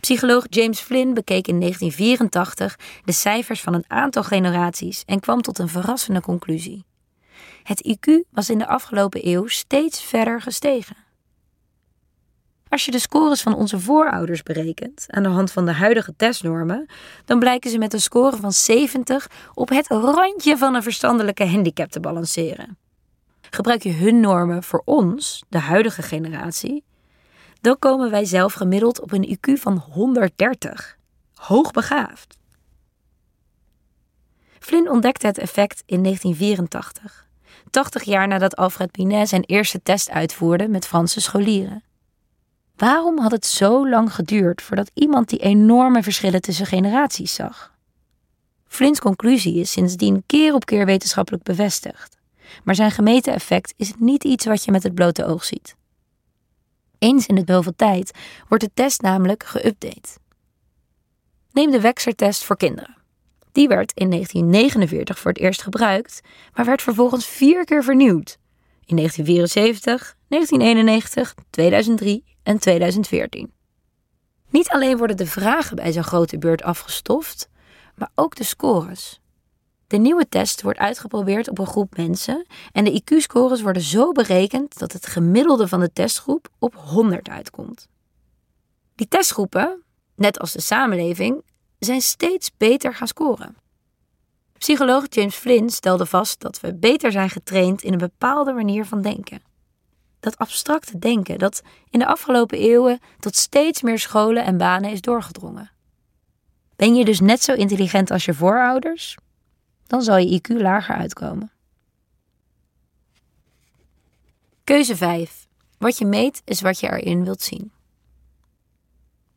Psycholoog 0.00 0.46
James 0.48 0.80
Flynn 0.80 1.14
bekeek 1.14 1.48
in 1.48 1.60
1984 1.60 2.78
de 3.04 3.12
cijfers 3.12 3.60
van 3.60 3.74
een 3.74 3.84
aantal 3.86 4.22
generaties 4.22 5.02
en 5.06 5.20
kwam 5.20 5.42
tot 5.42 5.58
een 5.58 5.68
verrassende 5.68 6.20
conclusie. 6.20 6.84
Het 7.62 7.96
IQ 7.96 8.12
was 8.30 8.50
in 8.50 8.58
de 8.58 8.66
afgelopen 8.66 9.28
eeuw 9.28 9.46
steeds 9.46 10.02
verder 10.02 10.40
gestegen. 10.42 11.05
Als 12.68 12.84
je 12.84 12.90
de 12.90 12.98
scores 12.98 13.42
van 13.42 13.54
onze 13.54 13.80
voorouders 13.80 14.42
berekent 14.42 15.04
aan 15.08 15.22
de 15.22 15.28
hand 15.28 15.52
van 15.52 15.64
de 15.64 15.72
huidige 15.72 16.14
testnormen, 16.16 16.86
dan 17.24 17.38
blijken 17.38 17.70
ze 17.70 17.78
met 17.78 17.92
een 17.92 18.00
score 18.00 18.36
van 18.36 18.52
70 18.52 19.30
op 19.54 19.68
het 19.68 19.86
randje 19.88 20.56
van 20.56 20.74
een 20.74 20.82
verstandelijke 20.82 21.46
handicap 21.46 21.90
te 21.90 22.00
balanceren. 22.00 22.78
Gebruik 23.50 23.82
je 23.82 23.92
hun 23.92 24.20
normen 24.20 24.62
voor 24.62 24.82
ons, 24.84 25.42
de 25.48 25.58
huidige 25.58 26.02
generatie, 26.02 26.84
dan 27.60 27.78
komen 27.78 28.10
wij 28.10 28.24
zelf 28.24 28.52
gemiddeld 28.52 29.00
op 29.00 29.12
een 29.12 29.36
IQ 29.36 29.52
van 29.52 29.76
130. 29.92 30.96
Hoogbegaafd. 31.34 32.38
Flynn 34.58 34.90
ontdekte 34.90 35.26
het 35.26 35.38
effect 35.38 35.82
in 35.86 36.02
1984, 36.02 37.26
80 37.70 38.02
jaar 38.02 38.28
nadat 38.28 38.56
Alfred 38.56 38.92
Binet 38.92 39.28
zijn 39.28 39.44
eerste 39.44 39.82
test 39.82 40.10
uitvoerde 40.10 40.68
met 40.68 40.86
Franse 40.86 41.20
scholieren. 41.20 41.85
Waarom 42.76 43.18
had 43.18 43.30
het 43.30 43.46
zo 43.46 43.88
lang 43.88 44.14
geduurd 44.14 44.62
voordat 44.62 44.90
iemand 44.94 45.28
die 45.28 45.38
enorme 45.38 46.02
verschillen 46.02 46.40
tussen 46.40 46.66
generaties 46.66 47.34
zag? 47.34 47.74
Flynn's 48.66 49.00
conclusie 49.00 49.60
is 49.60 49.72
sindsdien 49.72 50.22
keer 50.26 50.54
op 50.54 50.64
keer 50.64 50.86
wetenschappelijk 50.86 51.42
bevestigd. 51.42 52.16
Maar 52.64 52.74
zijn 52.74 52.90
gemeten 52.90 53.34
effect 53.34 53.74
is 53.76 53.92
niet 53.98 54.24
iets 54.24 54.44
wat 54.44 54.64
je 54.64 54.70
met 54.70 54.82
het 54.82 54.94
blote 54.94 55.24
oog 55.24 55.44
ziet. 55.44 55.76
Eens 56.98 57.26
in 57.26 57.36
het 57.36 57.48
zoveel 57.48 57.76
tijd 57.76 58.12
wordt 58.48 58.64
de 58.64 58.70
test 58.74 59.00
namelijk 59.00 59.44
geüpdate. 59.44 60.18
Neem 61.52 61.70
de 61.70 61.80
Wexer-test 61.80 62.44
voor 62.44 62.56
kinderen. 62.56 62.96
Die 63.52 63.68
werd 63.68 63.92
in 63.92 64.10
1949 64.10 65.18
voor 65.18 65.30
het 65.30 65.40
eerst 65.40 65.62
gebruikt, 65.62 66.20
maar 66.54 66.64
werd 66.64 66.82
vervolgens 66.82 67.26
vier 67.26 67.64
keer 67.64 67.84
vernieuwd. 67.84 68.38
In 68.86 68.96
1974, 68.96 70.16
1991, 70.28 71.34
2003 71.50 72.24
en 72.42 72.58
2014. 72.58 73.52
Niet 74.50 74.68
alleen 74.68 74.96
worden 74.96 75.16
de 75.16 75.26
vragen 75.26 75.76
bij 75.76 75.92
zo'n 75.92 76.02
grote 76.02 76.38
beurt 76.38 76.62
afgestoft, 76.62 77.48
maar 77.94 78.10
ook 78.14 78.34
de 78.34 78.44
scores. 78.44 79.20
De 79.86 79.96
nieuwe 79.96 80.28
test 80.28 80.62
wordt 80.62 80.78
uitgeprobeerd 80.78 81.48
op 81.48 81.58
een 81.58 81.66
groep 81.66 81.96
mensen 81.96 82.46
en 82.72 82.84
de 82.84 83.02
IQ-scores 83.02 83.62
worden 83.62 83.82
zo 83.82 84.12
berekend 84.12 84.78
dat 84.78 84.92
het 84.92 85.06
gemiddelde 85.06 85.68
van 85.68 85.80
de 85.80 85.92
testgroep 85.92 86.48
op 86.58 86.74
100 86.74 87.28
uitkomt. 87.28 87.88
Die 88.94 89.08
testgroepen, 89.08 89.82
net 90.14 90.38
als 90.38 90.52
de 90.52 90.60
samenleving, 90.60 91.42
zijn 91.78 92.00
steeds 92.00 92.50
beter 92.56 92.94
gaan 92.94 93.08
scoren. 93.08 93.56
Psycholoog 94.66 95.04
James 95.08 95.34
Flynn 95.34 95.70
stelde 95.70 96.06
vast 96.06 96.40
dat 96.40 96.60
we 96.60 96.74
beter 96.74 97.12
zijn 97.12 97.30
getraind 97.30 97.82
in 97.82 97.92
een 97.92 97.98
bepaalde 97.98 98.52
manier 98.52 98.86
van 98.86 99.02
denken. 99.02 99.42
Dat 100.20 100.38
abstracte 100.38 100.98
denken 100.98 101.38
dat 101.38 101.62
in 101.90 101.98
de 101.98 102.06
afgelopen 102.06 102.58
eeuwen 102.58 103.00
tot 103.18 103.36
steeds 103.36 103.82
meer 103.82 103.98
scholen 103.98 104.44
en 104.44 104.56
banen 104.56 104.90
is 104.90 105.00
doorgedrongen. 105.00 105.70
Ben 106.76 106.94
je 106.94 107.04
dus 107.04 107.20
net 107.20 107.42
zo 107.42 107.52
intelligent 107.52 108.10
als 108.10 108.24
je 108.24 108.34
voorouders? 108.34 109.16
Dan 109.86 110.02
zal 110.02 110.16
je 110.16 110.40
IQ 110.40 110.60
lager 110.60 110.94
uitkomen. 110.94 111.52
Keuze 114.64 114.96
5. 114.96 115.46
Wat 115.78 115.98
je 115.98 116.04
meet 116.04 116.42
is 116.44 116.60
wat 116.60 116.80
je 116.80 116.86
erin 116.86 117.24
wilt 117.24 117.42
zien. 117.42 117.72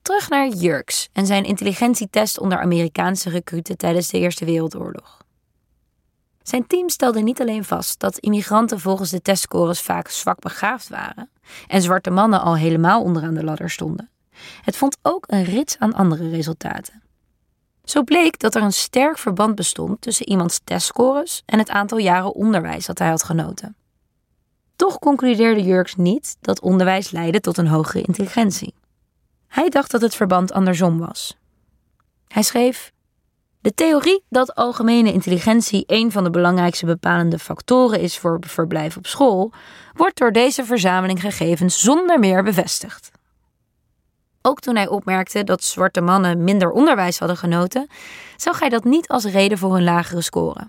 Terug 0.10 0.30
naar 0.30 0.48
Jurks 0.48 1.10
en 1.14 1.26
zijn 1.26 1.44
intelligentietest 1.44 2.40
onder 2.40 2.60
Amerikaanse 2.60 3.30
recruten 3.30 3.78
tijdens 3.78 4.08
de 4.08 4.18
Eerste 4.18 4.46
Wereldoorlog. 4.46 5.22
Zijn 6.44 6.68
team 6.68 6.90
stelde 6.90 7.20
niet 7.20 7.42
alleen 7.42 7.64
vast 7.64 8.00
dat 8.00 8.18
immigranten 8.18 8.80
volgens 8.80 9.10
de 9.10 9.22
testscores 9.22 9.82
vaak 9.82 10.08
zwak 10.08 10.40
begaafd 10.40 10.90
waren 10.90 11.30
en 11.68 11.82
zwarte 11.82 12.10
mannen 12.10 12.42
al 12.42 12.56
helemaal 12.56 13.02
onderaan 13.02 13.34
de 13.34 13.44
ladder 13.44 13.70
stonden. 13.70 14.10
Het 14.62 14.78
vond 14.78 14.98
ook 15.02 15.24
een 15.28 15.44
rits 15.44 15.78
aan 15.80 15.94
andere 15.94 16.30
resultaten. 16.30 17.02
Zo 17.84 18.04
bleek 18.04 18.40
dat 18.40 18.56
er 18.56 18.62
een 18.62 18.74
sterk 18.74 19.18
verband 19.18 19.56
bestond 19.56 20.02
tussen 20.02 20.30
iemands 20.30 20.60
testscores 20.64 21.44
en 21.46 21.60
het 21.60 21.70
aantal 21.70 21.98
jaren 21.98 22.34
onderwijs 22.34 22.86
dat 22.86 23.00
hij 23.00 23.10
had 23.10 23.24
genoten. 23.24 23.76
Toch 24.76 25.00
concludeerde 25.00 25.64
Jurks 25.64 25.96
niet 25.96 26.38
dat 26.42 26.62
onderwijs 26.62 27.12
leidde 27.12 27.40
tot 27.40 27.58
een 27.58 27.68
hogere 27.68 28.02
intelligentie. 28.02 28.74
Hij 29.50 29.70
dacht 29.70 29.92
dat 29.92 30.02
het 30.02 30.16
verband 30.16 30.52
andersom 30.52 30.98
was. 30.98 31.38
Hij 32.28 32.44
schreef: 32.44 32.92
De 33.62 33.74
theorie 33.74 34.24
dat 34.30 34.56
algemene 34.56 35.14
intelligentie 35.14 35.84
een 35.88 36.12
van 36.12 36.24
de 36.24 36.30
belangrijkste 36.30 36.86
bepalende 36.86 37.40
factoren 37.40 38.00
is 38.00 38.18
voor 38.18 38.38
verblijf 38.40 38.98
op 38.98 39.08
school, 39.08 39.52
wordt 39.94 40.18
door 40.18 40.32
deze 40.32 40.66
verzameling 40.66 41.22
gegevens 41.22 41.82
zonder 41.82 42.20
meer 42.20 42.44
bevestigd. 42.44 43.12
Ook 44.42 44.60
toen 44.60 44.76
hij 44.76 44.88
opmerkte 44.88 45.44
dat 45.44 45.64
zwarte 45.64 46.02
mannen 46.02 46.44
minder 46.44 46.72
onderwijs 46.72 47.20
hadden 47.20 47.38
genoten, 47.38 47.88
zag 48.38 48.60
hij 48.60 48.70
dat 48.70 48.84
niet 48.84 49.08
als 49.08 49.26
reden 49.26 49.58
voor 49.58 49.74
hun 49.74 49.84
lagere 49.84 50.22
score. 50.22 50.68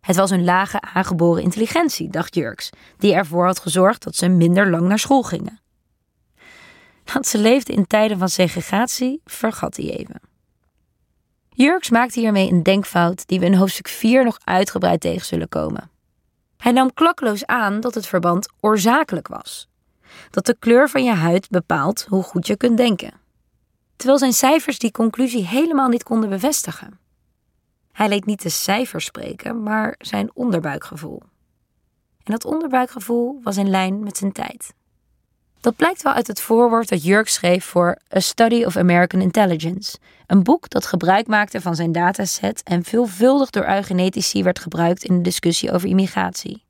Het 0.00 0.16
was 0.16 0.30
hun 0.30 0.44
lage 0.44 0.80
aangeboren 0.80 1.42
intelligentie, 1.42 2.10
dacht 2.10 2.34
Jurks, 2.34 2.70
die 2.98 3.14
ervoor 3.14 3.46
had 3.46 3.58
gezorgd 3.58 4.04
dat 4.04 4.16
ze 4.16 4.28
minder 4.28 4.70
lang 4.70 4.88
naar 4.88 4.98
school 4.98 5.22
gingen. 5.22 5.63
Dat 7.12 7.26
ze 7.26 7.38
leefden 7.38 7.74
in 7.74 7.86
tijden 7.86 8.18
van 8.18 8.28
segregatie, 8.28 9.20
vergat 9.24 9.76
hij 9.76 9.90
even. 9.90 10.20
Jurks 11.48 11.90
maakte 11.90 12.20
hiermee 12.20 12.50
een 12.50 12.62
denkfout 12.62 13.26
die 13.26 13.40
we 13.40 13.46
in 13.46 13.54
hoofdstuk 13.54 13.88
4 13.88 14.24
nog 14.24 14.38
uitgebreid 14.44 15.00
tegen 15.00 15.26
zullen 15.26 15.48
komen. 15.48 15.90
Hij 16.56 16.72
nam 16.72 16.94
klakkeloos 16.94 17.46
aan 17.46 17.80
dat 17.80 17.94
het 17.94 18.06
verband 18.06 18.52
oorzakelijk 18.60 19.28
was 19.28 19.68
dat 20.30 20.46
de 20.46 20.56
kleur 20.58 20.88
van 20.88 21.04
je 21.04 21.12
huid 21.12 21.48
bepaalt 21.48 22.06
hoe 22.08 22.22
goed 22.22 22.46
je 22.46 22.56
kunt 22.56 22.76
denken. 22.76 23.12
Terwijl 23.96 24.18
zijn 24.18 24.32
cijfers 24.32 24.78
die 24.78 24.90
conclusie 24.90 25.46
helemaal 25.46 25.88
niet 25.88 26.02
konden 26.02 26.30
bevestigen. 26.30 26.98
Hij 27.92 28.08
leed 28.08 28.26
niet 28.26 28.42
de 28.42 28.48
cijfers 28.48 29.04
spreken, 29.04 29.62
maar 29.62 29.94
zijn 29.98 30.30
onderbuikgevoel. 30.34 31.22
En 32.22 32.32
dat 32.32 32.44
onderbuikgevoel 32.44 33.40
was 33.42 33.56
in 33.56 33.70
lijn 33.70 34.02
met 34.02 34.16
zijn 34.16 34.32
tijd. 34.32 34.74
Dat 35.64 35.76
blijkt 35.76 36.02
wel 36.02 36.12
uit 36.12 36.26
het 36.26 36.40
voorwoord 36.40 36.88
dat 36.88 37.04
Jurk 37.04 37.28
schreef 37.28 37.64
voor 37.64 37.98
A 38.16 38.20
Study 38.20 38.64
of 38.64 38.76
American 38.76 39.20
Intelligence, 39.20 39.98
een 40.26 40.42
boek 40.42 40.70
dat 40.70 40.86
gebruik 40.86 41.26
maakte 41.26 41.60
van 41.60 41.74
zijn 41.74 41.92
dataset 41.92 42.62
en 42.62 42.84
veelvuldig 42.84 43.50
door 43.50 43.68
eugenetici 43.68 44.42
werd 44.42 44.58
gebruikt 44.58 45.04
in 45.04 45.16
de 45.16 45.20
discussie 45.20 45.72
over 45.72 45.88
immigratie. 45.88 46.64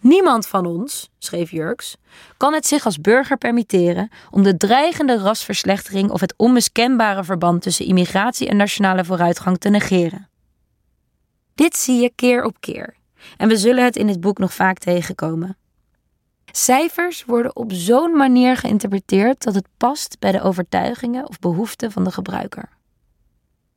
Niemand 0.00 0.46
van 0.46 0.66
ons, 0.66 1.10
schreef 1.18 1.50
Jurks, 1.50 1.96
kan 2.36 2.52
het 2.52 2.66
zich 2.66 2.84
als 2.84 3.00
burger 3.00 3.36
permitteren 3.36 4.10
om 4.30 4.42
de 4.42 4.56
dreigende 4.56 5.18
rasverslechtering 5.18 6.10
of 6.10 6.20
het 6.20 6.34
onmiskenbare 6.36 7.24
verband 7.24 7.62
tussen 7.62 7.86
immigratie 7.86 8.48
en 8.48 8.56
nationale 8.56 9.04
vooruitgang 9.04 9.58
te 9.58 9.68
negeren. 9.68 10.28
Dit 11.54 11.76
zie 11.76 12.00
je 12.00 12.12
keer 12.14 12.44
op 12.44 12.56
keer, 12.60 12.94
en 13.36 13.48
we 13.48 13.56
zullen 13.56 13.84
het 13.84 13.96
in 13.96 14.08
het 14.08 14.20
boek 14.20 14.38
nog 14.38 14.54
vaak 14.54 14.78
tegenkomen. 14.78 15.56
Cijfers 16.56 17.24
worden 17.24 17.56
op 17.56 17.72
zo'n 17.72 18.16
manier 18.16 18.56
geïnterpreteerd 18.56 19.42
dat 19.42 19.54
het 19.54 19.68
past 19.76 20.16
bij 20.18 20.32
de 20.32 20.42
overtuigingen 20.42 21.28
of 21.28 21.38
behoeften 21.38 21.92
van 21.92 22.04
de 22.04 22.10
gebruiker. 22.10 22.68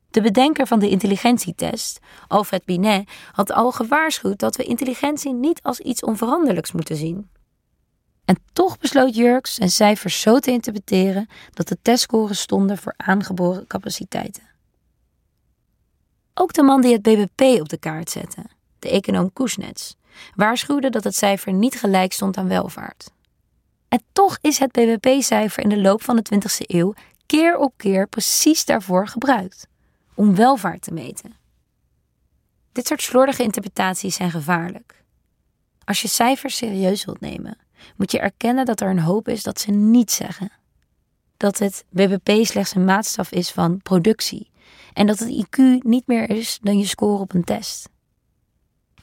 De 0.09 0.21
bedenker 0.21 0.67
van 0.67 0.79
de 0.79 0.89
intelligentietest, 0.89 1.99
Alfred 2.27 2.65
Binet, 2.65 3.09
had 3.31 3.51
al 3.51 3.71
gewaarschuwd 3.71 4.39
dat 4.39 4.55
we 4.55 4.63
intelligentie 4.63 5.33
niet 5.33 5.59
als 5.63 5.79
iets 5.79 6.03
onveranderlijks 6.03 6.71
moeten 6.71 6.95
zien. 6.95 7.29
En 8.25 8.37
toch 8.53 8.77
besloot 8.77 9.15
Jurks 9.15 9.53
zijn 9.53 9.69
cijfers 9.69 10.21
zo 10.21 10.39
te 10.39 10.51
interpreteren 10.51 11.27
dat 11.53 11.67
de 11.67 11.77
testscores 11.81 12.39
stonden 12.39 12.77
voor 12.77 12.93
aangeboren 12.97 13.67
capaciteiten. 13.67 14.43
Ook 16.33 16.53
de 16.53 16.63
man 16.63 16.81
die 16.81 16.93
het 16.93 17.01
BBP 17.01 17.61
op 17.61 17.69
de 17.69 17.77
kaart 17.77 18.09
zette, 18.09 18.43
de 18.79 18.89
econoom 18.89 19.33
Kuznets, 19.33 19.95
waarschuwde 20.35 20.89
dat 20.89 21.03
het 21.03 21.15
cijfer 21.15 21.53
niet 21.53 21.79
gelijk 21.79 22.13
stond 22.13 22.37
aan 22.37 22.47
welvaart. 22.47 23.11
En 23.87 24.01
toch 24.11 24.37
is 24.41 24.59
het 24.59 24.71
BBP-cijfer 24.71 25.63
in 25.63 25.69
de 25.69 25.81
loop 25.81 26.03
van 26.03 26.15
de 26.15 26.25
20e 26.35 26.65
eeuw 26.65 26.93
keer 27.25 27.57
op 27.57 27.73
keer 27.77 28.07
precies 28.07 28.65
daarvoor 28.65 29.07
gebruikt: 29.07 29.67
om 30.13 30.35
welvaart 30.35 30.81
te 30.81 30.93
meten. 30.93 31.35
Dit 32.71 32.87
soort 32.87 33.01
slordige 33.01 33.43
interpretaties 33.43 34.15
zijn 34.15 34.31
gevaarlijk. 34.31 35.03
Als 35.83 36.01
je 36.01 36.07
cijfers 36.07 36.55
serieus 36.55 37.05
wilt 37.05 37.19
nemen, 37.19 37.57
moet 37.95 38.11
je 38.11 38.19
erkennen 38.19 38.65
dat 38.65 38.81
er 38.81 38.89
een 38.89 38.99
hoop 38.99 39.27
is 39.27 39.43
dat 39.43 39.59
ze 39.59 39.71
niet 39.71 40.11
zeggen. 40.11 40.51
Dat 41.37 41.59
het 41.59 41.85
BBP 41.89 42.45
slechts 42.45 42.75
een 42.75 42.85
maatstaf 42.85 43.31
is 43.31 43.51
van 43.51 43.81
productie 43.81 44.49
en 44.93 45.07
dat 45.07 45.19
het 45.19 45.29
IQ 45.29 45.57
niet 45.79 46.07
meer 46.07 46.29
is 46.29 46.59
dan 46.61 46.77
je 46.77 46.85
score 46.85 47.19
op 47.19 47.33
een 47.33 47.43
test. 47.43 47.89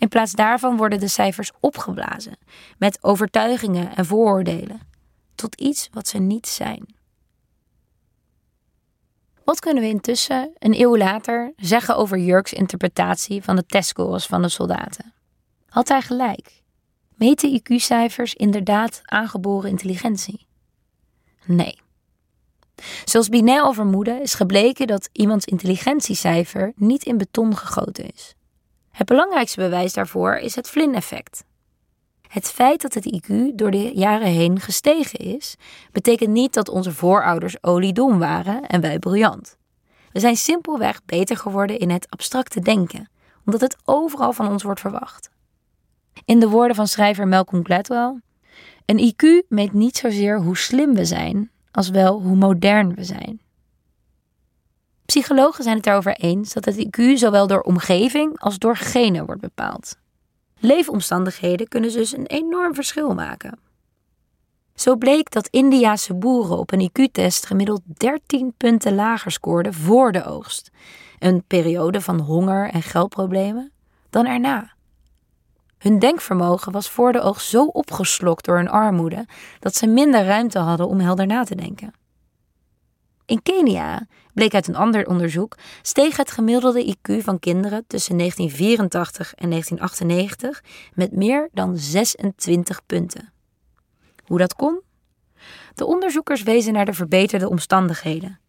In 0.05 0.11
plaats 0.11 0.33
daarvan 0.33 0.77
worden 0.77 1.01
de 1.01 1.09
cijfers 1.09 1.51
opgeblazen 1.61 2.37
met 2.79 2.99
overtuigingen 3.03 3.97
en 3.97 4.07
vooroordelen 4.07 4.81
tot 5.35 5.61
iets 5.61 5.89
wat 5.93 6.09
ze 6.09 6.19
niet 6.19 6.47
zijn. 6.47 6.95
Wat 9.45 9.61
kunnen 9.61 9.83
we 9.83 9.89
intussen, 9.89 10.53
een 10.59 10.81
eeuw 10.81 10.97
later, 10.97 11.53
zeggen 11.57 11.97
over 11.97 12.19
Jurks 12.19 12.53
interpretatie 12.53 13.43
van 13.43 13.57
de 13.57 13.67
testscores 13.67 14.27
van 14.27 14.43
de 14.43 14.49
soldaten? 14.49 15.13
Had 15.69 15.89
hij 15.89 16.03
gelijk? 16.03 16.63
Meten 17.15 17.61
IQ-cijfers 17.61 18.35
inderdaad 18.35 19.01
aangeboren 19.05 19.71
intelligentie? 19.71 20.47
Nee. 21.45 21.81
Zoals 23.05 23.29
Binet 23.29 23.61
al 23.61 23.73
vermoedde, 23.73 24.21
is 24.23 24.35
gebleken 24.35 24.87
dat 24.87 25.09
iemands 25.13 25.45
intelligentiecijfer 25.45 26.73
niet 26.77 27.05
in 27.05 27.19
beton 27.19 27.57
gegoten 27.57 28.11
is. 28.13 28.35
Het 28.95 29.07
belangrijkste 29.07 29.61
bewijs 29.61 29.93
daarvoor 29.93 30.37
is 30.37 30.55
het 30.55 30.69
Flynn-effect. 30.69 31.45
Het 32.29 32.51
feit 32.51 32.83
dat 32.83 32.95
het 32.95 33.05
IQ 33.15 33.55
door 33.55 33.71
de 33.71 33.91
jaren 33.95 34.27
heen 34.27 34.61
gestegen 34.61 35.19
is, 35.19 35.57
betekent 35.93 36.31
niet 36.31 36.55
dat 36.55 36.69
onze 36.69 36.93
voorouders 36.93 37.63
oliedom 37.63 38.19
waren 38.19 38.67
en 38.67 38.81
wij 38.81 38.99
briljant. 38.99 39.57
We 40.13 40.21
zijn 40.21 40.37
simpelweg 40.37 41.05
beter 41.05 41.37
geworden 41.37 41.79
in 41.79 41.91
het 41.91 42.07
abstracte 42.11 42.61
denken, 42.61 43.11
omdat 43.45 43.61
het 43.61 43.77
overal 43.85 44.33
van 44.33 44.49
ons 44.49 44.63
wordt 44.63 44.81
verwacht. 44.81 45.31
In 46.25 46.41
de 46.41 46.49
woorden 46.49 46.77
van 46.77 46.89
schrijver 46.89 47.29
Malcolm 47.29 47.65
Gladwell: 47.65 48.21
Een 48.87 49.13
IQ 49.13 49.49
meet 49.49 49.73
niet 49.73 49.97
zozeer 49.97 50.41
hoe 50.41 50.57
slim 50.57 50.95
we 50.95 51.05
zijn, 51.05 51.51
als 51.71 51.89
wel 51.89 52.23
hoe 52.23 52.37
modern 52.37 52.95
we 52.95 53.05
zijn. 53.05 53.41
Psychologen 55.07 55.65
zijn 55.65 55.77
het 55.77 55.87
erover 55.87 56.17
eens 56.17 56.53
dat 56.53 56.65
het 56.65 56.87
IQ 56.87 57.13
zowel 57.15 57.47
door 57.47 57.61
omgeving 57.61 58.41
als 58.41 58.59
door 58.59 58.77
genen 58.77 59.27
wordt 59.27 59.41
bepaald. 59.41 59.97
Leefomstandigheden 60.59 61.69
kunnen 61.69 61.93
dus 61.93 62.13
een 62.13 62.27
enorm 62.27 62.75
verschil 62.75 63.15
maken. 63.15 63.59
Zo 64.75 64.97
bleek 64.97 65.31
dat 65.31 65.49
Indiase 65.49 66.15
boeren 66.15 66.59
op 66.59 66.73
een 66.73 66.91
IQ-test 66.91 67.47
gemiddeld 67.47 67.81
13 67.85 68.55
punten 68.57 68.95
lager 68.95 69.31
scoorden 69.31 69.75
voor 69.75 70.13
de 70.13 70.25
oogst, 70.25 70.71
een 71.19 71.45
periode 71.47 72.01
van 72.01 72.21
honger 72.21 72.71
en 72.71 72.83
geldproblemen, 72.83 73.73
dan 74.11 74.27
erna. 74.27 74.73
Hun 75.79 75.99
denkvermogen 75.99 76.73
was 76.73 76.91
voor 76.91 77.13
de 77.13 77.21
oogst 77.21 77.49
zo 77.49 77.65
opgeslokt 77.65 78.45
door 78.45 78.57
hun 78.57 78.69
armoede 78.69 79.27
dat 79.59 79.75
ze 79.75 79.87
minder 79.87 80.25
ruimte 80.25 80.59
hadden 80.59 80.89
om 80.89 81.01
helder 81.01 81.27
na 81.27 81.45
te 81.45 81.55
denken. 81.55 81.93
In 83.27 83.43
Kenia, 83.43 84.07
bleek 84.35 84.55
uit 84.55 84.69
een 84.69 84.77
ander 84.77 85.07
onderzoek, 85.07 85.57
steeg 85.83 86.17
het 86.17 86.31
gemiddelde 86.31 86.95
IQ 86.95 87.19
van 87.19 87.39
kinderen 87.39 87.85
tussen 87.87 88.19
1984 88.19 89.35
en 89.35 89.51
1998 89.51 90.63
met 90.95 91.13
meer 91.13 91.49
dan 91.53 91.77
26 91.77 92.87
punten. 92.87 93.33
Hoe 94.25 94.39
dat 94.39 94.55
kon? 94.55 94.81
De 95.75 95.87
onderzoekers 95.87 96.43
wezen 96.43 96.73
naar 96.73 96.85
de 96.85 96.93
verbeterde 96.93 97.49
omstandigheden. 97.49 98.41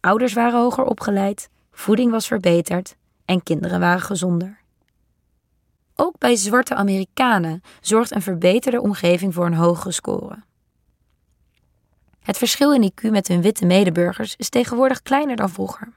Ouders 0.00 0.32
waren 0.32 0.60
hoger 0.60 0.84
opgeleid, 0.84 1.48
voeding 1.72 2.10
was 2.10 2.26
verbeterd 2.26 2.96
en 3.24 3.42
kinderen 3.42 3.80
waren 3.80 4.00
gezonder. 4.00 4.60
Ook 5.94 6.18
bij 6.18 6.36
zwarte 6.36 6.74
Amerikanen 6.74 7.62
zorgt 7.80 8.14
een 8.14 8.22
verbeterde 8.22 8.80
omgeving 8.80 9.34
voor 9.34 9.46
een 9.46 9.54
hogere 9.54 9.92
score. 9.92 10.38
Het 12.30 12.38
verschil 12.38 12.74
in 12.74 12.92
IQ 12.92 13.10
met 13.10 13.28
hun 13.28 13.42
witte 13.42 13.66
medeburgers 13.66 14.34
is 14.36 14.48
tegenwoordig 14.48 15.02
kleiner 15.02 15.36
dan 15.36 15.50
vroeger. 15.50 15.92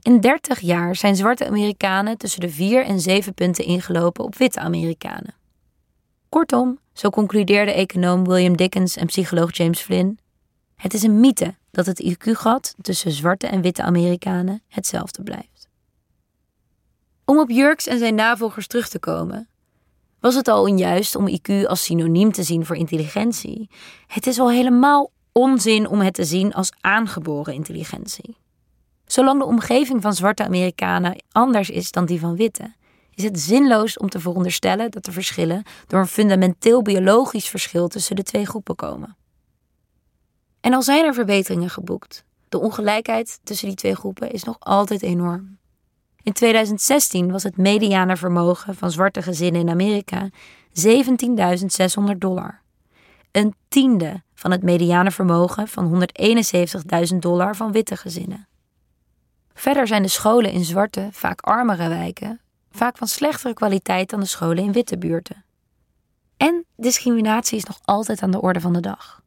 In 0.00 0.20
30 0.20 0.60
jaar 0.60 0.96
zijn 0.96 1.16
zwarte 1.16 1.46
Amerikanen 1.46 2.18
tussen 2.18 2.40
de 2.40 2.48
4 2.48 2.84
en 2.84 3.00
7 3.00 3.34
punten 3.34 3.64
ingelopen 3.64 4.24
op 4.24 4.34
witte 4.34 4.60
Amerikanen. 4.60 5.34
Kortom, 6.28 6.78
zo 6.92 7.10
concludeerde 7.10 7.72
econoom 7.72 8.24
William 8.24 8.56
Dickens 8.56 8.96
en 8.96 9.06
psycholoog 9.06 9.56
James 9.56 9.80
Flynn, 9.80 10.18
het 10.76 10.94
is 10.94 11.02
een 11.02 11.20
mythe 11.20 11.54
dat 11.70 11.86
het 11.86 12.02
IQ-gat 12.02 12.74
tussen 12.80 13.10
zwarte 13.10 13.46
en 13.46 13.60
witte 13.60 13.82
Amerikanen 13.82 14.62
hetzelfde 14.68 15.22
blijft. 15.22 15.68
Om 17.24 17.38
op 17.38 17.50
Jurks 17.50 17.86
en 17.86 17.98
zijn 17.98 18.14
navolgers 18.14 18.66
terug 18.66 18.88
te 18.88 18.98
komen, 18.98 19.48
was 20.20 20.34
het 20.34 20.48
al 20.48 20.62
onjuist 20.62 21.16
om 21.16 21.28
IQ 21.28 21.66
als 21.66 21.84
synoniem 21.84 22.32
te 22.32 22.42
zien 22.42 22.66
voor 22.66 22.76
intelligentie. 22.76 23.70
Het 24.06 24.26
is 24.26 24.38
al 24.38 24.50
helemaal 24.50 25.10
onzin 25.32 25.88
om 25.88 26.00
het 26.00 26.14
te 26.14 26.24
zien 26.24 26.52
als 26.52 26.72
aangeboren 26.80 27.54
intelligentie. 27.54 28.36
Zolang 29.06 29.38
de 29.38 29.46
omgeving 29.46 30.02
van 30.02 30.14
zwarte 30.14 30.44
Amerikanen 30.44 31.22
anders 31.32 31.70
is 31.70 31.90
dan 31.90 32.04
die 32.04 32.20
van 32.20 32.36
witte, 32.36 32.74
is 33.14 33.24
het 33.24 33.40
zinloos 33.40 33.98
om 33.98 34.08
te 34.08 34.20
veronderstellen 34.20 34.90
dat 34.90 35.04
de 35.04 35.12
verschillen 35.12 35.62
door 35.86 36.00
een 36.00 36.06
fundamenteel 36.06 36.82
biologisch 36.82 37.48
verschil 37.48 37.88
tussen 37.88 38.16
de 38.16 38.22
twee 38.22 38.46
groepen 38.46 38.76
komen. 38.76 39.16
En 40.60 40.72
al 40.72 40.82
zijn 40.82 41.04
er 41.04 41.14
verbeteringen 41.14 41.70
geboekt, 41.70 42.24
de 42.48 42.60
ongelijkheid 42.60 43.40
tussen 43.42 43.66
die 43.68 43.76
twee 43.76 43.94
groepen 43.94 44.30
is 44.30 44.44
nog 44.44 44.56
altijd 44.58 45.02
enorm. 45.02 45.58
In 46.22 46.32
2016 46.32 47.32
was 47.32 47.42
het 47.42 47.56
mediane 47.56 48.16
vermogen 48.16 48.74
van 48.74 48.90
zwarte 48.90 49.22
gezinnen 49.22 49.60
in 49.60 49.70
Amerika 49.70 50.28
17.600 50.68 52.18
dollar. 52.18 52.60
Een 53.30 53.54
tiende 53.68 54.22
van 54.42 54.50
het 54.50 54.62
mediane 54.62 55.10
vermogen 55.10 55.68
van 55.68 56.06
171.000 57.12 57.16
dollar 57.18 57.56
van 57.56 57.72
witte 57.72 57.96
gezinnen. 57.96 58.48
Verder 59.54 59.86
zijn 59.86 60.02
de 60.02 60.08
scholen 60.08 60.52
in 60.52 60.64
zwarte, 60.64 61.08
vaak 61.10 61.40
armere 61.40 61.88
wijken 61.88 62.40
vaak 62.72 62.96
van 62.96 63.06
slechtere 63.06 63.54
kwaliteit 63.54 64.10
dan 64.10 64.20
de 64.20 64.26
scholen 64.26 64.64
in 64.64 64.72
witte 64.72 64.98
buurten. 64.98 65.44
En 66.36 66.64
discriminatie 66.76 67.58
is 67.58 67.64
nog 67.64 67.78
altijd 67.84 68.22
aan 68.22 68.30
de 68.30 68.40
orde 68.40 68.60
van 68.60 68.72
de 68.72 68.80
dag. 68.80 69.22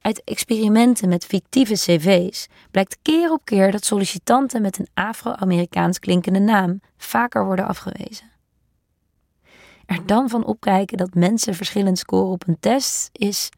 Uit 0.00 0.24
experimenten 0.24 1.08
met 1.08 1.24
fictieve 1.24 1.74
cv's 1.74 2.46
blijkt 2.70 2.98
keer 3.02 3.30
op 3.30 3.44
keer 3.44 3.72
dat 3.72 3.84
sollicitanten 3.84 4.62
met 4.62 4.78
een 4.78 4.88
Afro-Amerikaans 4.94 5.98
klinkende 5.98 6.38
naam 6.38 6.80
vaker 6.96 7.44
worden 7.44 7.66
afgewezen. 7.66 8.32
Er 9.86 10.06
dan 10.06 10.28
van 10.28 10.44
opkijken 10.44 10.96
dat 10.96 11.14
mensen 11.14 11.54
verschillend 11.54 11.98
scoren 11.98 12.32
op 12.32 12.48
een 12.48 12.60
test 12.60 13.08
is, 13.12 13.48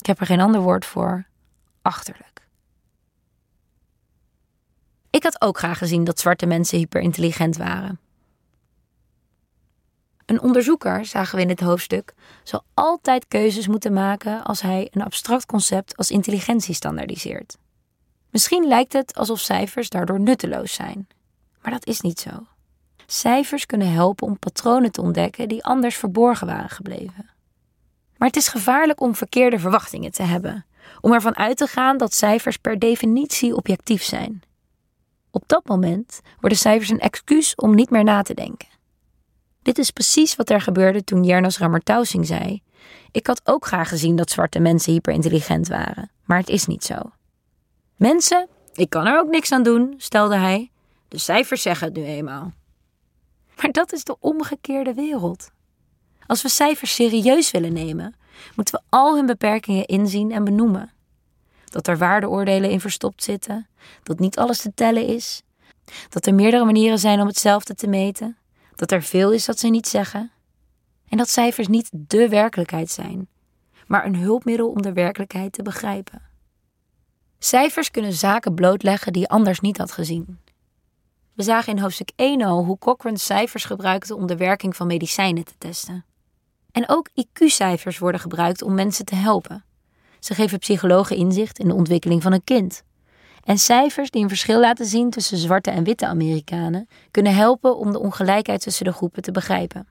ik 0.00 0.06
heb 0.06 0.20
er 0.20 0.26
geen 0.26 0.40
ander 0.40 0.60
woord 0.60 0.84
voor, 0.84 1.26
achterlijk. 1.82 2.48
Ik 5.10 5.22
had 5.22 5.40
ook 5.40 5.58
graag 5.58 5.78
gezien 5.78 6.04
dat 6.04 6.20
zwarte 6.20 6.46
mensen 6.46 6.78
hyperintelligent 6.78 7.56
waren. 7.56 8.00
Een 10.26 10.40
onderzoeker, 10.40 11.04
zagen 11.04 11.36
we 11.36 11.42
in 11.42 11.48
dit 11.48 11.60
hoofdstuk, 11.60 12.14
zal 12.42 12.64
altijd 12.74 13.28
keuzes 13.28 13.66
moeten 13.66 13.92
maken 13.92 14.44
als 14.44 14.60
hij 14.60 14.88
een 14.90 15.02
abstract 15.02 15.46
concept 15.46 15.96
als 15.96 16.10
intelligentie 16.10 16.74
standaardiseert. 16.74 17.58
Misschien 18.30 18.66
lijkt 18.66 18.92
het 18.92 19.14
alsof 19.14 19.40
cijfers 19.40 19.88
daardoor 19.88 20.20
nutteloos 20.20 20.72
zijn, 20.72 21.08
maar 21.62 21.72
dat 21.72 21.86
is 21.86 22.00
niet 22.00 22.20
zo. 22.20 22.30
Cijfers 23.06 23.66
kunnen 23.66 23.92
helpen 23.92 24.26
om 24.26 24.38
patronen 24.38 24.92
te 24.92 25.00
ontdekken 25.00 25.48
die 25.48 25.64
anders 25.64 25.96
verborgen 25.96 26.46
waren 26.46 26.70
gebleven. 26.70 27.30
Maar 28.20 28.28
het 28.28 28.36
is 28.38 28.48
gevaarlijk 28.48 29.00
om 29.00 29.14
verkeerde 29.14 29.58
verwachtingen 29.58 30.10
te 30.10 30.22
hebben, 30.22 30.66
om 31.00 31.12
ervan 31.12 31.36
uit 31.36 31.56
te 31.56 31.66
gaan 31.66 31.98
dat 31.98 32.14
cijfers 32.14 32.56
per 32.56 32.78
definitie 32.78 33.56
objectief 33.56 34.02
zijn. 34.02 34.42
Op 35.30 35.42
dat 35.46 35.66
moment 35.66 36.20
worden 36.40 36.58
cijfers 36.58 36.90
een 36.90 37.00
excuus 37.00 37.54
om 37.54 37.74
niet 37.74 37.90
meer 37.90 38.04
na 38.04 38.22
te 38.22 38.34
denken. 38.34 38.68
Dit 39.62 39.78
is 39.78 39.90
precies 39.90 40.36
wat 40.36 40.50
er 40.50 40.60
gebeurde 40.60 41.04
toen 41.04 41.24
Jernas 41.24 41.58
Rammertausing 41.58 42.26
zei: 42.26 42.62
Ik 43.10 43.26
had 43.26 43.40
ook 43.44 43.66
graag 43.66 43.88
gezien 43.88 44.16
dat 44.16 44.30
zwarte 44.30 44.58
mensen 44.58 44.92
hyperintelligent 44.92 45.68
waren, 45.68 46.10
maar 46.24 46.38
het 46.38 46.48
is 46.48 46.66
niet 46.66 46.84
zo. 46.84 46.96
Mensen, 47.96 48.48
ik 48.74 48.90
kan 48.90 49.06
er 49.06 49.18
ook 49.18 49.30
niks 49.30 49.52
aan 49.52 49.62
doen, 49.62 49.94
stelde 49.96 50.36
hij. 50.36 50.70
De 51.08 51.18
cijfers 51.18 51.62
zeggen 51.62 51.86
het 51.86 51.96
nu 51.96 52.04
eenmaal. 52.04 52.52
Maar 53.56 53.70
dat 53.70 53.92
is 53.92 54.04
de 54.04 54.16
omgekeerde 54.18 54.94
wereld. 54.94 55.50
Als 56.30 56.42
we 56.42 56.48
cijfers 56.48 56.94
serieus 56.94 57.50
willen 57.50 57.72
nemen, 57.72 58.14
moeten 58.54 58.74
we 58.74 58.80
al 58.88 59.16
hun 59.16 59.26
beperkingen 59.26 59.86
inzien 59.86 60.32
en 60.32 60.44
benoemen. 60.44 60.92
Dat 61.64 61.86
er 61.86 61.98
waardeoordelen 61.98 62.70
in 62.70 62.80
verstopt 62.80 63.22
zitten, 63.22 63.68
dat 64.02 64.18
niet 64.18 64.38
alles 64.38 64.60
te 64.60 64.74
tellen 64.74 65.06
is, 65.06 65.42
dat 66.08 66.26
er 66.26 66.34
meerdere 66.34 66.64
manieren 66.64 66.98
zijn 66.98 67.20
om 67.20 67.26
hetzelfde 67.26 67.74
te 67.74 67.86
meten, 67.86 68.36
dat 68.74 68.90
er 68.90 69.02
veel 69.02 69.32
is 69.32 69.44
dat 69.44 69.58
ze 69.58 69.68
niet 69.68 69.88
zeggen 69.88 70.30
en 71.08 71.18
dat 71.18 71.28
cijfers 71.28 71.68
niet 71.68 71.90
dé 71.92 72.28
werkelijkheid 72.28 72.90
zijn, 72.90 73.28
maar 73.86 74.04
een 74.04 74.16
hulpmiddel 74.16 74.68
om 74.68 74.82
de 74.82 74.92
werkelijkheid 74.92 75.52
te 75.52 75.62
begrijpen. 75.62 76.22
Cijfers 77.38 77.90
kunnen 77.90 78.12
zaken 78.12 78.54
blootleggen 78.54 79.12
die 79.12 79.22
je 79.22 79.28
anders 79.28 79.60
niet 79.60 79.78
had 79.78 79.92
gezien. 79.92 80.38
We 81.34 81.42
zagen 81.42 81.72
in 81.72 81.82
hoofdstuk 81.82 82.10
1 82.16 82.42
al 82.42 82.64
hoe 82.64 82.78
Cochrane 82.78 83.18
cijfers 83.18 83.64
gebruikte 83.64 84.16
om 84.16 84.26
de 84.26 84.36
werking 84.36 84.76
van 84.76 84.86
medicijnen 84.86 85.44
te 85.44 85.54
testen. 85.58 86.04
En 86.72 86.88
ook 86.88 87.08
IQ-cijfers 87.14 87.98
worden 87.98 88.20
gebruikt 88.20 88.62
om 88.62 88.74
mensen 88.74 89.04
te 89.04 89.14
helpen. 89.14 89.64
Ze 90.18 90.34
geven 90.34 90.58
psychologen 90.58 91.16
inzicht 91.16 91.58
in 91.58 91.68
de 91.68 91.74
ontwikkeling 91.74 92.22
van 92.22 92.32
een 92.32 92.44
kind. 92.44 92.82
En 93.44 93.58
cijfers 93.58 94.10
die 94.10 94.22
een 94.22 94.28
verschil 94.28 94.60
laten 94.60 94.86
zien 94.86 95.10
tussen 95.10 95.38
zwarte 95.38 95.70
en 95.70 95.84
witte 95.84 96.06
Amerikanen 96.06 96.88
kunnen 97.10 97.34
helpen 97.34 97.76
om 97.76 97.92
de 97.92 97.98
ongelijkheid 97.98 98.62
tussen 98.62 98.84
de 98.84 98.92
groepen 98.92 99.22
te 99.22 99.32
begrijpen. 99.32 99.88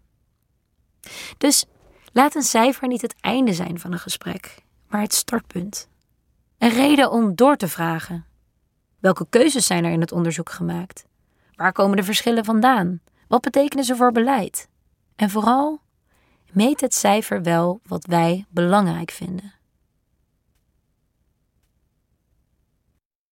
Dus 1.37 1.65
laat 2.13 2.35
een 2.35 2.41
cijfer 2.41 2.87
niet 2.87 3.01
het 3.01 3.15
einde 3.21 3.53
zijn 3.53 3.79
van 3.79 3.91
een 3.91 3.99
gesprek, 3.99 4.63
maar 4.87 5.01
het 5.01 5.13
startpunt. 5.13 5.87
Een 6.57 6.69
reden 6.69 7.11
om 7.11 7.35
door 7.35 7.55
te 7.55 7.67
vragen. 7.67 8.25
Welke 8.99 9.25
keuzes 9.29 9.65
zijn 9.65 9.85
er 9.85 9.91
in 9.91 10.01
het 10.01 10.11
onderzoek 10.11 10.49
gemaakt? 10.49 11.05
Waar 11.55 11.71
komen 11.71 11.97
de 11.97 12.03
verschillen 12.03 12.45
vandaan? 12.45 13.01
Wat 13.27 13.41
betekenen 13.41 13.83
ze 13.83 13.95
voor 13.95 14.11
beleid? 14.11 14.67
En 15.15 15.29
vooral, 15.29 15.81
meet 16.51 16.81
het 16.81 16.93
cijfer 16.93 17.43
wel 17.43 17.79
wat 17.87 18.05
wij 18.05 18.45
belangrijk 18.49 19.11
vinden. 19.11 19.53